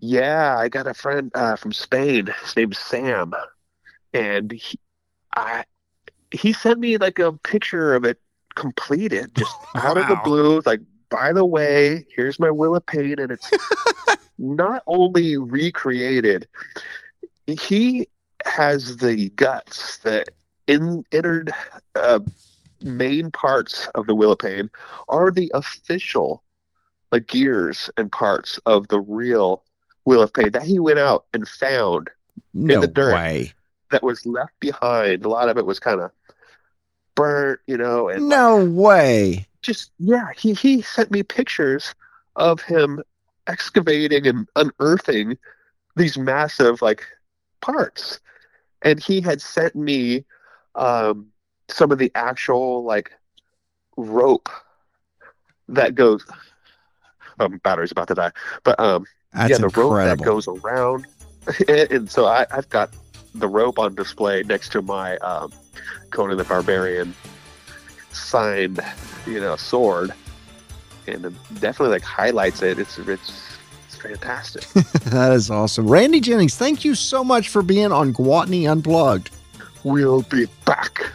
Yeah, 0.01 0.57
I 0.59 0.69
got 0.69 0.87
a 0.87 0.95
friend 0.95 1.31
uh, 1.35 1.57
from 1.57 1.73
Spain. 1.73 2.27
His 2.45 2.55
name's 2.57 2.79
Sam, 2.79 3.33
and 4.13 4.53
he, 4.53 4.79
I, 5.37 5.65
he 6.31 6.53
sent 6.53 6.79
me 6.79 6.99
like 6.99 7.19
a 7.19 7.33
picture 7.33 7.95
of 7.95 8.05
it 8.05 8.21
completed, 8.55 9.35
just 9.35 9.55
out 9.75 9.97
of 9.99 10.07
the 10.07 10.15
Wow. 10.15 10.23
blue. 10.25 10.63
Like, 10.65 10.81
by 11.11 11.33
the 11.33 11.45
way, 11.45 12.07
here's 12.15 12.39
my 12.39 12.51
Wheel 12.51 12.77
of 12.77 12.85
Pain, 12.87 13.19
and 13.19 13.31
it's 13.33 13.51
not 14.39 14.83
only 14.87 15.37
recreated. 15.37 16.47
He 17.47 18.09
has 18.45 18.99
the 18.99 19.31
guts 19.31 19.99
that 19.99 20.29
in 20.67 21.05
entered 21.13 21.51
uh, 21.95 22.21
main 22.83 23.31
parts 23.31 23.89
of 23.95 24.07
the 24.07 24.15
Wheel 24.15 24.33
of 24.33 24.39
Pain 24.39 24.71
are 25.09 25.31
the 25.31 25.51
official 25.55 26.43
like 27.11 27.27
gears 27.27 27.89
and 27.97 28.13
parts 28.13 28.59
of 28.67 28.89
the 28.89 29.01
real 29.01 29.63
Wheel 30.05 30.23
of 30.23 30.33
Pain 30.33 30.51
that 30.53 30.63
he 30.63 30.79
went 30.79 30.99
out 30.99 31.25
and 31.33 31.49
found 31.49 32.11
No 32.53 32.81
the 32.83 32.87
dirt. 32.87 33.15
way. 33.15 33.53
that 33.91 34.03
was 34.03 34.27
left 34.27 34.53
behind. 34.61 35.25
A 35.25 35.29
lot 35.29 35.49
of 35.49 35.57
it 35.57 35.65
was 35.65 35.81
kind 35.81 36.01
of 36.01 36.11
burnt, 37.15 37.61
you 37.67 37.79
know, 37.79 38.09
and 38.11 38.29
No 38.29 38.63
way. 38.65 39.47
Just 39.69 39.93
yeah, 39.99 40.31
he 40.37 40.55
he 40.55 40.81
sent 40.81 41.11
me 41.11 41.23
pictures 41.23 41.95
of 42.37 42.63
him 42.63 43.03
excavating 43.47 44.27
and 44.27 44.49
unearthing 44.57 45.37
these 45.95 46.17
massive 46.17 46.81
like 46.81 47.05
parts, 47.61 48.19
and 48.83 48.99
he 48.99 49.21
had 49.21 49.43
sent 49.43 49.77
me 49.77 50.25
um, 50.75 51.27
some 51.69 51.93
of 51.93 51.99
the 51.99 52.11
actual 52.15 52.83
like 52.83 53.13
rope 53.97 54.49
that 55.69 55.95
goes. 55.95 56.25
Um, 57.41 57.61
battery's 57.63 57.93
about 57.93 58.09
to 58.09 58.15
die, 58.15 58.33
but 58.65 58.81
um, 58.81 59.05
That's 59.33 59.51
yeah, 59.51 59.59
the 59.59 59.69
rope 59.69 60.03
that 60.03 60.23
goes 60.23 60.49
around, 60.49 61.07
and, 61.69 61.93
and 61.93 62.11
so 62.11 62.25
I, 62.25 62.47
I've 62.51 62.69
got 62.71 62.91
the 63.35 63.47
rope 63.47 63.79
on 63.79 63.95
display 63.95 64.43
next 64.45 64.73
to 64.73 64.83
my 64.83 65.19
um, 65.19 65.53
Conan 66.11 66.39
the 66.39 66.45
Barbarian 66.45 67.15
signed, 68.19 68.81
you 69.27 69.41
know, 69.41 69.57
sword, 69.57 70.13
and 71.07 71.25
it 71.25 71.33
definitely 71.61 71.95
like 71.95 72.03
highlights 72.03 72.63
it. 72.63 72.79
It's 72.79 72.99
it's 72.99 73.59
it's 73.87 73.97
fantastic. 73.97 74.67
that 75.05 75.33
is 75.33 75.51
awesome. 75.51 75.89
Randy 75.89 76.21
Jennings, 76.21 76.57
thank 76.57 76.85
you 76.85 76.95
so 76.95 77.25
much 77.25 77.49
for 77.49 77.63
being 77.63 77.93
on 77.93 78.13
Gwatney 78.13 78.71
Unplugged. 78.71 79.31
we'll 79.85 80.23
be 80.23 80.47
back. 80.65 81.13